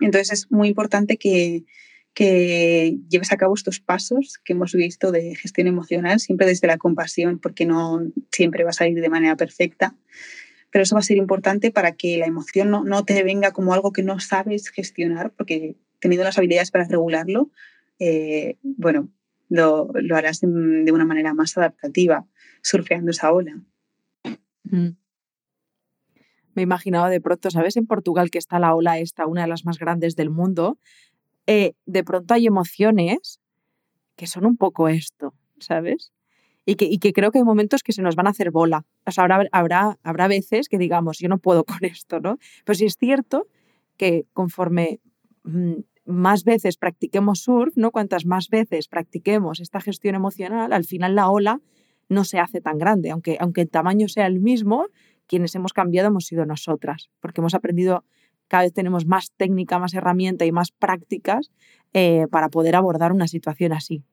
Entonces 0.00 0.32
es 0.32 0.50
muy 0.50 0.68
importante 0.68 1.16
que, 1.16 1.64
que 2.14 2.98
lleves 3.08 3.32
a 3.32 3.36
cabo 3.36 3.54
estos 3.54 3.80
pasos 3.80 4.38
que 4.44 4.52
hemos 4.52 4.72
visto 4.72 5.12
de 5.12 5.34
gestión 5.34 5.66
emocional, 5.66 6.20
siempre 6.20 6.46
desde 6.46 6.66
la 6.66 6.78
compasión, 6.78 7.38
porque 7.38 7.64
no 7.64 8.02
siempre 8.30 8.64
va 8.64 8.70
a 8.70 8.74
salir 8.74 9.00
de 9.00 9.08
manera 9.08 9.36
perfecta, 9.36 9.94
pero 10.70 10.82
eso 10.82 10.94
va 10.94 11.00
a 11.00 11.04
ser 11.04 11.16
importante 11.16 11.70
para 11.70 11.92
que 11.92 12.18
la 12.18 12.26
emoción 12.26 12.70
no, 12.70 12.84
no 12.84 13.04
te 13.04 13.22
venga 13.22 13.52
como 13.52 13.74
algo 13.74 13.92
que 13.92 14.02
no 14.02 14.20
sabes 14.20 14.68
gestionar, 14.68 15.32
porque 15.36 15.76
teniendo 16.00 16.24
las 16.24 16.36
habilidades 16.38 16.70
para 16.70 16.84
regularlo, 16.84 17.50
eh, 17.98 18.56
bueno, 18.62 19.08
lo, 19.48 19.90
lo 19.94 20.16
harás 20.16 20.40
de, 20.40 20.46
una 20.48 21.04
manera 21.04 21.34
más 21.34 21.56
adaptativa, 21.56 22.26
surfeando 22.62 23.10
esa 23.10 23.32
ola. 23.32 23.60
Mm. 24.64 24.96
Me 26.54 26.62
he 26.62 26.64
imaginado 26.64 27.06
de 27.06 27.20
pronto, 27.20 27.50
¿sabes? 27.50 27.76
En 27.76 27.86
Portugal 27.86 28.30
que 28.30 28.38
está 28.38 28.58
la 28.58 28.74
ola 28.74 28.98
esta, 28.98 29.26
una 29.26 29.42
de 29.42 29.48
las 29.48 29.64
más 29.64 29.78
grandes 29.78 30.16
del 30.16 30.30
mundo, 30.30 30.78
eh, 31.46 31.72
de 31.86 32.04
pronto 32.04 32.34
hay 32.34 32.46
emociones 32.46 33.40
que 34.16 34.26
son 34.26 34.46
un 34.46 34.56
poco 34.56 34.88
esto, 34.88 35.34
¿sabes? 35.58 36.12
Y 36.64 36.76
que, 36.76 36.84
y 36.84 36.98
que, 36.98 37.12
creo 37.12 37.32
que 37.32 37.38
hay 37.38 37.44
momentos 37.44 37.82
que 37.82 37.92
se 37.92 38.02
nos 38.02 38.14
van 38.14 38.28
a 38.28 38.30
hacer 38.30 38.50
bola. 38.50 38.86
O 39.04 39.10
sea, 39.10 39.24
habrá, 39.24 39.48
habrá, 39.50 39.98
habrá 40.02 40.28
veces 40.28 40.68
que 40.68 40.78
digamos, 40.78 41.18
yo 41.18 41.28
no 41.28 41.38
puedo 41.38 41.64
con 41.64 41.84
esto, 41.84 42.20
¿no? 42.20 42.38
Pero 42.64 42.76
sí 42.76 42.84
es 42.84 42.96
cierto 42.98 43.48
que 43.96 44.26
conforme 44.32 45.00
mm, 45.44 45.80
más 46.04 46.44
veces 46.44 46.76
practiquemos 46.76 47.40
surf, 47.40 47.76
¿no? 47.76 47.90
Cuantas 47.90 48.26
más 48.26 48.48
veces 48.48 48.88
practiquemos 48.88 49.60
esta 49.60 49.80
gestión 49.80 50.14
emocional, 50.14 50.72
al 50.72 50.84
final 50.84 51.14
la 51.14 51.30
ola 51.30 51.60
no 52.08 52.24
se 52.24 52.38
hace 52.38 52.60
tan 52.60 52.78
grande, 52.78 53.10
aunque, 53.10 53.38
aunque 53.40 53.62
el 53.62 53.70
tamaño 53.70 54.08
sea 54.08 54.26
el 54.26 54.40
mismo, 54.40 54.86
quienes 55.26 55.54
hemos 55.54 55.72
cambiado 55.72 56.08
hemos 56.08 56.26
sido 56.26 56.44
nosotras, 56.44 57.10
porque 57.20 57.40
hemos 57.40 57.54
aprendido 57.54 58.04
cada 58.52 58.64
vez 58.64 58.74
tenemos 58.74 59.06
más 59.06 59.32
técnica, 59.38 59.78
más 59.78 59.94
herramienta 59.94 60.44
y 60.44 60.52
más 60.52 60.72
prácticas 60.72 61.50
eh, 61.94 62.26
para 62.30 62.50
poder 62.50 62.76
abordar 62.76 63.10
una 63.10 63.26
situación 63.26 63.72
así. 63.72 64.04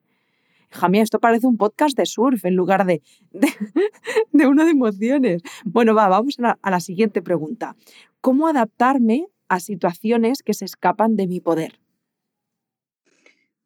Jamie, 0.69 1.01
esto 1.01 1.19
parece 1.19 1.45
un 1.45 1.57
podcast 1.57 1.97
de 1.97 2.05
surf 2.05 2.45
en 2.45 2.55
lugar 2.55 2.85
de, 2.85 3.01
de, 4.31 4.47
uno 4.47 4.63
de 4.63 4.71
emociones. 4.71 5.41
Bueno, 5.65 5.93
va, 5.93 6.07
vamos 6.07 6.39
a 6.39 6.41
la, 6.41 6.59
a 6.61 6.71
la 6.71 6.79
siguiente 6.79 7.21
pregunta. 7.21 7.75
¿Cómo 8.21 8.47
adaptarme 8.47 9.27
a 9.49 9.59
situaciones 9.59 10.41
que 10.41 10.53
se 10.53 10.63
escapan 10.63 11.17
de 11.17 11.27
mi 11.27 11.41
poder? 11.41 11.77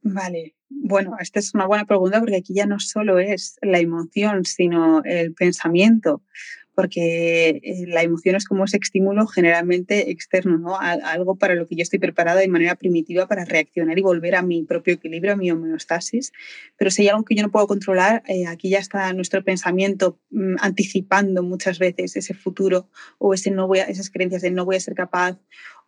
Vale, 0.02 0.56
bueno, 0.70 1.18
esta 1.20 1.38
es 1.38 1.54
una 1.54 1.68
buena 1.68 1.86
pregunta 1.86 2.20
porque 2.20 2.38
aquí 2.38 2.56
ya 2.56 2.66
no 2.66 2.80
solo 2.80 3.20
es 3.20 3.58
la 3.62 3.78
emoción, 3.78 4.44
sino 4.44 5.04
el 5.04 5.36
pensamiento. 5.36 6.24
Porque 6.76 7.62
eh, 7.64 7.86
la 7.88 8.04
emoción 8.04 8.36
es 8.36 8.46
como 8.46 8.66
ese 8.66 8.78
estímulo 8.78 9.28
generalmente 9.28 10.12
externo, 10.12 10.58
¿no? 10.58 10.80
algo 10.80 11.36
para 11.36 11.56
lo 11.56 11.68
que 11.68 11.76
yo 11.76 11.84
estoy 11.84 12.00
preparada 12.00 12.40
de 12.40 12.48
manera 12.48 12.76
primitiva 12.76 13.28
para 13.28 13.46
reaccionar 13.46 13.98
y 13.98 14.02
volver 14.02 14.36
a 14.36 14.42
mi 14.42 14.64
propio 14.64 14.94
equilibrio, 14.94 15.34
a 15.34 15.36
mi 15.36 15.52
homeostasis. 15.52 16.32
Pero 16.78 16.92
si 16.92 17.04
hay 17.04 17.10
algo 17.10 17.26
que 17.26 17.36
yo 17.36 17.44
no 17.44 17.52
puedo 17.52 17.68
controlar, 17.68 18.24
eh, 18.28 18.48
aquí 18.48 18.70
ya 18.70 18.80
está 18.80 19.12
nuestro 19.14 19.44
pensamiento 19.44 20.20
mm, 20.32 20.56
anticipando 20.60 21.44
muchas 21.44 21.80
veces 21.80 22.16
ese 22.16 22.34
futuro 22.34 22.90
o 23.18 23.34
ese 23.34 23.52
no 23.52 23.68
voy 23.68 23.80
esas 23.80 24.10
creencias 24.10 24.42
de 24.42 24.52
no 24.52 24.66
voy 24.66 24.76
a 24.76 24.80
ser 24.80 24.96
capaz 24.96 25.38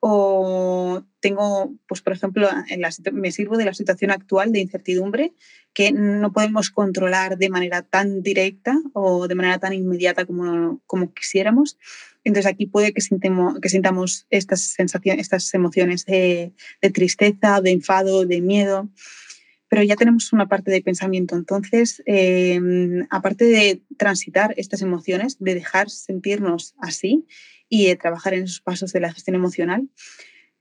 o 0.07 1.03
tengo, 1.19 1.73
pues 1.87 2.01
por 2.01 2.13
ejemplo, 2.13 2.47
en 2.69 2.79
la, 2.79 2.91
me 3.11 3.31
sirvo 3.31 3.57
de 3.57 3.65
la 3.65 3.73
situación 3.73 4.11
actual 4.11 4.51
de 4.51 4.59
incertidumbre 4.59 5.33
que 5.73 5.91
no 5.91 6.31
podemos 6.31 6.69
controlar 6.69 7.39
de 7.39 7.49
manera 7.49 7.81
tan 7.81 8.21
directa 8.21 8.77
o 8.93 9.27
de 9.27 9.33
manera 9.33 9.57
tan 9.57 9.73
inmediata 9.73 10.25
como, 10.25 10.79
como 10.85 11.11
quisiéramos. 11.11 11.79
Entonces 12.23 12.51
aquí 12.51 12.67
puede 12.67 12.93
que, 12.93 13.01
que 13.61 13.69
sintamos 13.69 14.27
estas 14.29 14.61
sensaciones, 14.61 15.21
estas 15.21 15.51
emociones 15.55 16.05
de, 16.05 16.53
tristeza, 16.93 17.59
de 17.61 17.71
enfado, 17.71 18.27
de 18.27 18.41
miedo 18.41 18.87
pero 19.67 19.81
ya 19.81 19.95
tenemos 19.95 20.31
una 20.31 20.47
parte 20.47 20.69
de 20.69 20.83
pensamiento. 20.83 21.35
Entonces, 21.35 22.01
em, 22.05 23.07
aparte 23.09 23.45
de 23.45 23.81
transitar 23.97 24.53
estas 24.55 24.83
emociones, 24.83 25.37
de 25.39 25.55
dejar 25.55 25.89
sentirnos 25.89 26.75
así 26.77 27.25
y 27.70 27.93
trabajar 27.95 28.34
en 28.34 28.43
esos 28.43 28.61
pasos 28.61 28.93
de 28.93 28.99
la 28.99 29.13
gestión 29.13 29.36
emocional, 29.36 29.89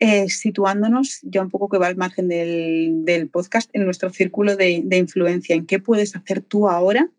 eh, 0.00 0.28
situándonos 0.28 1.20
ya 1.22 1.42
un 1.42 1.50
poco 1.50 1.68
que 1.68 1.78
va 1.78 1.86
al 1.86 1.96
margen 1.96 2.28
del, 2.28 3.28
podcast 3.30 3.70
en 3.72 3.84
nuestro 3.84 4.10
círculo 4.10 4.56
de, 4.56 4.82
de, 4.84 4.96
influencia, 4.98 5.54
en 5.54 5.66
qué 5.66 5.78
puedes 5.78 6.16
hacer 6.16 6.40
tú 6.40 6.68
ahora 6.68 7.10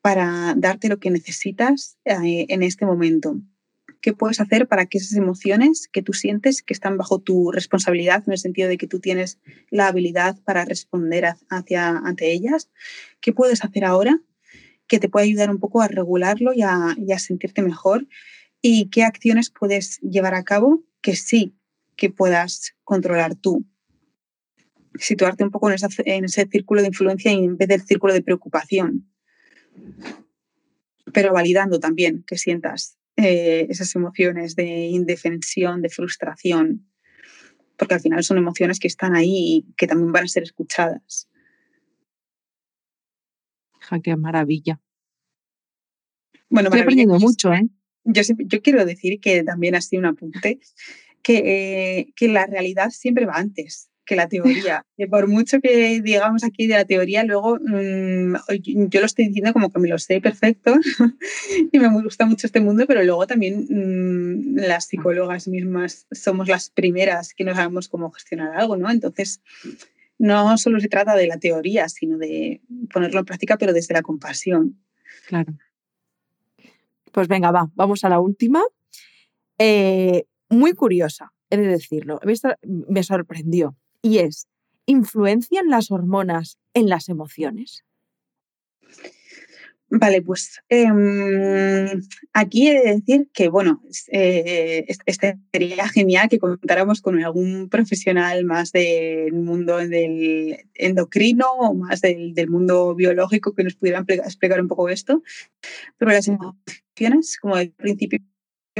para 0.00 0.54
darte 0.56 0.88
lo 0.88 0.98
que 0.98 1.10
necesitas 1.10 1.98
eh, 2.04 2.46
en 2.48 2.62
este 2.62 2.86
momento. 2.86 3.40
¿Qué 4.00 4.12
puedes 4.12 4.40
hacer 4.40 4.68
para 4.68 4.86
que 4.86 4.98
esas 4.98 5.18
emociones 5.18 5.88
que 5.92 6.02
tú 6.02 6.12
sientes 6.12 6.62
que 6.62 6.72
están 6.72 6.96
bajo 6.96 7.18
tu 7.18 7.50
responsabilidad, 7.50 8.22
en 8.26 8.32
el 8.32 8.38
sentido 8.38 8.68
de 8.68 8.78
que 8.78 8.86
tú 8.86 9.00
tienes 9.00 9.38
la 9.70 9.88
habilidad 9.88 10.38
para 10.44 10.64
responder 10.64 11.24
hacia, 11.50 11.88
ante 11.88 12.32
ellas, 12.32 12.70
qué 13.20 13.32
puedes 13.32 13.64
hacer 13.64 13.84
ahora 13.84 14.20
que 14.86 14.98
te 14.98 15.08
pueda 15.08 15.24
ayudar 15.24 15.50
un 15.50 15.58
poco 15.58 15.82
a 15.82 15.88
regularlo 15.88 16.52
y 16.54 16.62
a, 16.62 17.18
sentirte 17.18 17.62
mejor? 17.62 18.06
¿Y 18.60 18.90
qué 18.90 19.04
acciones 19.04 19.50
puedes 19.50 20.00
llevar 20.00 20.34
a 20.34 20.44
cabo 20.44 20.84
que 21.00 21.14
sí 21.16 21.54
que 21.96 22.10
puedas 22.10 22.74
controlar 22.84 23.34
tú? 23.34 23.66
Situarte 24.98 25.44
un 25.44 25.50
poco 25.50 25.70
en, 25.70 25.76
en 26.06 26.24
ese 26.24 26.48
círculo 26.50 26.80
de 26.80 26.88
influencia 26.88 27.30
en 27.30 27.56
vez 27.56 27.68
del 27.68 27.82
círculo 27.82 28.12
de 28.12 28.22
preocupación 28.22 29.08
pero 31.12 31.32
validando 31.32 31.80
también 31.80 32.24
que 32.26 32.38
sientas 32.38 32.96
eh, 33.16 33.66
esas 33.68 33.94
emociones 33.94 34.54
de 34.54 34.86
indefensión, 34.86 35.82
de 35.82 35.88
frustración, 35.88 36.88
porque 37.76 37.94
al 37.94 38.00
final 38.00 38.22
son 38.24 38.38
emociones 38.38 38.78
que 38.78 38.88
están 38.88 39.14
ahí 39.14 39.66
y 39.68 39.74
que 39.76 39.86
también 39.86 40.12
van 40.12 40.24
a 40.24 40.28
ser 40.28 40.42
escuchadas. 40.42 41.28
qué 44.02 44.16
maravilla. 44.16 44.80
Bueno, 46.50 46.68
Estoy 46.68 46.80
aprendiendo 46.80 47.18
mucho, 47.18 47.52
¿eh? 47.52 47.68
Yo, 48.10 48.22
yo, 48.38 48.62
quiero 48.62 48.84
decir 48.84 49.20
que 49.20 49.44
también 49.44 49.74
así 49.74 49.96
un 49.96 50.06
apunte, 50.06 50.60
que, 51.22 51.42
eh, 51.44 52.12
que 52.16 52.28
la 52.28 52.46
realidad 52.46 52.90
siempre 52.90 53.26
va 53.26 53.34
antes 53.34 53.90
que 54.08 54.16
la 54.16 54.26
teoría. 54.26 54.84
Que 54.96 55.06
por 55.06 55.28
mucho 55.28 55.60
que 55.60 56.00
digamos 56.02 56.42
aquí 56.42 56.66
de 56.66 56.74
la 56.74 56.84
teoría, 56.84 57.22
luego 57.22 57.56
mm, 57.60 58.34
yo 58.88 58.98
lo 58.98 59.06
estoy 59.06 59.28
diciendo 59.28 59.52
como 59.52 59.70
que 59.70 59.78
me 59.78 59.86
lo 59.86 59.96
sé 59.98 60.20
perfecto 60.20 60.74
y 61.72 61.78
me 61.78 61.88
gusta 62.02 62.26
mucho 62.26 62.48
este 62.48 62.60
mundo, 62.60 62.84
pero 62.88 63.04
luego 63.04 63.28
también 63.28 63.66
mm, 63.68 64.56
las 64.56 64.86
psicólogas 64.86 65.46
mismas 65.46 66.08
somos 66.10 66.48
las 66.48 66.70
primeras 66.70 67.32
que 67.32 67.44
no 67.44 67.54
sabemos 67.54 67.88
cómo 67.88 68.10
gestionar 68.10 68.56
algo, 68.56 68.76
¿no? 68.76 68.90
Entonces, 68.90 69.40
no 70.18 70.58
solo 70.58 70.80
se 70.80 70.88
trata 70.88 71.14
de 71.14 71.28
la 71.28 71.38
teoría, 71.38 71.88
sino 71.88 72.18
de 72.18 72.60
ponerlo 72.92 73.20
en 73.20 73.26
práctica, 73.26 73.56
pero 73.56 73.72
desde 73.72 73.94
la 73.94 74.02
compasión. 74.02 74.80
Claro. 75.28 75.52
Pues 77.12 77.28
venga, 77.28 77.50
va, 77.50 77.70
vamos 77.74 78.04
a 78.04 78.08
la 78.08 78.20
última. 78.20 78.62
Eh, 79.58 80.24
muy 80.48 80.72
curiosa, 80.72 81.32
he 81.50 81.56
de 81.56 81.66
decirlo. 81.66 82.20
Me 82.62 83.02
sorprendió 83.02 83.76
y 84.02 84.18
es, 84.18 84.46
¿influencian 84.86 85.68
las 85.68 85.90
hormonas 85.90 86.58
en 86.74 86.88
las 86.88 87.08
emociones? 87.08 87.84
Vale, 89.90 90.20
pues 90.20 90.60
em, 90.68 92.02
aquí 92.34 92.68
he 92.68 92.74
de 92.74 92.94
decir 92.96 93.30
que, 93.32 93.48
bueno, 93.48 93.82
eh, 94.12 94.84
este 95.06 95.38
sería 95.50 95.88
genial 95.88 96.28
que 96.28 96.38
contáramos 96.38 97.00
con 97.00 97.24
algún 97.24 97.70
profesional 97.70 98.44
más 98.44 98.70
del 98.72 99.32
mundo 99.32 99.78
del 99.78 100.58
endocrino 100.74 101.46
o 101.52 101.72
más 101.72 102.02
del, 102.02 102.34
mundo 102.50 102.94
biológico 102.94 103.54
que 103.54 103.64
nos 103.64 103.76
pudiera 103.76 104.04
explicar 104.06 104.60
un 104.60 104.68
poco 104.68 104.90
esto. 104.90 105.22
Pero 105.96 106.12
las 106.12 106.28
como 107.40 107.56
al 107.56 107.70
principio, 107.70 108.18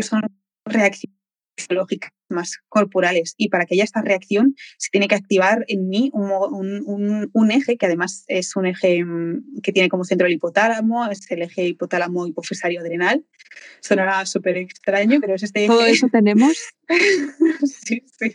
son 0.00 0.22
reacciones 0.64 1.18
fisiológicas 1.58 2.12
más 2.28 2.58
corporales 2.68 3.34
y 3.36 3.48
para 3.48 3.66
que 3.66 3.74
haya 3.74 3.84
esta 3.84 4.02
reacción 4.02 4.54
se 4.76 4.90
tiene 4.90 5.08
que 5.08 5.14
activar 5.14 5.64
en 5.68 5.88
mí 5.88 6.10
un, 6.12 7.30
un, 7.32 7.50
eje 7.50 7.76
que 7.76 7.86
además 7.86 8.24
es 8.28 8.54
un 8.54 8.66
eje 8.66 9.04
mm, 9.04 9.60
que 9.62 9.72
tiene 9.72 9.88
como 9.88 10.04
centro 10.04 10.26
el 10.26 10.34
hipotálamo, 10.34 11.06
es 11.10 11.30
el 11.30 11.42
eje 11.42 11.66
hipotálamo 11.68 12.26
hipofisario 12.26 12.80
adrenal. 12.80 13.24
Sonará 13.80 14.26
súper 14.26 14.58
extraño, 14.58 15.20
pero 15.20 15.34
es 15.34 15.42
este 15.42 15.60
eje. 15.60 15.68
¿Todo 15.68 15.86
eso 15.86 16.08
tenemos? 16.12 16.56
sí, 17.64 18.04
sí. 18.18 18.32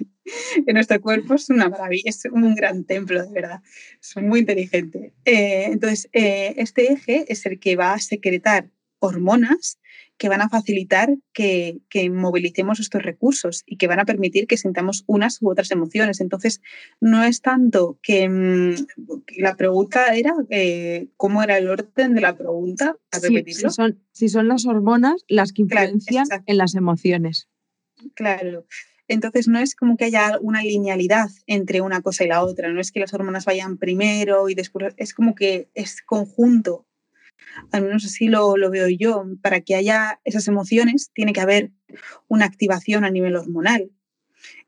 En 0.66 0.74
nuestro 0.74 1.00
cuerpo 1.00 1.36
es 1.36 1.50
una 1.50 1.70
maravilla, 1.70 2.10
es 2.10 2.26
un 2.26 2.56
gran 2.56 2.84
templo, 2.86 3.24
de 3.24 3.32
verdad. 3.32 3.62
Es 4.02 4.16
muy 4.18 4.40
inteligente. 4.40 5.14
Eh, 5.26 5.66
entonces, 5.66 6.10
eh, 6.14 6.56
este 6.58 6.92
eje 6.92 7.26
es 7.32 7.46
el 7.46 7.60
que 7.60 7.76
va 7.76 7.94
a 7.94 8.00
secretar 8.00 8.70
hormonas 9.04 9.80
que 10.18 10.30
van 10.30 10.42
a 10.42 10.50
facilitar 10.50 11.10
que, 11.34 11.82
movilicemos 12.10 12.80
estos 12.80 13.02
recursos 13.02 13.64
y 13.66 13.78
que 13.78 13.88
van 13.88 14.00
a 14.00 14.06
permitir 14.06 14.48
que 14.48 14.58
sintamos 14.58 15.04
unas 15.08 15.42
u 15.42 15.50
otras 15.50 15.72
emociones. 15.72 16.22
Entonces, 16.22 16.62
no 17.02 17.24
es 17.24 17.42
tanto 17.42 18.00
que 18.02 18.30
mm, 18.30 18.76
la 19.38 19.56
pregunta 19.56 20.16
era 20.16 20.34
eh, 20.50 21.10
cómo 21.18 21.44
era 21.44 21.58
el 21.58 21.68
orden 21.68 22.14
de 22.14 22.22
la 22.22 22.38
pregunta. 22.38 22.96
si, 23.12 23.70
son, 23.70 24.02
si 24.12 24.30
son 24.30 24.48
las 24.48 24.66
hormonas 24.66 25.26
las 25.28 25.52
que 25.52 25.64
influencian 25.64 26.28
en 26.46 26.58
las 26.58 26.76
emociones. 26.76 27.50
Claro. 28.16 28.66
Entonces 29.10 29.50
no 29.50 29.60
es 29.60 29.76
como 29.76 29.98
que 29.98 30.06
haya 30.06 30.38
una 30.42 30.64
linealidad 30.64 31.30
entre 31.46 31.82
una 31.82 32.02
cosa 32.02 32.24
y 32.24 32.28
la 32.28 32.44
otra, 32.44 32.72
no 32.72 32.80
es 32.80 32.92
que 32.94 33.02
las 33.02 33.14
hormonas 33.14 33.44
vayan 33.44 33.78
primero 33.78 34.48
y 34.48 34.56
después, 34.56 34.94
es 34.96 35.14
como 35.14 35.36
que 35.36 35.70
es 35.74 36.02
conjunto 36.02 36.88
al 37.72 37.84
menos 37.84 38.06
así 38.06 38.28
lo, 38.28 38.54
veo 38.70 38.88
yo, 38.90 39.26
para 39.42 39.62
que 39.62 39.76
haya 39.76 40.20
esas 40.24 40.48
emociones 40.48 41.12
tiene 41.14 41.34
que 41.34 41.42
haber 41.42 41.72
una 42.28 42.46
activación 42.46 43.06
a 43.06 43.12
nivel 43.12 43.36
hormonal. 43.36 43.92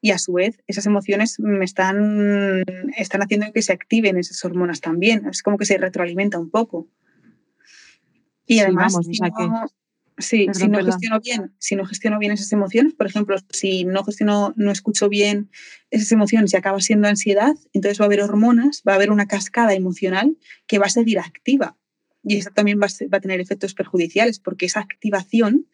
Y 0.01 0.11
a 0.11 0.19
su 0.19 0.33
vez, 0.33 0.61
esas 0.67 0.85
emociones 0.85 1.39
me 1.39 1.65
están, 1.65 2.63
están 2.95 3.21
haciendo 3.23 3.51
que 3.51 3.61
se 3.61 3.73
activen 3.73 4.17
esas 4.17 4.43
hormonas 4.45 4.79
también. 4.79 5.25
Es 5.27 5.43
como 5.43 5.57
que 5.57 5.65
se 5.65 5.77
retroalimenta 5.77 6.39
un 6.39 6.49
poco. 6.49 6.87
Y 8.45 8.59
además, 8.59 8.95
si, 9.03 9.19
no, 9.19 10.53
si 10.53 10.67
no 10.67 10.85
gestiono 10.85 11.19
bien, 11.19 11.55
si 11.57 11.75
no 11.75 11.85
gestiono 11.85 12.19
bien 12.19 12.31
esas 12.31 12.53
emociones, 12.53 12.93
por 12.93 13.07
ejemplo, 13.07 13.35
si 13.49 13.83
no 13.83 14.03
gestiono, 14.03 14.53
no 14.55 14.71
escucho 14.71 15.09
bien 15.09 15.49
esas 15.89 16.11
emociones 16.11 16.53
y 16.53 16.57
acaba 16.57 16.79
siendo 16.79 17.07
ansiedad, 17.07 17.55
entonces 17.73 17.99
va 17.99 18.05
a 18.05 18.07
haber 18.07 18.21
hormonas, 18.21 18.83
va 18.87 18.93
a 18.93 18.95
haber 18.95 19.11
una 19.11 19.27
cascada 19.27 19.73
emocional 19.73 20.37
que 20.67 20.79
va 20.79 20.85
a 20.85 20.89
seguir 20.89 21.19
activa 21.19 21.75
y 22.27 22.37
eso 22.37 22.49
también 22.49 22.79
va 22.81 22.87
a, 22.87 23.19
tener 23.19 23.39
efectos 23.39 23.75
perjudiciales 23.75 24.39
porque 24.39 24.65
esa 24.65 24.79
activación, 24.79 25.67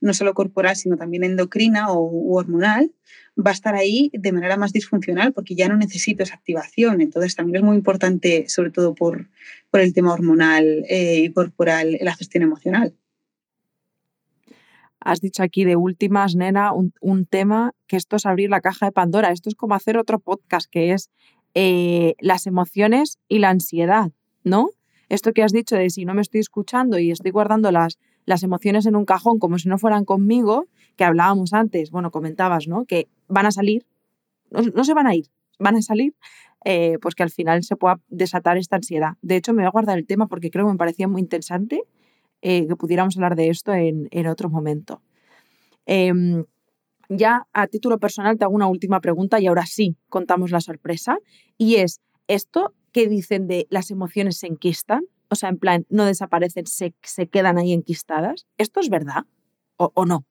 no 0.00 0.14
solo 0.14 0.34
corporal, 0.34 0.76
sino 0.76 0.96
también 0.96 1.24
endocrina 1.24 1.90
o 1.90 2.36
hormonal, 2.36 2.92
va 3.36 3.50
a 3.50 3.54
estar 3.54 3.74
ahí 3.74 4.10
de 4.12 4.32
manera 4.32 4.56
más 4.56 4.72
disfuncional 4.72 5.32
porque 5.32 5.56
ya 5.56 5.68
no 5.68 5.76
necesito 5.76 6.22
esa 6.22 6.36
activación. 6.36 7.00
Entonces 7.00 7.34
también 7.34 7.56
es 7.56 7.62
muy 7.62 7.76
importante, 7.76 8.48
sobre 8.48 8.70
todo 8.70 8.94
por, 8.94 9.28
por 9.70 9.80
el 9.80 9.92
tema 9.92 10.12
hormonal 10.12 10.84
eh, 10.88 11.24
y 11.24 11.32
corporal, 11.32 11.98
la 12.00 12.14
gestión 12.14 12.44
emocional. 12.44 12.94
Has 15.00 15.20
dicho 15.20 15.42
aquí 15.42 15.64
de 15.64 15.74
últimas, 15.74 16.36
nena, 16.36 16.72
un, 16.72 17.26
tema 17.26 17.72
que 17.88 17.96
esto 17.96 18.16
es 18.16 18.26
abrir 18.26 18.50
la 18.50 18.60
caja 18.60 18.86
de 18.86 18.92
Pandora. 18.92 19.32
Esto 19.32 19.48
es 19.48 19.56
como 19.56 19.74
hacer 19.74 19.98
otro 19.98 20.20
podcast 20.20 20.68
que 20.70 20.92
es 20.92 21.10
eh, 21.54 22.14
las 22.20 22.46
emociones 22.46 23.18
y 23.28 23.38
la 23.38 23.50
ansiedad, 23.50 24.12
¿no? 24.44 24.70
Esto 25.08 25.32
que 25.32 25.42
has 25.42 25.52
dicho 25.52 25.76
de 25.76 25.90
si 25.90 26.04
no 26.04 26.14
me 26.14 26.22
estoy 26.22 26.40
escuchando 26.40 26.98
y 26.98 27.10
estoy 27.10 27.30
guardando 27.30 27.70
las, 27.70 27.98
las 28.24 28.42
emociones 28.42 28.86
en 28.86 28.96
un 28.96 29.04
cajón 29.04 29.38
como 29.38 29.58
si 29.58 29.68
no 29.68 29.78
fueran 29.78 30.04
conmigo, 30.04 30.66
que 30.96 31.04
hablábamos 31.04 31.52
antes, 31.52 31.90
bueno, 31.90 32.10
comentabas, 32.10 32.66
¿no? 32.66 32.84
Que 32.84 33.08
van 33.28 33.46
a 33.46 33.50
salir, 33.50 33.86
no, 34.50 34.84
se 34.84 34.94
van 34.94 35.06
a 35.06 35.14
ir, 35.14 35.26
van 35.58 35.76
a 35.76 35.82
salir, 35.82 36.14
eh, 36.64 36.98
pues 37.00 37.14
que 37.14 37.22
al 37.22 37.30
final 37.30 37.62
se 37.62 37.76
pueda 37.76 38.00
desatar 38.08 38.56
esta 38.58 38.76
ansiedad. 38.76 39.12
De 39.22 39.36
hecho, 39.36 39.52
me 39.52 39.62
voy 39.62 39.68
a 39.68 39.70
guardar 39.70 39.98
el 39.98 40.06
tema 40.06 40.26
porque 40.26 40.50
creo 40.50 40.66
que 40.66 40.72
me 40.72 40.78
parecía 40.78 41.06
muy 41.06 41.20
interesante 41.20 41.82
eh, 42.42 42.66
que 42.66 42.76
pudiéramos 42.76 43.16
hablar 43.16 43.36
de 43.36 43.48
esto 43.48 43.72
en, 43.72 44.26
otro 44.26 44.50
momento. 44.50 45.02
Em, 45.84 46.44
ya 47.08 47.46
a 47.52 47.68
título 47.68 47.98
personal 47.98 48.36
te 48.36 48.44
hago 48.44 48.54
una 48.54 48.66
última 48.66 49.00
pregunta 49.00 49.40
y 49.40 49.46
ahora 49.46 49.66
sí 49.66 49.96
contamos 50.08 50.50
la 50.50 50.60
sorpresa. 50.60 51.18
Y 51.56 51.76
es, 51.76 52.00
¿esto 52.26 52.74
que 52.96 53.08
dicen 53.08 53.46
de 53.46 53.66
las 53.68 53.90
emociones 53.90 54.38
se 54.38 54.46
enquistan? 54.46 55.04
O 55.28 55.34
sea, 55.34 55.50
en 55.50 55.58
plan, 55.58 55.84
no 55.90 56.06
desaparecen, 56.06 56.66
se, 56.66 56.94
se 57.02 57.28
quedan 57.28 57.58
ahí 57.58 57.74
enquistadas. 57.74 58.46
¿Esto 58.56 58.80
es 58.80 58.88
verdad 58.88 59.26
o, 59.76 59.92
o 59.94 60.06
no? 60.06 60.24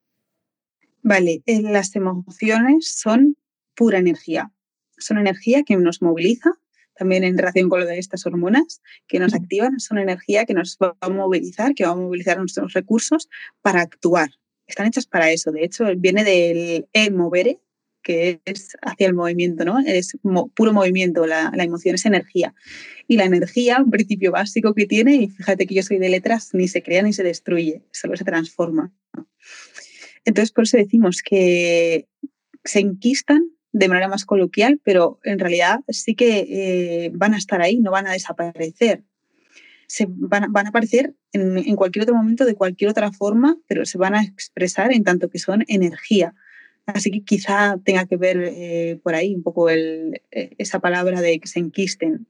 Vale, 1.03 1.43
eh, 1.45 1.61
las 1.61 1.95
emociones 1.95 2.91
son 2.97 3.38
pura 3.76 3.99
energía. 3.99 4.51
Son 4.97 5.20
energía 5.20 5.61
que 5.61 5.78
nos 5.78 6.01
moviliza, 6.01 6.53
también 6.95 7.24
en 7.24 7.38
relación 7.38 7.70
con 7.70 7.82
lo 7.82 7.86
de 7.86 7.99
estas 7.99 8.26
hormonas 8.26 8.82
que 9.05 9.20
nos 9.20 9.36
activan, 9.36 9.80
son 9.80 9.99
energía 9.99 10.45
que 10.45 10.55
nos 10.55 10.76
va 10.82 10.97
a 11.01 11.09
movilizar, 11.09 11.76
que 11.76 11.86
va 11.86 11.91
a 11.91 11.95
movilizar 11.95 12.39
nuestros 12.39 12.74
recursos 12.74 13.30
para 13.61 13.82
actuar. 13.82 14.32
Están 14.66 14.88
hechas 14.88 15.05
para 15.05 15.30
eso. 15.30 15.51
De 15.51 15.63
hecho, 15.63 15.86
viene 15.97 16.24
del 16.24 16.88
e 16.93 17.11
movere, 17.11 17.59
que 18.06 18.39
es 18.45 18.78
hacia 18.84 19.08
el 19.08 19.16
movimiento, 19.16 19.66
¿no? 19.66 19.80
Es 19.80 20.16
puro 20.53 20.72
movimiento, 20.72 21.26
la, 21.26 21.51
emoción 21.58 21.95
es 21.95 22.06
energía. 22.06 22.53
Y 23.08 23.18
la 23.18 23.26
energía, 23.26 23.82
un 23.84 23.89
principio 23.89 24.32
básico 24.32 24.76
que 24.76 24.86
tiene, 24.86 25.16
y 25.16 25.28
fíjate 25.30 25.66
que 25.66 25.74
yo 25.74 25.82
soy 25.82 25.97
de 25.97 26.10
letras, 26.10 26.51
ni 26.53 26.68
se 26.68 26.84
crea 26.84 27.01
ni 27.01 27.14
se 27.14 27.24
destruye, 27.24 27.82
solo 27.91 28.16
se 28.16 28.24
transforma. 28.24 28.93
Entonces, 30.24 30.51
por 30.51 30.66
eso 30.66 30.78
decimos 30.78 31.24
que 31.24 32.08
se 32.64 32.80
enquistan 32.80 33.49
de 33.72 33.89
manera 33.89 34.08
más 34.08 34.24
coloquial, 34.24 34.80
pero 34.84 35.20
en 35.24 35.39
realidad 35.39 35.80
sí 35.89 36.14
que 36.14 36.45
eh, 36.47 37.12
van 37.14 37.34
a 37.34 37.38
estar 37.38 37.62
ahí, 37.62 37.80
no 37.80 37.89
van 37.89 38.06
a 38.06 38.14
desaparecer. 38.14 39.03
Se 39.88 40.06
van, 40.08 40.56
a 40.56 40.70
aparecer 40.70 41.16
en, 41.34 41.76
cualquier 41.76 42.03
otro 42.03 42.16
momento, 42.16 42.45
de 42.45 42.56
cualquier 42.56 42.91
otra 42.91 43.12
forma, 43.12 43.58
pero 43.68 43.86
se 43.86 43.97
van 43.97 44.14
a 44.14 44.24
expresar 44.24 44.93
en 44.93 45.03
tanto 45.03 45.30
que 45.30 45.39
son 45.39 45.64
energía. 45.68 46.36
Así 46.86 47.12
que 47.12 47.24
quizá 47.24 47.78
tenga 47.84 48.06
que 48.06 48.18
ver 48.18 48.38
eh, 48.44 49.00
por 49.04 49.16
ahí 49.16 49.34
un 49.34 49.44
poco 49.44 49.70
el, 49.70 50.22
eh, 50.32 50.56
esa 50.58 50.80
palabra 50.80 51.22
de 51.22 51.40
que 51.40 51.48
se 51.48 51.60
enquisten. 51.60 52.28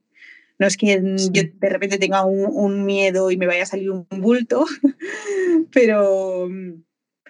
No 0.58 0.66
es 0.66 0.76
que 0.78 0.86
yo 1.32 1.42
de 1.54 1.68
repente 1.68 1.98
tenga 1.98 2.24
un, 2.24 2.46
un, 2.46 2.86
miedo 2.86 3.30
y 3.30 3.36
me 3.36 3.46
vaya 3.46 3.64
a 3.64 3.66
salir 3.66 3.90
un 3.90 4.06
bulto, 4.08 4.64
pero, 5.72 6.48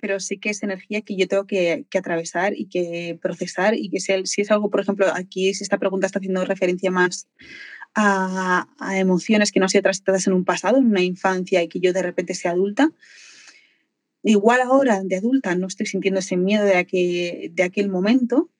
pero 0.01 0.20
sí 0.20 0.39
que 0.39 0.51
es 0.51 0.62
energía 0.62 1.01
que 1.01 1.16
yo 1.16 1.27
tengo 1.27 1.47
que, 1.47 1.87
atravesar 1.99 2.53
y 2.57 2.66
que 2.66 3.18
procesar 3.20 3.74
y 3.74 3.91
que 3.91 3.99
si, 3.99 4.12
es 4.41 4.51
algo, 4.53 4.70
por 4.70 4.81
ejemplo, 4.81 5.07
aquí 5.12 5.53
si 5.55 5.64
esta 5.64 5.79
pregunta 5.79 6.07
está 6.07 6.20
haciendo 6.20 6.45
referencia 6.45 6.93
más 6.93 7.29
a, 7.97 8.68
emociones 8.93 9.51
que 9.51 9.59
no 9.59 9.64
han 9.64 9.70
sido 9.70 9.83
transitadas 9.83 10.27
en 10.27 10.35
un 10.35 10.45
pasado, 10.45 10.79
en 10.79 10.87
una 10.87 11.03
infancia 11.03 11.62
y 11.62 11.68
que 11.68 11.81
yo 11.81 11.93
de 11.93 12.03
repente 12.03 12.35
sea 12.35 12.53
adulta, 12.53 12.91
igual 14.31 14.61
ahora 14.61 15.03
de 15.05 15.16
adulta 15.16 15.55
no 15.55 15.66
estoy 15.66 15.87
sintiendo 15.87 16.20
ese 16.20 16.37
miedo 16.37 16.64
de, 16.64 16.77
aquel, 16.77 17.55
de 17.55 17.62
aquel 17.62 17.89
momento, 17.89 18.51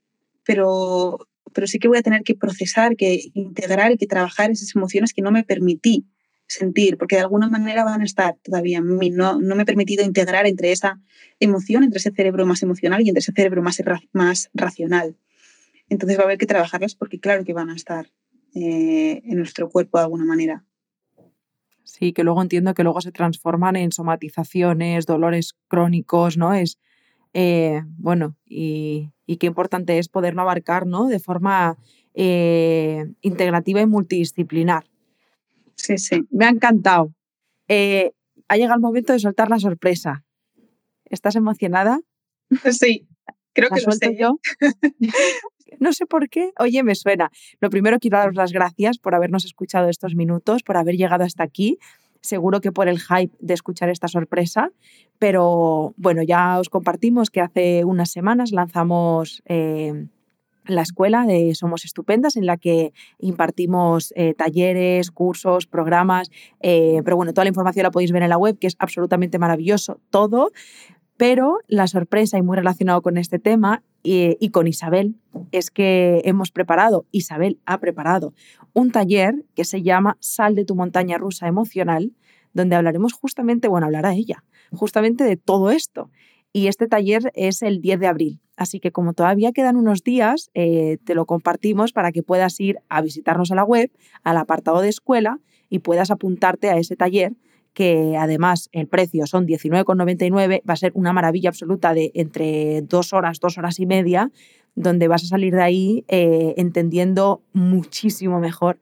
pero, 0.45 1.29
pero 1.53 1.67
sí 1.67 1.79
que 1.79 1.89
voy 1.89 1.99
a 1.99 2.03
tener 2.03 2.23
que 2.23 2.35
procesar, 2.35 2.97
que 2.97 3.31
integrar 3.35 3.93
y 3.93 3.97
que 3.97 4.07
trabajar 4.07 4.51
esas 4.51 4.75
emociones 4.77 5.13
que 5.13 5.23
no 5.23 5.31
me 5.31 5.45
permití 5.45 6.07
sentir, 6.47 6.97
porque 6.97 7.17
de 7.17 7.23
alguna 7.23 7.49
manera 7.49 7.85
van 7.85 8.03
a 8.03 8.05
estar 8.05 8.37
todavía 8.43 8.79
en 8.79 8.97
mí. 8.97 9.11
No, 9.11 9.41
no 9.41 9.57
me 9.57 9.63
he 9.63 9.67
permitido 9.67 10.05
integrar 10.05 10.47
entre 10.47 10.73
esa 10.73 11.01
emoción, 11.41 11.83
entre 11.83 11.99
ese 11.99 12.13
cerebro 12.13 12.47
más 12.47 12.63
emocional 12.63 13.03
y 13.03 13.09
entre 13.09 13.21
ese 13.21 13.33
cerebro 13.33 13.63
más, 13.63 13.83
más 14.13 14.51
racional. 14.55 15.17
Entonces 15.89 16.19
va 16.19 16.23
a 16.23 16.27
haber 16.27 16.39
que 16.39 16.47
trabajarlas 16.47 16.95
porque 16.95 17.21
claro 17.21 17.45
que 17.45 17.53
van 17.53 17.71
a 17.71 17.77
estar 17.77 18.11
eh, 18.55 19.23
en 19.25 19.37
nuestro 19.39 19.69
cuerpo 19.69 19.99
de 19.99 20.05
alguna 20.05 20.25
manera. 20.25 20.65
Sí, 21.99 22.13
que 22.13 22.25
luego 22.25 22.43
entiendo 22.43 22.75
que 22.75 22.83
luego 22.83 23.01
se 23.01 23.11
transforman 23.11 23.75
en 23.75 23.91
somatizaciones, 23.91 25.07
dolores 25.07 25.57
crónicos, 25.67 26.37
¿no? 26.37 26.53
Es, 26.53 26.79
eh, 27.33 27.85
bueno, 27.97 28.37
y, 28.45 29.13
qué 29.41 29.47
importante 29.47 29.99
es 29.99 30.09
poderlo 30.09 30.43
abarcar, 30.43 30.87
¿no? 30.87 31.07
De 31.07 31.21
forma 31.21 31.79
eh, 32.13 33.07
integrativa 33.23 33.81
y 33.81 33.87
multidisciplinar. 33.87 34.85
Sí, 35.75 35.97
sí. 35.97 36.27
Me 36.31 36.45
ha 36.45 36.51
encantado. 36.51 37.15
Eh, 37.67 38.13
ha 38.47 38.57
llegado 38.59 38.75
el 38.75 38.83
momento 38.83 39.15
de 39.15 39.19
soltar 39.19 39.49
la 39.49 39.59
sorpresa. 39.59 40.23
¿Estás 41.07 41.35
emocionada? 41.37 42.01
Sí, 42.79 43.09
creo 43.55 43.71
que 43.71 43.81
lo 43.81 43.93
sé. 43.93 44.17
yo. 44.19 44.39
no 45.81 45.93
sé 45.93 46.07
por 46.07 46.29
qué. 46.29 46.53
Oye, 46.59 46.83
me 46.83 46.95
suena. 46.95 47.31
Lo 47.61 47.71
primero 47.71 47.99
quiero 47.99 48.19
daros 48.19 48.35
las 48.35 48.53
gracias 48.53 48.99
por 48.99 49.15
habernos 49.15 49.45
escuchado 49.45 49.89
estos 49.89 50.15
minutos, 50.15 50.63
por 50.63 50.77
haber 50.77 50.97
llegado 50.97 51.25
hasta 51.25 51.43
aquí. 51.43 51.79
Seguro 52.21 52.61
que 52.61 52.73
por 52.73 52.89
el 52.89 52.99
hype 52.99 53.35
de 53.39 53.55
escuchar 53.55 53.89
esta 53.89 54.09
sorpresa, 54.09 54.73
pero 55.19 55.95
bueno, 55.97 56.23
ya 56.23 56.59
os 56.59 56.69
compartimos 56.69 57.31
que 57.31 57.41
hace 57.41 57.85
unas 57.85 58.11
semanas 58.11 58.51
lanzamos 58.51 59.43
eh, 59.47 60.07
la 60.69 60.83
escuela 60.83 61.25
de 61.27 61.55
Somos 61.55 61.85
Estupendas, 61.85 62.37
en 62.37 62.47
la 62.47 62.57
que 62.57 62.93
impartimos 63.19 64.13
eh, 64.17 64.35
talleres, 64.35 65.11
cursos, 65.11 65.67
programas, 65.67 66.31
eh, 66.61 67.01
pero 67.05 67.17
bueno, 67.17 67.33
toda 67.33 67.45
la 67.45 67.51
información 67.51 67.85
la 67.85 67.91
podéis 67.91 68.13
ver 68.13 68.23
en 68.23 68.31
la 68.31 68.39
web, 68.39 68.59
que 68.59 68.67
es 68.67 68.77
absolutamente 68.79 69.39
maravilloso 69.39 70.01
todo. 70.11 70.51
Pero 71.17 71.61
la 71.67 71.87
sorpresa 71.87 72.37
y 72.37 72.43
muy 72.43 72.57
relacionado 72.57 73.01
con 73.01 73.17
este 73.17 73.39
tema 73.39 73.83
y, 74.07 74.37
y 74.39 74.51
con 74.51 74.69
Isabel 74.69 75.17
es 75.51 75.71
que 75.71 76.23
hemos 76.25 76.53
preparado, 76.53 77.07
Isabel 77.11 77.59
ha 77.67 77.81
preparado 77.81 78.35
un 78.73 78.93
taller 78.93 79.45
que 79.55 79.65
se 79.65 79.83
llama 79.83 80.17
Sal 80.21 80.55
de 80.55 80.65
tu 80.65 80.77
montaña 80.77 81.19
rusa 81.19 81.49
emocional, 81.49 82.13
donde 82.53 82.77
hablaremos 82.77 83.13
justamente, 83.13 83.69
bueno, 83.69 83.87
hablará 83.87 84.15
ella, 84.15 84.45
justamente 84.71 85.25
de 85.25 85.37
todo 85.37 85.71
esto. 85.71 86.11
Y 86.53 86.69
este 86.69 86.87
taller 86.87 87.33
es 87.35 87.63
el 87.63 87.83
10 87.83 88.01
de 88.01 88.07
abril. 88.07 88.41
Así 88.57 88.81
que 88.81 88.93
como 88.93 89.13
todavía 89.13 89.53
quedan 89.53 89.77
unos 89.77 90.03
días, 90.03 90.51
eh, 90.55 90.99
te 91.05 91.15
lo 91.15 91.27
compartimos 91.27 91.93
para 91.93 92.13
que 92.13 92.23
puedas 92.23 92.59
ir 92.61 92.79
a 92.89 93.03
visitarnos 93.03 93.51
a 93.51 93.57
la 93.57 93.65
web, 93.65 93.91
al 94.23 94.39
apartado 94.39 94.81
de 94.81 94.89
escuela 94.89 95.41
y 95.69 95.81
puedas 95.81 96.11
apuntarte 96.11 96.71
a 96.71 96.79
ese 96.79 96.97
taller 96.97 97.35
que 97.77 98.17
además 98.19 98.71
el 98.73 98.87
precio 98.87 99.27
son 99.27 99.47
19,99, 99.47 100.63
va 100.67 100.73
a 100.73 100.77
ser 100.77 100.93
una 100.95 101.13
maravilla 101.13 101.51
absoluta 101.51 101.93
de 101.93 102.11
entre 102.15 102.81
dos 102.81 103.13
horas, 103.13 103.39
dos 103.39 103.59
horas 103.59 103.79
y 103.81 103.85
media, 103.85 104.31
donde 104.75 105.09
vas 105.09 105.25
a 105.25 105.27
salir 105.27 105.55
de 105.55 105.63
ahí 105.63 106.05
eh, 106.09 106.55
entendiendo 106.57 107.43
muchísimo 107.53 108.41
mejor 108.41 108.79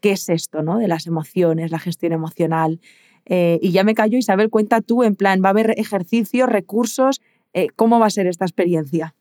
qué 0.00 0.12
es 0.12 0.30
esto, 0.30 0.62
¿no? 0.62 0.78
De 0.78 0.88
las 0.88 1.06
emociones, 1.06 1.70
la 1.70 1.78
gestión 1.78 2.14
emocional. 2.14 2.80
Eh, 3.26 3.58
y 3.60 3.70
ya 3.70 3.84
me 3.84 3.92
callo, 3.92 4.16
Isabel, 4.16 4.48
cuenta 4.48 4.80
tú, 4.80 5.02
en 5.02 5.14
plan, 5.14 5.42
va 5.44 5.48
a 5.48 5.50
haber 5.50 5.74
ejercicios, 5.76 6.48
recursos, 6.48 7.20
¿cómo 7.76 8.00
va 8.00 8.06
a 8.06 8.10
ser 8.10 8.28
esta 8.28 8.46
experiencia? 8.46 9.14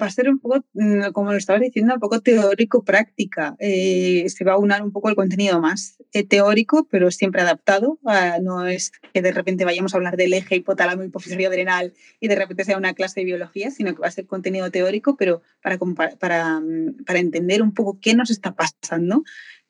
Va 0.00 0.06
a 0.06 0.10
ser 0.10 0.28
un 0.28 0.38
poco, 0.38 0.64
mm, 0.74 1.12
como 1.12 1.32
lo 1.32 1.38
estabas 1.38 1.62
diciendo, 1.62 1.94
un 1.94 2.00
poco 2.00 2.20
teórico-práctica. 2.20 3.56
Eh, 3.58 4.24
se 4.28 4.44
va 4.44 4.54
a 4.54 4.58
unar 4.58 4.82
un 4.82 4.92
poco 4.92 5.08
el 5.08 5.14
contenido 5.16 5.60
más 5.60 5.96
eh, 6.12 6.26
teórico, 6.26 6.86
pero 6.90 7.10
siempre 7.10 7.42
adaptado. 7.42 7.98
no 8.42 8.66
es 8.66 8.92
que 9.12 9.22
de 9.22 9.32
repente 9.32 9.64
vayamos 9.64 9.94
a 9.94 9.96
hablar 9.96 10.16
del 10.16 10.32
eje 10.34 10.56
hipotálamo 10.56 11.04
hipofisario 11.04 11.48
adrenal 11.48 11.92
y 12.20 12.28
de 12.28 12.36
repente 12.36 12.64
sea 12.64 12.76
una 12.76 12.94
clase 12.94 13.20
de 13.20 13.26
biología, 13.26 13.70
sino 13.70 13.94
que 13.94 14.00
va 14.00 14.08
a 14.08 14.10
ser 14.10 14.26
contenido 14.26 14.70
teórico, 14.70 15.16
pero 15.16 15.42
para, 15.62 15.78
para, 16.18 16.60
mm, 16.60 17.04
para 17.06 17.18
entender 17.18 17.62
un 17.62 17.72
poco 17.74 17.98
qué 18.00 18.14
nos 18.14 18.30
está 18.30 18.54
pasando 18.54 19.24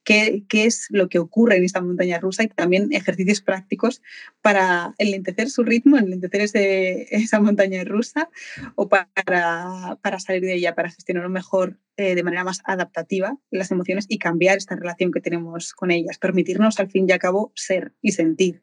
qué, 0.04 0.44
es 0.50 0.86
lo 0.90 1.08
que 1.08 1.18
ocurre 1.18 1.56
en 1.56 1.64
esta 1.64 1.80
montaña 1.80 2.18
rusa 2.18 2.44
y 2.44 2.48
también 2.48 2.92
ejercicios 2.92 3.40
prácticos 3.40 4.02
para 4.42 4.94
enlentecer 4.98 5.50
su 5.50 5.64
ritmo, 5.64 5.96
enlentecer 5.96 6.42
ese, 6.42 7.06
esa 7.10 7.40
montaña 7.40 7.82
rusa 7.84 8.30
o 8.74 8.88
para, 8.88 9.08
para, 10.02 10.20
salir 10.20 10.42
de 10.42 10.54
ella, 10.54 10.74
para 10.74 10.90
gestionar 10.90 11.28
mejor 11.28 11.78
eh, 11.96 12.14
de 12.14 12.22
manera 12.22 12.44
más 12.44 12.60
adaptativa 12.64 13.36
las 13.50 13.70
emociones 13.70 14.06
y 14.08 14.18
cambiar 14.18 14.58
esta 14.58 14.76
relación 14.76 15.10
que 15.10 15.20
tenemos 15.20 15.72
con 15.72 15.90
ellas, 15.90 16.18
permitirnos 16.18 16.78
al 16.78 16.90
fin 16.90 17.06
y 17.08 17.12
al 17.12 17.18
cabo 17.18 17.52
ser 17.54 17.92
y 18.02 18.12
sentir. 18.12 18.62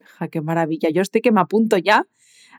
Ja, 0.00 0.28
qué 0.28 0.40
maravilla. 0.40 0.88
Yo 0.88 1.02
estoy 1.02 1.20
que 1.20 1.32
me 1.32 1.40
apunto 1.40 1.76
ya, 1.76 2.06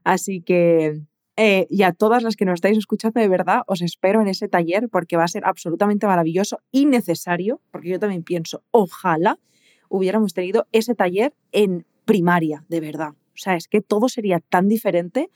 así 0.03 0.41
que 0.41 1.01
eh, 1.39 1.67
y 1.69 1.83
a 1.83 1.91
todas 1.91 2.23
las 2.23 2.35
que 2.35 2.45
nos 2.45 2.55
estáis 2.55 2.79
escuchando, 2.79 3.19
de 3.19 3.27
verdad, 3.27 3.61
os 3.67 3.83
espero 3.83 4.21
en 4.21 4.27
ese 4.27 4.47
taller 4.47 4.89
porque 4.89 5.17
va 5.17 5.23
a 5.23 5.27
ser 5.27 5.45
absolutamente 5.45 6.07
maravilloso 6.07 6.59
y 6.71 6.87
necesario, 6.87 7.61
porque 7.71 7.89
yo 7.89 7.99
también 7.99 8.23
pienso, 8.23 8.63
ojalá 8.71 9.39
hubiéramos 9.87 10.33
tenido 10.33 10.67
ese 10.71 10.95
taller 10.95 11.35
en 11.51 11.85
primaria, 12.05 12.65
de 12.69 12.79
verdad. 12.79 13.09
O 13.09 13.37
sea, 13.37 13.55
es 13.55 13.67
que 13.67 13.81
todo 13.81 14.09
sería 14.09 14.39
tan 14.39 14.67
diferente, 14.67 15.29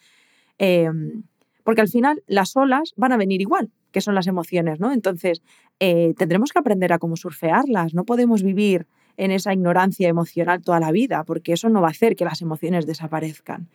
em, 0.57 1.23
porque 1.63 1.81
al 1.81 1.87
final 1.87 2.23
las 2.25 2.55
olas 2.57 2.93
van 2.97 3.11
a 3.11 3.17
venir 3.17 3.39
igual, 3.39 3.71
que 3.91 4.01
son 4.01 4.15
las 4.15 4.25
emociones, 4.25 4.79
¿no? 4.79 4.91
Entonces, 4.91 5.43
eh, 5.79 6.15
tendremos 6.17 6.51
que 6.51 6.57
aprender 6.57 6.93
a 6.93 6.97
cómo 6.97 7.15
surfearlas, 7.15 7.93
no 7.93 8.05
podemos 8.05 8.41
vivir 8.41 8.87
en 9.17 9.29
esa 9.29 9.53
ignorancia 9.53 10.09
emocional 10.09 10.63
toda 10.63 10.79
la 10.79 10.91
vida, 10.91 11.23
porque 11.25 11.53
eso 11.53 11.69
no 11.69 11.81
va 11.81 11.89
a 11.89 11.91
hacer 11.91 12.15
que 12.15 12.25
las 12.25 12.41
emociones 12.41 12.87
desaparezcan. 12.87 13.69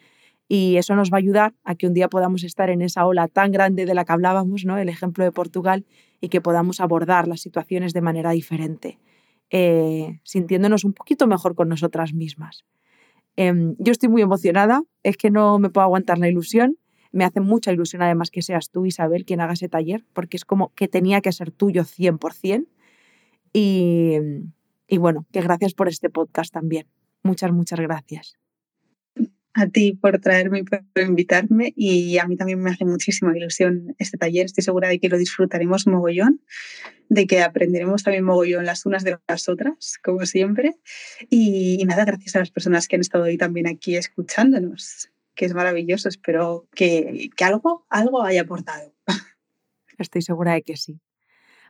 Y 0.48 0.76
eso 0.76 0.94
nos 0.94 1.10
va 1.10 1.16
a 1.16 1.18
ayudar 1.18 1.54
a 1.64 1.74
que 1.74 1.86
un 1.86 1.94
día 1.94 2.08
podamos 2.08 2.44
estar 2.44 2.70
en 2.70 2.82
esa 2.82 3.04
ola 3.06 3.26
tan 3.28 3.50
grande 3.50 3.84
de 3.84 3.94
la 3.94 4.04
que 4.04 4.12
hablábamos, 4.12 4.64
¿no? 4.64 4.78
el 4.78 4.88
ejemplo 4.88 5.24
de 5.24 5.32
Portugal, 5.32 5.84
y 6.20 6.28
que 6.28 6.40
podamos 6.40 6.80
abordar 6.80 7.26
las 7.28 7.40
situaciones 7.40 7.92
de 7.92 8.00
manera 8.00 8.30
diferente. 8.30 8.98
eh, 9.50 10.18
sintiéndonos 10.24 10.84
un 10.84 10.92
poquito 10.92 11.28
mejor 11.28 11.54
con 11.54 11.68
nosotras 11.68 12.12
mismas. 12.12 12.64
Em, 13.36 13.76
yo 13.78 13.92
estoy 13.92 14.08
muy 14.08 14.22
emocionada, 14.22 14.82
es 15.04 15.16
que 15.16 15.30
no 15.30 15.58
me 15.60 15.70
puedo 15.70 15.84
aguantar 15.84 16.18
la 16.18 16.28
ilusión. 16.28 16.78
Me 17.12 17.24
hace 17.24 17.40
mucha 17.40 17.72
ilusión 17.72 18.02
además 18.02 18.30
que 18.30 18.42
seas 18.42 18.70
tú, 18.70 18.86
Isabel, 18.86 19.24
quien 19.24 19.40
haga 19.40 19.52
ese 19.52 19.68
taller, 19.68 20.04
porque 20.14 20.36
es 20.36 20.44
como 20.44 20.72
que 20.74 20.88
tenía 20.88 21.20
que 21.20 21.32
ser 21.32 21.52
tuyo 21.52 21.84
100%. 21.84 22.66
Y, 23.52 24.16
y 24.88 24.98
bueno, 24.98 25.26
que 25.32 25.40
gracias 25.42 25.74
por 25.74 25.88
este 25.88 26.10
podcast 26.10 26.52
también. 26.52 26.88
Muchas, 27.22 27.52
muchas 27.52 27.80
gracias 27.80 28.36
a 29.56 29.66
ti 29.68 29.94
por 29.94 30.18
traerme 30.20 30.58
y 30.58 30.62
por 30.64 30.82
invitarme 31.02 31.72
y 31.74 32.18
a 32.18 32.26
mí 32.26 32.36
también 32.36 32.60
me 32.60 32.70
hace 32.70 32.84
muchísima 32.84 33.36
ilusión 33.36 33.94
este 33.98 34.18
taller. 34.18 34.44
Estoy 34.44 34.62
segura 34.62 34.88
de 34.88 34.98
que 34.98 35.08
lo 35.08 35.16
disfrutaremos 35.16 35.86
mogollón, 35.86 36.42
de 37.08 37.26
que 37.26 37.42
aprenderemos 37.42 38.02
también 38.02 38.24
mogollón 38.24 38.66
las 38.66 38.84
unas 38.84 39.02
de 39.02 39.16
las 39.26 39.48
otras, 39.48 39.98
como 40.04 40.26
siempre. 40.26 40.76
Y, 41.30 41.82
nada, 41.86 42.04
gracias 42.04 42.36
a 42.36 42.40
las 42.40 42.50
personas 42.50 42.86
que 42.86 42.96
han 42.96 43.00
estado 43.00 43.24
hoy 43.24 43.38
también 43.38 43.66
aquí 43.66 43.96
escuchándonos, 43.96 45.10
que 45.34 45.46
es 45.46 45.54
maravilloso. 45.54 46.10
Espero 46.10 46.68
que, 46.74 47.30
algo, 47.40 47.86
algo 47.88 48.22
haya 48.24 48.42
aportado. 48.42 48.92
Estoy 49.98 50.20
segura 50.20 50.52
de 50.52 50.62
que 50.62 50.76
sí. 50.76 51.00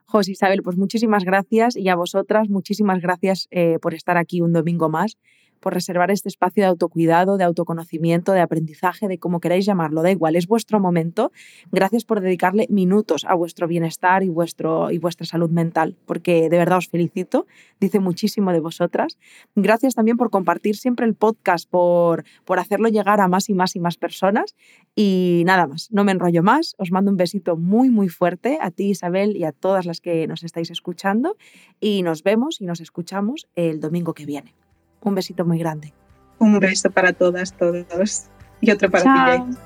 José 0.06 0.32
Isabel, 0.32 0.62
pues 0.62 0.76
muchísimas 0.76 1.24
gracias 1.24 1.76
y 1.76 1.88
a 1.88 1.94
vosotras 1.94 2.48
muchísimas 2.48 3.00
gracias 3.00 3.46
eh, 3.50 3.78
por 3.80 3.94
estar 3.94 4.16
aquí 4.16 4.40
un 4.40 4.52
domingo 4.52 4.88
más 4.88 5.16
por 5.60 5.74
reservar 5.74 6.10
este 6.10 6.28
espacio 6.28 6.62
de 6.62 6.68
autocuidado, 6.68 7.36
de 7.36 7.44
autoconocimiento, 7.44 8.32
de 8.32 8.40
aprendizaje, 8.40 9.08
de 9.08 9.18
como 9.18 9.40
queráis 9.40 9.66
llamarlo, 9.66 10.02
da 10.02 10.10
igual, 10.10 10.36
es 10.36 10.46
vuestro 10.46 10.80
momento. 10.80 11.32
Gracias 11.72 12.04
por 12.04 12.20
dedicarle 12.20 12.66
minutos 12.70 13.24
a 13.24 13.34
vuestro 13.34 13.66
bienestar 13.66 14.22
y, 14.22 14.28
vuestro, 14.28 14.90
y 14.90 14.98
vuestra 14.98 15.26
salud 15.26 15.50
mental, 15.50 15.96
porque 16.06 16.48
de 16.48 16.58
verdad 16.58 16.78
os 16.78 16.88
felicito, 16.88 17.46
dice 17.80 18.00
muchísimo 18.00 18.52
de 18.52 18.60
vosotras. 18.60 19.18
Gracias 19.54 19.94
también 19.94 20.16
por 20.16 20.30
compartir 20.30 20.76
siempre 20.76 21.06
el 21.06 21.14
podcast, 21.14 21.68
por, 21.68 22.24
por 22.44 22.58
hacerlo 22.58 22.88
llegar 22.88 23.20
a 23.20 23.28
más 23.28 23.48
y 23.48 23.54
más 23.54 23.76
y 23.76 23.80
más 23.80 23.96
personas. 23.96 24.54
Y 24.94 25.42
nada 25.46 25.66
más, 25.66 25.88
no 25.90 26.04
me 26.04 26.12
enrollo 26.12 26.42
más, 26.42 26.74
os 26.78 26.90
mando 26.90 27.10
un 27.10 27.16
besito 27.16 27.56
muy, 27.56 27.90
muy 27.90 28.08
fuerte 28.08 28.58
a 28.60 28.70
ti, 28.70 28.90
Isabel, 28.90 29.36
y 29.36 29.44
a 29.44 29.52
todas 29.52 29.84
las 29.86 30.00
que 30.00 30.26
nos 30.26 30.42
estáis 30.42 30.70
escuchando, 30.70 31.36
y 31.80 32.02
nos 32.02 32.22
vemos 32.22 32.60
y 32.60 32.64
nos 32.66 32.80
escuchamos 32.80 33.46
el 33.54 33.80
domingo 33.80 34.14
que 34.14 34.26
viene. 34.26 34.65
Un 35.00 35.14
besito 35.14 35.44
muy 35.44 35.58
grande. 35.58 35.92
Un 36.38 36.58
beso 36.58 36.90
para 36.90 37.12
todas, 37.12 37.52
todos. 37.52 38.24
Y 38.60 38.70
otro 38.70 38.90
para 38.90 39.04
ti. 39.04 39.56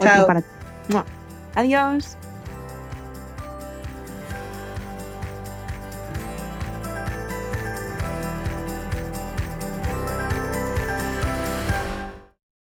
Chao. 0.00 0.26
Para... 0.26 0.42
Adiós. 1.54 2.16